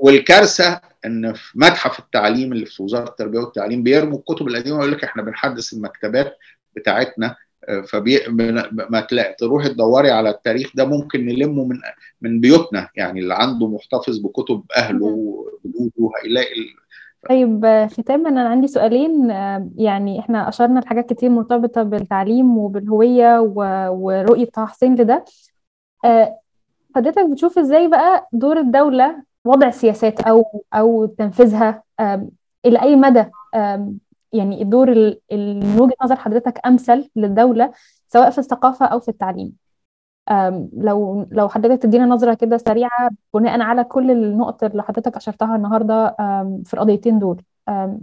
والكارثة 0.00 0.80
إن 1.06 1.32
في 1.32 1.58
متحف 1.58 1.98
التعليم 1.98 2.52
اللي 2.52 2.66
في 2.66 2.82
وزارة 2.82 3.08
التربية 3.08 3.38
والتعليم 3.38 3.82
بيرموا 3.82 4.18
الكتب 4.18 4.48
القديمة 4.48 4.76
ويقول 4.76 4.92
لك 4.92 5.04
إحنا 5.04 5.22
بنحدث 5.22 5.72
المكتبات 5.72 6.36
بتاعتنا 6.76 7.36
فبي 7.88 8.20
ما 8.90 9.00
تلاقي 9.00 9.34
تروحي 9.38 9.68
تدوري 9.68 10.10
على 10.10 10.30
التاريخ 10.30 10.70
ده 10.74 10.84
ممكن 10.84 11.26
نلمه 11.26 11.64
من 11.64 11.76
من 12.22 12.40
بيوتنا 12.40 12.88
يعني 12.96 13.20
اللي 13.20 13.34
عنده 13.34 13.68
محتفظ 13.68 14.18
بكتب 14.18 14.62
أهله 14.76 15.04
وجدوده 15.06 16.10
هيلاقي 16.24 16.64
طيب 17.28 17.86
ختاما 17.92 18.28
أنا 18.28 18.48
عندي 18.48 18.66
سؤالين 18.66 19.30
يعني 19.76 20.20
إحنا 20.20 20.48
أشرنا 20.48 20.80
لحاجات 20.80 21.12
كتير 21.12 21.30
مرتبطة 21.30 21.82
بالتعليم 21.82 22.58
وبالهوية 22.58 23.40
ورؤية 23.90 24.44
طه 24.44 24.66
حسين 24.66 24.94
لده 24.94 25.24
حضرتك 26.96 27.26
بتشوف 27.30 27.58
إزاي 27.58 27.88
بقى 27.88 28.28
دور 28.32 28.58
الدولة 28.60 29.22
وضع 29.44 29.70
سياسات 29.70 30.20
أو 30.20 30.64
أو 30.74 31.06
تنفيذها 31.06 31.82
إلى 32.66 32.82
أي 32.82 32.96
مدى؟ 32.96 33.24
يعني 34.32 34.62
الدور 34.62 34.90
من 35.32 35.80
وجهة 35.80 35.94
نظر 36.02 36.16
حضرتك 36.16 36.60
أمثل 36.66 37.10
للدولة 37.16 37.72
سواء 38.08 38.30
في 38.30 38.38
الثقافة 38.38 38.86
أو 38.86 39.00
في 39.00 39.08
التعليم. 39.08 39.52
لو 40.76 41.28
لو 41.30 41.48
حضرتك 41.48 41.82
تدينا 41.82 42.06
نظرة 42.06 42.34
كده 42.34 42.56
سريعة 42.56 43.10
بناء 43.34 43.60
على 43.60 43.84
كل 43.84 44.10
النقط 44.10 44.64
اللي 44.64 44.82
حضرتك 44.82 45.16
أشرتها 45.16 45.56
النهارده 45.56 46.14
في 46.64 46.74
القضيتين 46.74 47.18
دول 47.18 47.42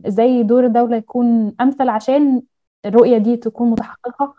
إزاي 0.08 0.44
دور 0.44 0.66
الدولة 0.66 0.98
يكون 0.98 1.56
أمثل 1.62 1.90
عشان 1.90 2.42
الرؤية 2.86 3.18
دي 3.18 3.38
تكون 3.38 3.70
متحققة 3.72 4.36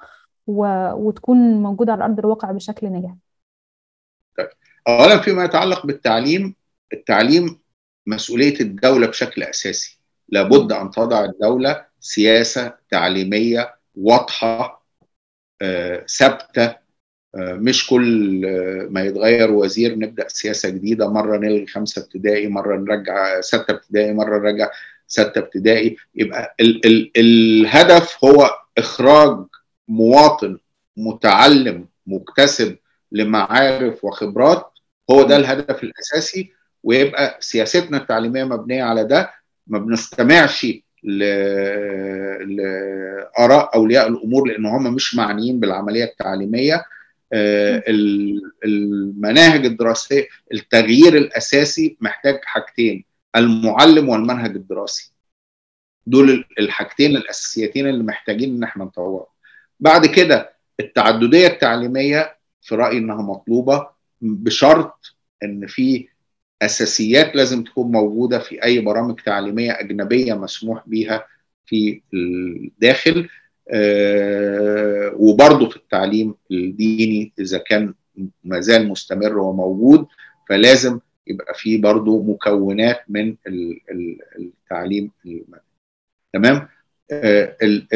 وتكون 0.46 1.62
موجودة 1.62 1.92
على 1.92 2.04
أرض 2.04 2.18
الواقع 2.18 2.52
بشكل 2.52 2.92
ناجح؟ 2.92 3.14
طيب 4.38 4.48
اولا 4.88 5.18
فيما 5.18 5.44
يتعلق 5.44 5.86
بالتعليم 5.86 6.54
التعليم 6.92 7.58
مسؤولية 8.06 8.60
الدولة 8.60 9.06
بشكل 9.06 9.42
أساسي. 9.42 9.98
لابد 10.28 10.72
أن 10.72 10.90
تضع 10.90 11.24
الدولة 11.24 11.84
سياسة 12.00 12.74
تعليمية 12.90 13.74
واضحة 13.94 14.82
ثابتة 16.18 16.82
مش 17.36 17.86
كل 17.86 18.40
ما 18.90 19.02
يتغير 19.04 19.50
وزير 19.50 19.98
نبدأ 19.98 20.28
سياسة 20.28 20.68
جديدة 20.68 21.08
مرة 21.08 21.36
نلغي 21.36 21.66
خمسة 21.66 22.02
ابتدائي 22.02 22.48
مرة 22.48 22.76
نرجع 22.76 23.40
ستة 23.40 23.70
ابتدائي 23.70 24.12
مرة 24.12 24.38
نرجع 24.38 24.70
ستة 25.06 25.38
ابتدائي. 25.38 25.96
يبقى 26.14 26.54
ال 26.60 26.86
ال 26.86 27.10
الهدف 27.16 28.24
هو 28.24 28.50
إخراج 28.78 29.46
مواطن 29.88 30.58
متعلم 30.96 31.88
مكتسب 32.06 32.76
لمعارف 33.12 34.04
وخبرات. 34.04 34.66
هو 35.10 35.22
ده 35.22 35.36
الهدف 35.36 35.82
الأساسي. 35.82 36.52
ويبقى 36.82 37.36
سياستنا 37.40 37.96
التعليمية 37.96 38.44
مبنية 38.44 38.82
على 38.82 39.04
ده 39.04 39.30
ما 39.66 39.78
بنستمعش 39.78 40.66
لاراء 42.46 43.74
أولياء 43.74 44.08
الأمور 44.08 44.48
لأن 44.48 44.66
هم 44.66 44.94
مش 44.94 45.14
معنيين 45.14 45.60
بالعملية 45.60 46.04
التعليمية. 46.04 46.84
المناهج 48.64 49.66
الدراسية 49.66 50.26
التغيير 50.52 51.16
الأساسي 51.16 51.96
محتاج 52.00 52.40
حاجتين 52.44 53.04
المعلم 53.36 54.08
والمنهج 54.08 54.50
الدراسي. 54.56 55.12
دول 56.06 56.44
الحاجتين 56.58 57.16
الأساسيتين 57.16 57.88
اللي 57.88 58.04
محتاجين 58.04 58.56
إن 58.56 58.62
إحنا 58.62 58.84
نطورهم. 58.84 59.26
بعد 59.80 60.06
كده 60.06 60.52
التعددية 60.80 61.46
التعليمية 61.46 62.36
في 62.62 62.74
رأيي 62.74 62.98
إنها 62.98 63.22
مطلوبة 63.22 63.88
بشرط 64.20 65.16
إن 65.42 65.66
في 65.66 66.08
أساسيات 66.62 67.36
لازم 67.36 67.64
تكون 67.64 67.92
موجودة 67.92 68.38
في 68.38 68.64
أي 68.64 68.80
برامج 68.80 69.20
تعليمية 69.20 69.80
أجنبية 69.80 70.34
مسموح 70.34 70.82
بيها 70.88 71.26
في 71.66 72.00
الداخل 72.14 73.28
آه 73.70 75.12
وبرضه 75.16 75.68
في 75.68 75.76
التعليم 75.76 76.34
الديني 76.50 77.32
إذا 77.38 77.58
كان 77.58 77.94
ما 78.44 78.60
زال 78.60 78.88
مستمر 78.88 79.38
وموجود 79.38 80.06
فلازم 80.48 81.00
يبقى 81.26 81.54
في 81.54 81.76
برضه 81.78 82.22
مكونات 82.22 83.00
من 83.08 83.36
التعليم 84.38 85.10
تمام؟ 86.32 86.68
آه 87.12 87.56
ال 87.62 87.86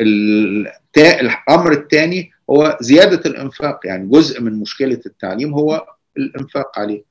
ال 0.00 0.66
الأمر 0.96 1.72
الثاني 1.72 2.30
هو 2.50 2.78
زيادة 2.80 3.30
الإنفاق 3.30 3.86
يعني 3.86 4.08
جزء 4.08 4.40
من 4.42 4.52
مشكلة 4.60 5.00
التعليم 5.06 5.54
هو 5.54 5.86
الإنفاق 6.16 6.78
عليه. 6.78 7.09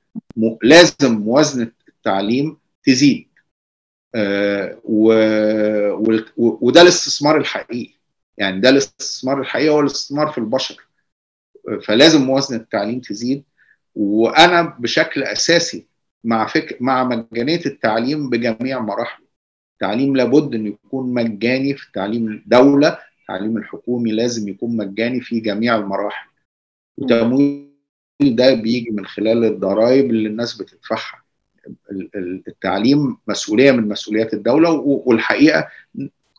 لازم 0.64 1.12
موازنة 1.12 1.72
التعليم 1.88 2.58
تزيد. 2.84 3.28
آه 4.16 4.80
و... 4.84 5.14
و... 5.92 6.20
وده 6.38 6.82
الاستثمار 6.82 7.38
الحقيقي. 7.38 7.94
يعني 8.38 8.62
ده 8.62 8.70
الاستثمار 8.70 9.40
الحقيقي 9.40 9.70
هو 9.70 9.80
الاستثمار 9.80 10.28
في 10.28 10.38
البشر. 10.38 10.88
فلازم 11.84 12.22
موازنة 12.22 12.60
التعليم 12.60 13.00
تزيد. 13.00 13.44
وأنا 13.96 14.62
بشكل 14.62 15.24
أساسي 15.24 15.86
مع 16.24 16.48
فكر 16.48 16.78
مع 16.80 17.04
مجانية 17.04 17.66
التعليم 17.66 18.30
بجميع 18.30 18.80
مراحله 18.80 19.26
التعليم 19.74 20.16
لابد 20.16 20.56
إنه 20.56 20.70
يكون 20.70 21.14
مجاني 21.14 21.74
في 21.74 21.92
تعليم 21.94 22.28
الدولة. 22.28 22.98
التعليم 23.22 23.58
الحكومي 23.58 24.12
لازم 24.12 24.48
يكون 24.48 24.78
مجاني 24.78 25.22
في 25.22 25.40
جميع 25.40 25.76
المراحل. 25.76 26.30
وتمويل 26.98 27.69
ده 28.22 28.54
بيجي 28.54 28.92
من 28.92 29.06
خلال 29.06 29.44
الضرائب 29.46 30.10
اللي 30.10 30.30
الناس 30.30 30.54
بتدفعها. 30.54 31.22
التعليم 32.48 33.18
مسؤولية 33.28 33.72
من 33.72 33.88
مسؤوليات 33.88 34.34
الدولة 34.34 34.72
والحقيقة 35.06 35.68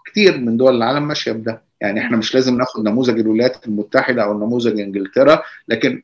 كتير 0.06 0.38
من 0.38 0.56
دول 0.56 0.76
العالم 0.76 1.08
ماشية 1.08 1.32
بده. 1.32 1.62
يعني 1.80 2.00
إحنا 2.00 2.16
مش 2.16 2.34
لازم 2.34 2.56
ناخد 2.58 2.84
نموذج 2.88 3.18
الولايات 3.18 3.66
المتحدة 3.66 4.22
أو 4.24 4.38
نموذج 4.38 4.80
إنجلترا 4.80 5.42
لكن 5.68 6.02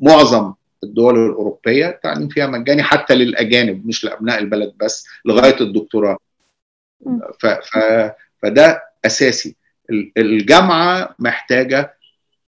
معظم 0.00 0.52
الدول 0.84 1.26
الأوروبية 1.26 1.88
التعليم 1.88 2.28
فيها 2.28 2.46
مجاني 2.46 2.82
حتى 2.82 3.14
للأجانب 3.14 3.86
مش 3.86 4.04
لأبناء 4.04 4.38
البلد 4.38 4.72
بس 4.80 5.06
لغاية 5.24 5.60
الدكتوراه. 5.60 6.18
ف 7.40 7.46
ف 7.46 7.78
فده 8.42 8.82
أساسي. 9.04 9.56
الجامعة 10.18 11.14
محتاجة 11.18 11.95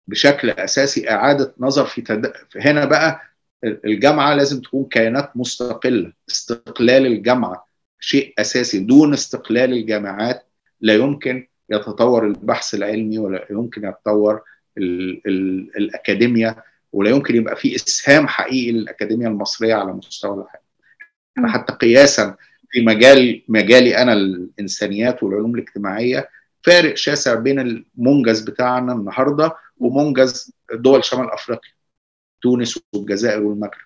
بشكل 0.09 0.51
أساسي 0.51 1.11
إعادة 1.11 1.55
نظر 1.59 1.85
في 1.87 2.03
تد... 2.03 2.33
هنا 2.57 2.85
بقى 2.85 3.21
الجامعة 3.65 4.35
لازم 4.35 4.61
تكون 4.61 4.85
كيانات 4.85 5.37
مستقلة. 5.37 6.13
استقلال 6.31 7.07
الجامعة 7.07 7.67
شيء 8.01 8.35
أساسي. 8.39 8.79
دون 8.79 9.13
استقلال 9.13 9.73
الجامعات 9.73 10.47
لا 10.81 10.95
يمكن 10.95 11.47
يتطور 11.71 12.27
البحث 12.27 12.75
العلمي 12.75 13.19
ولا 13.19 13.47
يمكن 13.51 13.89
يتطور 13.89 14.43
ال 14.79 15.21
ال 15.27 15.71
الاكاديميا 15.77 16.57
ولا 16.93 17.11
يمكن 17.11 17.37
يبقى 17.37 17.57
في 17.57 17.75
إسهام 17.75 18.29
حقيقي 18.29 18.73
للاكاديميا 18.73 19.29
المصرية 19.29 19.75
على 19.75 19.93
مستوى 19.93 20.35
العالم. 20.35 21.53
حتى 21.53 21.73
قياسا 21.73 22.37
في 22.71 22.81
مجال 22.85 23.43
مجالي 23.49 23.97
أنا 24.03 24.13
الإنسانيات 24.13 25.23
والعلوم 25.23 25.55
الاجتماعية 25.55 26.29
فارق 26.65 26.95
شاسع 26.95 27.35
بين 27.35 27.59
المنجز 27.61 28.41
بتاعنا 28.41 28.93
النهارده 28.93 29.57
ومنجز 29.79 30.53
دول 30.75 31.05
شمال 31.05 31.31
افريقيا 31.31 31.73
تونس 32.43 32.81
والجزائر 32.95 33.43
والمغرب. 33.43 33.85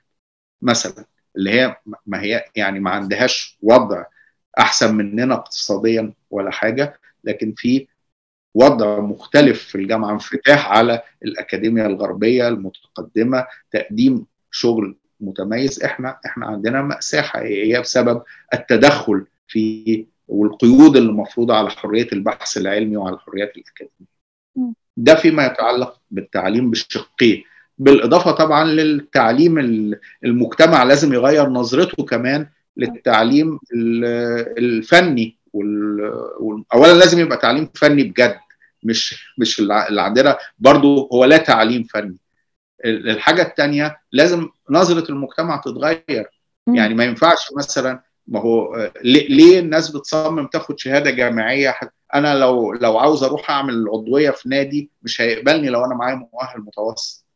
مثلا 0.63 1.05
اللي 1.37 1.51
هي 1.51 1.77
ما 2.07 2.23
هي 2.23 2.45
يعني 2.57 2.81
ما 2.81 2.91
عندهاش 2.91 3.59
وضع 3.63 4.05
أحسن 4.59 4.95
مننا 4.95 5.35
اقتصاديا 5.35 6.13
ولا 6.31 6.51
حاجة 6.51 7.01
لكن 7.25 7.55
في 7.57 7.89
وضع 8.55 9.01
مختلف 9.01 9.63
في 9.65 9.75
الجامعة 9.75 10.13
انفتاح 10.13 10.71
على 10.71 11.03
الأكاديمية 11.25 11.87
الغربية 11.87 12.49
المتقدمة 12.49 13.47
تقديم 13.71 14.27
شغل 14.51 14.97
متميز. 15.21 15.83
إحنا 15.83 16.21
إحنا 16.27 16.47
عندنا 16.47 16.83
ماساه 16.83 17.21
حقيقيه 17.21 17.79
بسبب 17.79 18.23
التدخل 18.55 19.27
في 19.49 20.07
والقيود 20.29 20.97
اللي 20.97 21.13
مفروضة 21.13 21.55
على 21.55 21.71
حرية 21.71 22.09
البحث 22.13 22.57
العلمي 22.57 22.97
وعلى 22.97 23.15
الحريات 23.15 23.53
الأكاديمية. 23.57 24.19
ده 24.97 25.15
فيما 25.15 25.47
يتعلق 25.47 26.01
بالتعليم 26.11 26.71
بالشقين 26.71 27.45
بالإضافة 27.79 28.31
طبعا 28.31 28.65
للتعليم 28.65 29.59
المجتمع 30.25 30.83
لازم 30.83 31.13
يغير 31.13 31.49
نظرته 31.49 32.05
كمان 32.05 32.47
للتعليم 32.77 33.59
الفني 34.59 35.39
اولا 36.75 36.93
لازم 36.93 37.19
يبقى 37.21 37.37
تعليم 37.39 37.69
فني 37.75 38.03
بجد 38.03 38.39
مش 38.85 39.33
مش 39.39 39.61
اللي 39.61 40.03
عندنا 40.03 40.39
برضو 40.59 41.09
هو 41.13 41.25
لا 41.25 41.37
تعليم 41.37 41.83
فني. 41.83 42.17
الحاجة 42.85 43.43
الثانية 43.43 43.97
لازم 44.13 44.49
نظرة 44.71 45.11
المجتمع 45.11 45.57
تتغير. 45.57 46.27
يعني 46.69 46.95
ما 46.95 47.05
ينفعش 47.05 47.53
مثلا 47.57 48.03
ما 48.29 48.41
هو 48.41 48.91
ليه 49.05 49.59
الناس 49.59 49.91
بتصمم 49.97 50.47
تاخد 50.47 50.79
شهادة 50.79 51.11
جامعية؟ 51.11 51.75
أنا 52.15 52.35
لو 52.39 52.73
لو 52.73 52.99
عاوز 52.99 53.23
أروح 53.23 53.51
أعمل 53.51 53.89
عضوية 53.89 54.31
في 54.31 54.49
نادي 54.49 54.91
مش 55.03 55.21
هيقبلني 55.21 55.69
لو 55.69 55.85
أنا 55.85 55.95
معايا 55.95 56.15
مؤهل 56.15 56.61
متوسط. 56.61 57.27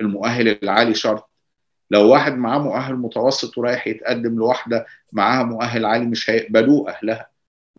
المؤهل 0.00 0.58
العالي 0.62 0.94
شرط. 0.94 1.30
لو 1.90 2.10
واحد 2.12 2.36
معاه 2.36 2.58
مؤهل 2.58 2.94
متوسط 2.96 3.58
ورايح 3.58 3.86
يتقدم 3.86 4.36
لواحدة 4.36 4.86
معاها 5.12 5.42
مؤهل 5.42 5.84
عالي 5.84 6.06
مش 6.06 6.30
هيقبلوه 6.30 6.90
أهلها. 6.90 7.28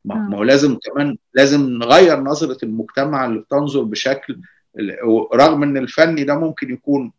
ما 0.06 0.38
هو 0.38 0.44
لازم 0.44 0.78
كمان 0.84 1.18
لازم 1.34 1.70
نغير 1.70 2.20
نظرة 2.20 2.58
المجتمع 2.64 3.26
اللي 3.26 3.40
بتنظر 3.40 3.84
بشكل 3.84 4.40
رغم 5.34 5.64
إن 5.64 5.78
الفني 5.78 6.24
ده 6.24 6.36
ممكن 6.36 6.74
يكون 6.74 7.12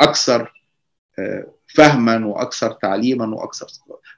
أكثر 0.00 0.65
فهما 1.66 2.26
وأكثر 2.26 2.72
تعليما 2.72 3.36
وأكثر 3.36 3.66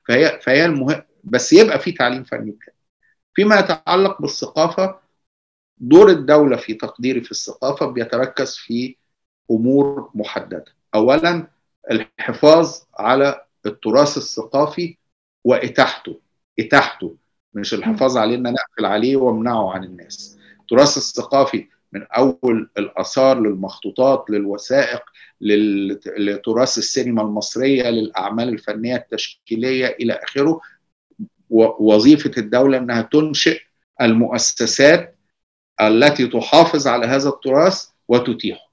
فهي 0.09 0.41
فهي 0.43 0.65
المهم 0.65 1.03
بس 1.25 1.53
يبقى 1.53 1.79
في 1.79 1.93
تعليم 1.93 2.25
فني 2.25 2.59
فيما 3.35 3.59
يتعلق 3.59 4.23
بالثقافة 4.23 5.01
دور 5.79 6.11
الدولة 6.11 6.57
في 6.57 6.75
تقديري 6.75 7.21
في 7.21 7.31
الثقافة 7.31 7.87
بيتركز 7.87 8.57
في 8.57 8.97
أمور 9.51 10.11
محددة. 10.15 10.65
اولا 10.95 11.47
الحفاظ 11.91 12.77
على 12.99 13.45
التراث 13.67 14.17
الثقافي 14.17 14.97
وإتاحته. 15.45 16.21
إتاحته. 16.59 17.17
مش 17.55 17.75
الحفاظ 17.75 18.17
عليه 18.17 18.37
إن 18.37 18.47
أنا 18.47 18.57
أقفل 18.71 18.87
عليه 18.87 19.17
وأمنعه 19.17 19.73
عن 19.73 19.85
الناس. 19.85 20.39
التراث 20.61 20.97
الثقافي 20.97 21.69
من 21.93 22.03
أول 22.03 22.71
الآثار 22.79 23.41
للمخطوطات 23.41 24.25
للوثائق 24.31 25.03
لتراث 26.19 26.79
السينما 26.79 27.23
المصرية 27.23 27.91
للأعمال 27.91 28.49
الفنية 28.49 28.97
التشكيلية 28.97 29.87
إلى 29.87 30.13
آخره. 30.13 30.61
وظيفة 31.81 32.31
الدولة 32.39 32.79
إنها 32.79 33.03
تنشئ 33.03 33.61
المؤسسات 34.01 35.19
التي 35.81 36.27
تحافظ 36.27 36.87
على 36.87 37.07
هذا 37.07 37.29
التراث 37.29 37.85
وتتيحه. 38.09 38.69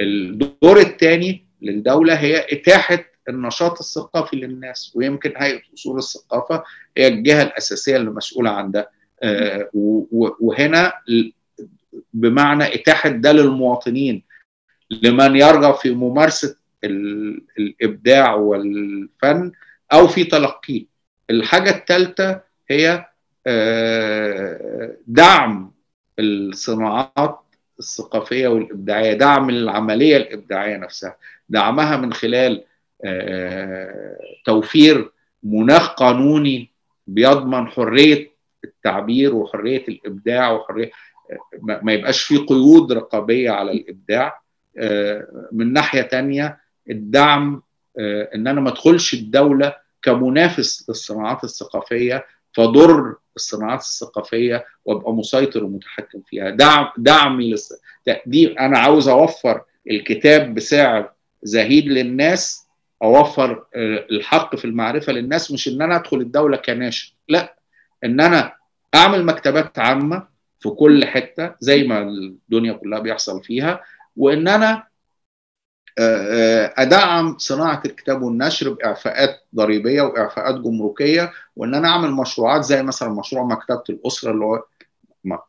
الدور 0.00 0.80
الثاني 0.80 1.46
للدولة 1.62 2.14
هي 2.14 2.46
إتاحة 2.52 3.04
النشاط 3.28 3.78
الثقافي 3.78 4.36
للناس 4.36 4.92
ويمكن 4.96 5.32
هيئه 5.36 5.60
اصول 5.74 5.98
الثقافة 5.98 6.64
هي 6.96 7.08
الجهة 7.08 7.42
الأساسية 7.42 7.96
اللي 7.96 8.10
مسؤوله 8.10 8.50
عن 8.50 8.70
ده. 8.70 8.90
وهنا 10.40 10.92
بمعنى 12.12 12.74
إتاحة 12.74 13.08
ده 13.08 13.32
للمواطنين 13.32 14.22
لمن 14.90 15.36
يرغب 15.36 15.74
في 15.74 15.90
ممارسة 15.90 16.56
الإبداع 17.58 18.34
والفن 18.34 19.52
أو 19.92 20.08
في 20.08 20.24
تلقيه. 20.24 20.84
الحاجة 21.30 21.70
الثالثه 21.70 22.40
هي 22.70 23.04
دعم 25.06 25.72
الصناعات 26.18 27.40
الثقافية 27.78 28.48
والإبداعية 28.48 29.12
دعم 29.12 29.50
العملية 29.50 30.16
الإبداعية 30.16 30.76
نفسها. 30.76 31.16
دعمها 31.48 31.96
من 31.96 32.12
خلال 32.12 32.64
توفير 34.44 35.10
مناخ 35.42 35.94
قانوني 35.94 36.70
بيضمن 37.06 37.66
حرية 37.68 38.30
التعبير 38.64 39.34
وحرية 39.34 39.84
الإبداع 39.88 40.52
وحرية 40.52 40.90
ما 41.62 41.92
يبقاش 41.92 42.22
في 42.22 42.36
قيود 42.36 42.92
رقابية 42.92 43.50
على 43.50 43.72
الإبداع. 43.72 44.40
من 45.52 45.72
ناحية 45.72 46.02
تانية 46.02 46.58
الدعم 46.90 47.62
إن 48.34 48.46
أنا 48.46 48.60
ما 48.60 48.68
أدخلش 48.70 49.14
الدولة 49.14 49.76
كمنافس 50.02 50.84
للصناعات 50.88 51.44
الثقافية 51.44 52.26
فضر 52.52 53.14
الصناعات 53.36 53.80
الثقافية 53.80 54.64
وأبقى 54.84 55.12
مسيطر 55.12 55.64
ومتحكم 55.64 56.20
فيها. 56.26 56.50
دعم 56.50 56.88
دعمي 56.98 57.50
للس... 57.50 57.74
دي 58.26 58.58
أنا 58.60 58.78
عاوز 58.78 59.08
أوفر 59.08 59.62
الكتاب 59.90 60.54
بسعر 60.54 61.10
زهيد 61.42 61.86
للناس 61.86 62.66
أوفر 63.02 63.64
الحق 64.10 64.56
في 64.56 64.64
المعرفة 64.64 65.12
للناس 65.12 65.52
مش 65.52 65.68
إن 65.68 65.82
أنا 65.82 65.96
أدخل 65.96 66.16
الدولة 66.20 66.56
كناشر 66.56 67.14
لا. 67.28 67.56
إن 68.04 68.20
أنا 68.20 68.52
أعمل 68.94 69.24
مكتبات 69.24 69.78
عامة 69.78 70.37
في 70.60 70.68
كل 70.70 71.04
حتة 71.04 71.54
زي 71.60 71.86
ما 71.86 72.02
الدنيا 72.02 72.72
كلها 72.72 72.98
بيحصل 72.98 73.42
فيها. 73.42 73.80
وإن 74.16 74.48
أنا 74.48 74.84
أدعم 76.78 77.38
صناعة 77.38 77.82
الكتاب 77.86 78.22
والنشر 78.22 78.72
بإعفاءات 78.72 79.40
ضريبية 79.54 80.02
وإعفاءات 80.02 80.54
جمركية 80.54 81.32
وإن 81.56 81.74
أنا 81.74 81.88
أعمل 81.88 82.10
مشروعات 82.10 82.64
زي 82.64 82.82
مثلا 82.82 83.08
مشروع 83.08 83.44
مكتبة 83.44 83.82
الأسرة 83.90 84.30
اللي 84.32 84.44
هو 84.44 84.62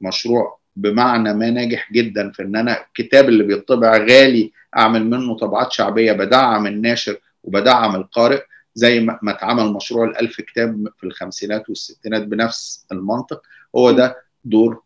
مشروع 0.02 0.60
بمعنى 0.76 1.34
ما 1.34 1.50
ناجح 1.50 1.94
جدا 1.94 2.32
في 2.32 2.42
إن 2.44 2.56
أنا 2.56 2.82
الكتاب 2.88 3.30
اللي 3.30 3.44
بيطبع 3.44 3.98
غالي 3.98 4.52
أعمل 4.78 5.06
منه 5.10 5.38
طبعات 5.38 5.72
شعبية 5.72 6.12
بدعم 6.12 6.68
الناشر 6.68 7.18
وبدعم 7.44 7.96
القارئ 7.96 8.42
زي 8.76 9.00
ما 9.00 9.20
اتعمل 9.32 9.74
مشروع 9.74 10.06
الألف 10.06 10.42
كتاب 10.42 10.88
في 10.98 11.04
الخمسينات 11.04 11.70
والستينات 11.70 12.22
بنفس 12.24 12.86
المنطق 12.92 13.42
هو 13.76 13.92
ده 13.92 14.18
دور 14.44 14.82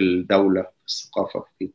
الدولة 0.00 0.62
في 0.62 0.86
الثقافة 0.88 1.44
في 1.58 1.72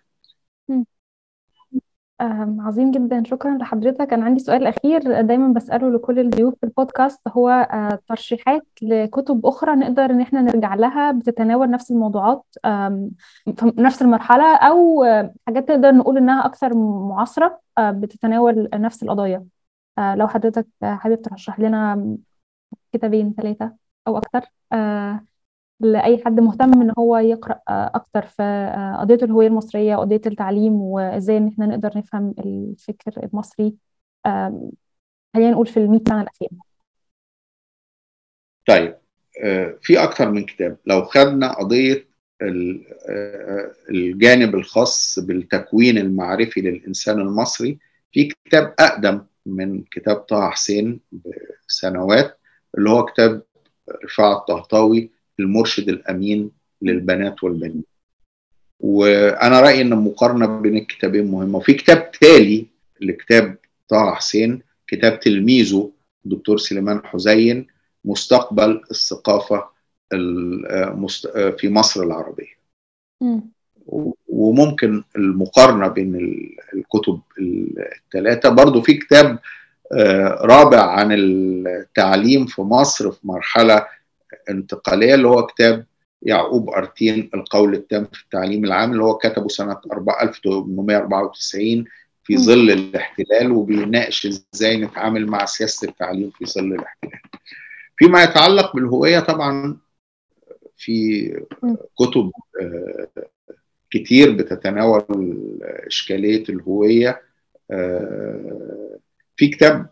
عظيم 2.60 2.92
جدا. 2.92 3.24
شكرا 3.24 3.58
لحضرتك. 3.58 4.14
أنا 4.14 4.26
عندي 4.26 4.40
سؤال 4.40 4.68
أخير 4.68 5.22
دايما 5.22 5.54
بسأله 5.54 5.90
لكل 5.90 6.20
الضيوف 6.20 6.54
في 6.60 6.64
البودكاست. 6.66 7.22
هو 7.28 7.68
ترشيحات 8.08 8.68
لكتب 8.82 9.46
أخرى 9.46 9.76
نقدر 9.76 10.06
إن 10.06 10.22
إحنا 10.22 10.42
نرجع 10.42 10.76
لها 10.76 11.12
بتتناول 11.12 11.70
نفس 11.70 11.92
الموضوعات 11.92 12.44
في 13.56 13.74
نفس 13.78 14.02
المرحلة 14.02 14.56
أو 14.56 15.06
حاجات 15.48 15.72
نقدر 15.72 15.92
نقول 15.92 16.18
إنها 16.18 16.46
أكثر 16.46 16.78
معاصرة 17.10 17.60
بتتناول 17.80 18.70
نفس 18.74 19.04
القضايا. 19.04 19.46
لو 20.00 20.28
حضرتك 20.28 20.68
حابب 20.84 21.22
ترشح 21.22 21.60
لنا 21.60 22.18
كتابين 22.94 23.34
ثلاثة 23.38 23.74
أو 24.08 24.18
أكتر 24.18 24.42
لأي 25.80 26.22
حد 26.26 26.40
مهتم 26.40 26.82
إن 26.82 26.94
هو 27.00 27.18
يقرأ 27.18 27.60
أكتر. 27.70 28.22
في 28.26 28.44
قضية 29.00 29.16
الهوية 29.26 29.48
المصرية 29.48 29.96
وقضية 29.96 30.22
التعليم 30.26 30.74
وإزاي 30.74 31.38
إن 31.38 31.48
إحنا 31.48 31.66
نقدر 31.66 31.98
نفهم 31.98 32.34
الفكر 32.40 33.24
المصري 33.24 33.76
خلينا 35.36 35.52
نقول 35.52 35.68
في 35.68 35.78
المئة 35.78 36.04
سنة 36.10 36.22
الأخيرة 36.22 36.58
طيب 38.68 38.98
في 39.82 40.04
أكتر 40.04 40.32
من 40.32 40.46
كتاب. 40.46 40.78
لو 40.86 41.06
خدنا 41.06 41.54
قضية 41.54 42.08
الجانب 43.90 44.56
الخاص 44.56 45.20
بالتكوين 45.20 45.98
المعرفي 45.98 46.62
للإنسان 46.62 47.20
المصري 47.22 47.80
في 48.12 48.30
كتاب 48.46 48.74
أقدم 48.80 49.26
من 49.46 49.84
كتاب 49.84 50.16
طه 50.16 50.50
حسين 50.50 51.00
بسنوات 51.68 52.40
اللي 52.78 52.90
هو 52.90 53.06
كتاب 53.06 53.44
رفاعة 54.06 54.38
الطهطاوي 54.38 55.12
المرشد 55.40 55.90
الأمين 55.90 56.52
للبنات 56.82 57.44
والبنين. 57.44 57.84
وأنا 58.80 59.60
رأيي 59.60 59.82
أن 59.82 59.94
المقارنة 59.94 60.62
بين 60.62 60.78
الكتابين 60.78 61.32
مهمة. 61.32 61.58
وفي 61.58 61.74
كتاب 61.74 62.12
تالي 62.12 62.66
لكتاب 63.02 63.58
طه 63.90 64.16
حسين 64.16 64.62
كتاب 64.88 65.20
تلميذه 65.20 65.92
الدكتور 66.26 66.58
سليمان 66.58 67.02
حزين 67.04 67.68
مستقبل 68.06 68.82
الثقافة 68.92 69.68
في 71.58 71.70
مصر 71.70 72.04
العربية. 72.04 72.58
م. 73.22 73.40
وممكن 74.28 75.04
المقارنة 75.16 75.88
بين 75.88 76.16
الكتب 76.74 77.20
الثلاثة 77.40 78.50
برضو 78.50 78.82
في 78.82 78.94
كتاب 78.94 79.40
رابع 80.42 80.82
عن 80.82 81.12
التعليم 81.12 82.46
في 82.46 82.62
مصر 82.62 83.12
في 83.12 83.20
مرحلة 83.24 83.86
انتقالية 84.50 85.16
اللي 85.16 85.28
هو 85.28 85.46
كتاب 85.46 85.86
يعقوب 86.22 86.70
أرتين 86.70 87.30
القول 87.34 87.74
التام 87.74 88.06
في 88.06 88.24
التعليم 88.24 88.66
العام 88.66 88.92
اللي 88.92 89.04
هو 89.04 89.18
كتبه 89.18 89.48
سنة 89.48 89.82
1894 89.92 91.86
في 92.24 92.38
ظل 92.38 92.72
الاحتلال 92.72 93.52
وبيناقش 93.52 94.28
إزاي 94.54 94.78
نتعامل 94.78 95.28
مع 95.28 95.46
سياسة 95.46 95.88
التعليم 95.90 96.30
في 96.30 96.46
ظل 96.46 96.74
الاحتلال. 96.74 97.20
فيما 97.98 98.24
يتعلق 98.24 98.76
بالهوية 98.76 99.20
طبعا 99.20 99.78
في 100.78 101.28
كتب 102.00 102.32
كتير 103.92 104.32
بتتناول 104.32 105.06
إشكالية 105.88 106.44
الهوية 106.50 107.22
في 109.38 109.48
كتاب 109.48 109.90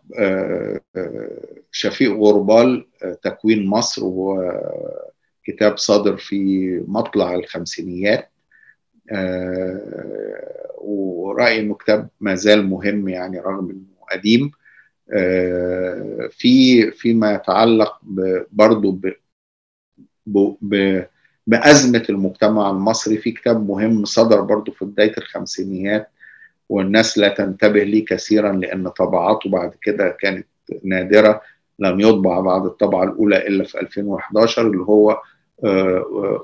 شفيق 1.70 2.12
غربال 2.12 2.86
تكوين 3.22 3.66
مصر 3.66 4.02
وكتاب 4.04 5.78
صادر 5.78 6.16
في 6.16 6.68
مطلع 6.88 7.34
الخمسينيات. 7.34 8.30
ورأيي 10.78 11.60
إنه 11.60 11.74
كتاب 11.74 12.08
ما 12.20 12.34
زال 12.34 12.66
مهم 12.66 13.08
يعني 13.08 13.40
رغم 13.40 13.70
إنه 13.70 14.06
قديم. 14.12 14.50
في 16.30 16.90
فيما 16.90 17.34
يتعلق 17.34 18.00
برضه 18.52 18.98
بأزمة 21.46 22.04
المجتمع 22.10 22.70
المصري 22.70 23.16
في 23.16 23.30
كتاب 23.30 23.68
مهم 23.68 24.04
صدر 24.04 24.40
برضو 24.40 24.72
في 24.72 24.84
بداية 24.84 25.12
الخمسينيات 25.18 26.10
والناس 26.68 27.18
لا 27.18 27.28
تنتبه 27.28 27.82
ليه 27.82 28.04
كثيرا 28.04 28.52
لأن 28.52 28.88
طبعاته 28.88 29.50
بعد 29.50 29.72
كده 29.82 30.16
كانت 30.20 30.46
نادرة 30.84 31.40
لم 31.78 32.00
يطبع 32.00 32.40
بعد 32.40 32.64
الطبعة 32.66 33.04
الأولى 33.04 33.46
إلا 33.46 33.64
في 33.64 33.80
2011 33.80 34.66
اللي 34.66 34.82
هو 34.82 35.20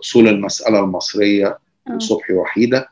أصول 0.00 0.28
المسألة 0.28 0.80
المصرية 0.80 1.58
لصبحي 1.96 2.32
وحيدة. 2.32 2.88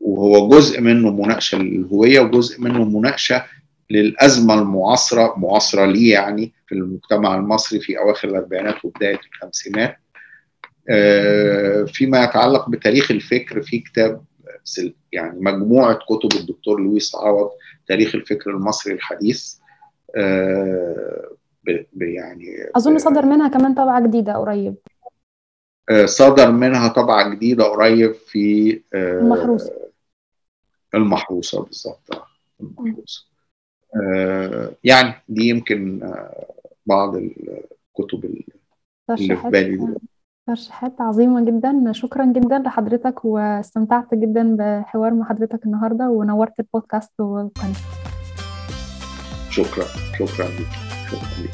وهو 0.00 0.48
جزء 0.48 0.80
منه 0.80 1.10
مناقشة 1.10 1.58
للهوية 1.58 2.20
وجزء 2.20 2.60
منه 2.60 2.84
مناقشة 2.84 3.44
للأزمة 3.90 4.54
المعاصرة 4.54 5.34
معاصرة 5.38 5.86
ليه 5.86 6.12
يعني؟ 6.12 6.52
في 6.66 6.74
المجتمع 6.74 7.34
المصري 7.34 7.80
في 7.80 7.98
أواخر 7.98 8.28
الأربعينات 8.28 8.84
وبداية 8.84 9.20
الخمسينات. 9.34 9.96
فيما 11.86 12.24
يتعلق 12.24 12.68
بتاريخ 12.68 13.10
الفكر 13.10 13.62
في 13.62 13.78
كتاب 13.78 14.24
يعني 15.12 15.40
مجموعة 15.40 15.94
كتب 15.94 16.38
الدكتور 16.40 16.80
لويس 16.80 17.14
عوض 17.14 17.50
تاريخ 17.86 18.14
الفكر 18.14 18.50
المصري 18.50 18.94
الحديث 18.94 19.54
يعني 22.00 22.70
أظن 22.76 22.98
صدر 22.98 23.26
منها 23.26 23.48
كمان 23.48 23.74
طبعة 23.74 24.06
جديدة 24.06 24.32
قريب. 24.32 24.74
صدر 26.04 26.50
منها 26.50 26.88
طبعة 26.88 27.34
جديدة 27.34 27.64
قريب 27.64 28.14
في 28.14 28.80
المحروسة. 28.94 29.72
المحروسة 30.94 31.62
بالظبط. 31.64 32.26
المحروسة. 32.60 33.26
يعني 34.84 35.14
دي 35.28 35.48
يمكن 35.48 36.12
بعض 36.86 37.16
الكتب 37.16 38.24
اللي 38.24 39.36
في 39.36 39.50
بالي 39.50 39.76
دي 39.76 39.94
ترشيحات 40.46 41.00
عظيمة 41.00 41.44
جدا. 41.44 41.92
شكرا 41.92 42.24
جدا 42.24 42.58
لحضرتك 42.58 43.24
واستمتعت 43.24 44.14
جدا 44.14 44.56
بحوار 44.58 45.14
مع 45.14 45.28
حضرتك 45.28 45.66
النهاردة 45.66 46.10
ونورت 46.10 46.60
البودكاست 46.60 47.20
والقناة 47.20 47.74
شكرا. 49.50 49.84
شكرا 50.18 50.46
لك 50.46 50.72
شكرا 51.10 51.44
لك 51.44 51.50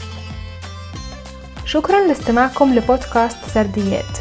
شكرا 1.64 2.06
لاستماعكم 2.06 2.74
لبودكاست 2.74 3.44
سرديات. 3.44 4.18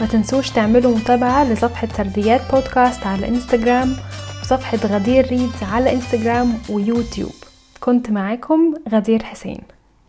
ما 0.00 0.06
تنسوش 0.06 0.50
تعملوا 0.50 0.96
متابعة 0.96 1.52
لصفحة 1.52 1.86
سرديات 1.86 2.40
بودكاست 2.52 3.06
على 3.06 3.28
إنستجرام 3.28 3.88
وصفحة 4.42 4.76
غدير 4.76 5.26
ريدز 5.26 5.62
على 5.62 5.92
إنستجرام 5.92 6.52
ويوتيوب. 6.70 7.34
كنت 7.80 8.10
معاكم 8.10 8.74
غدير 8.88 9.22
حسين. 9.22 9.62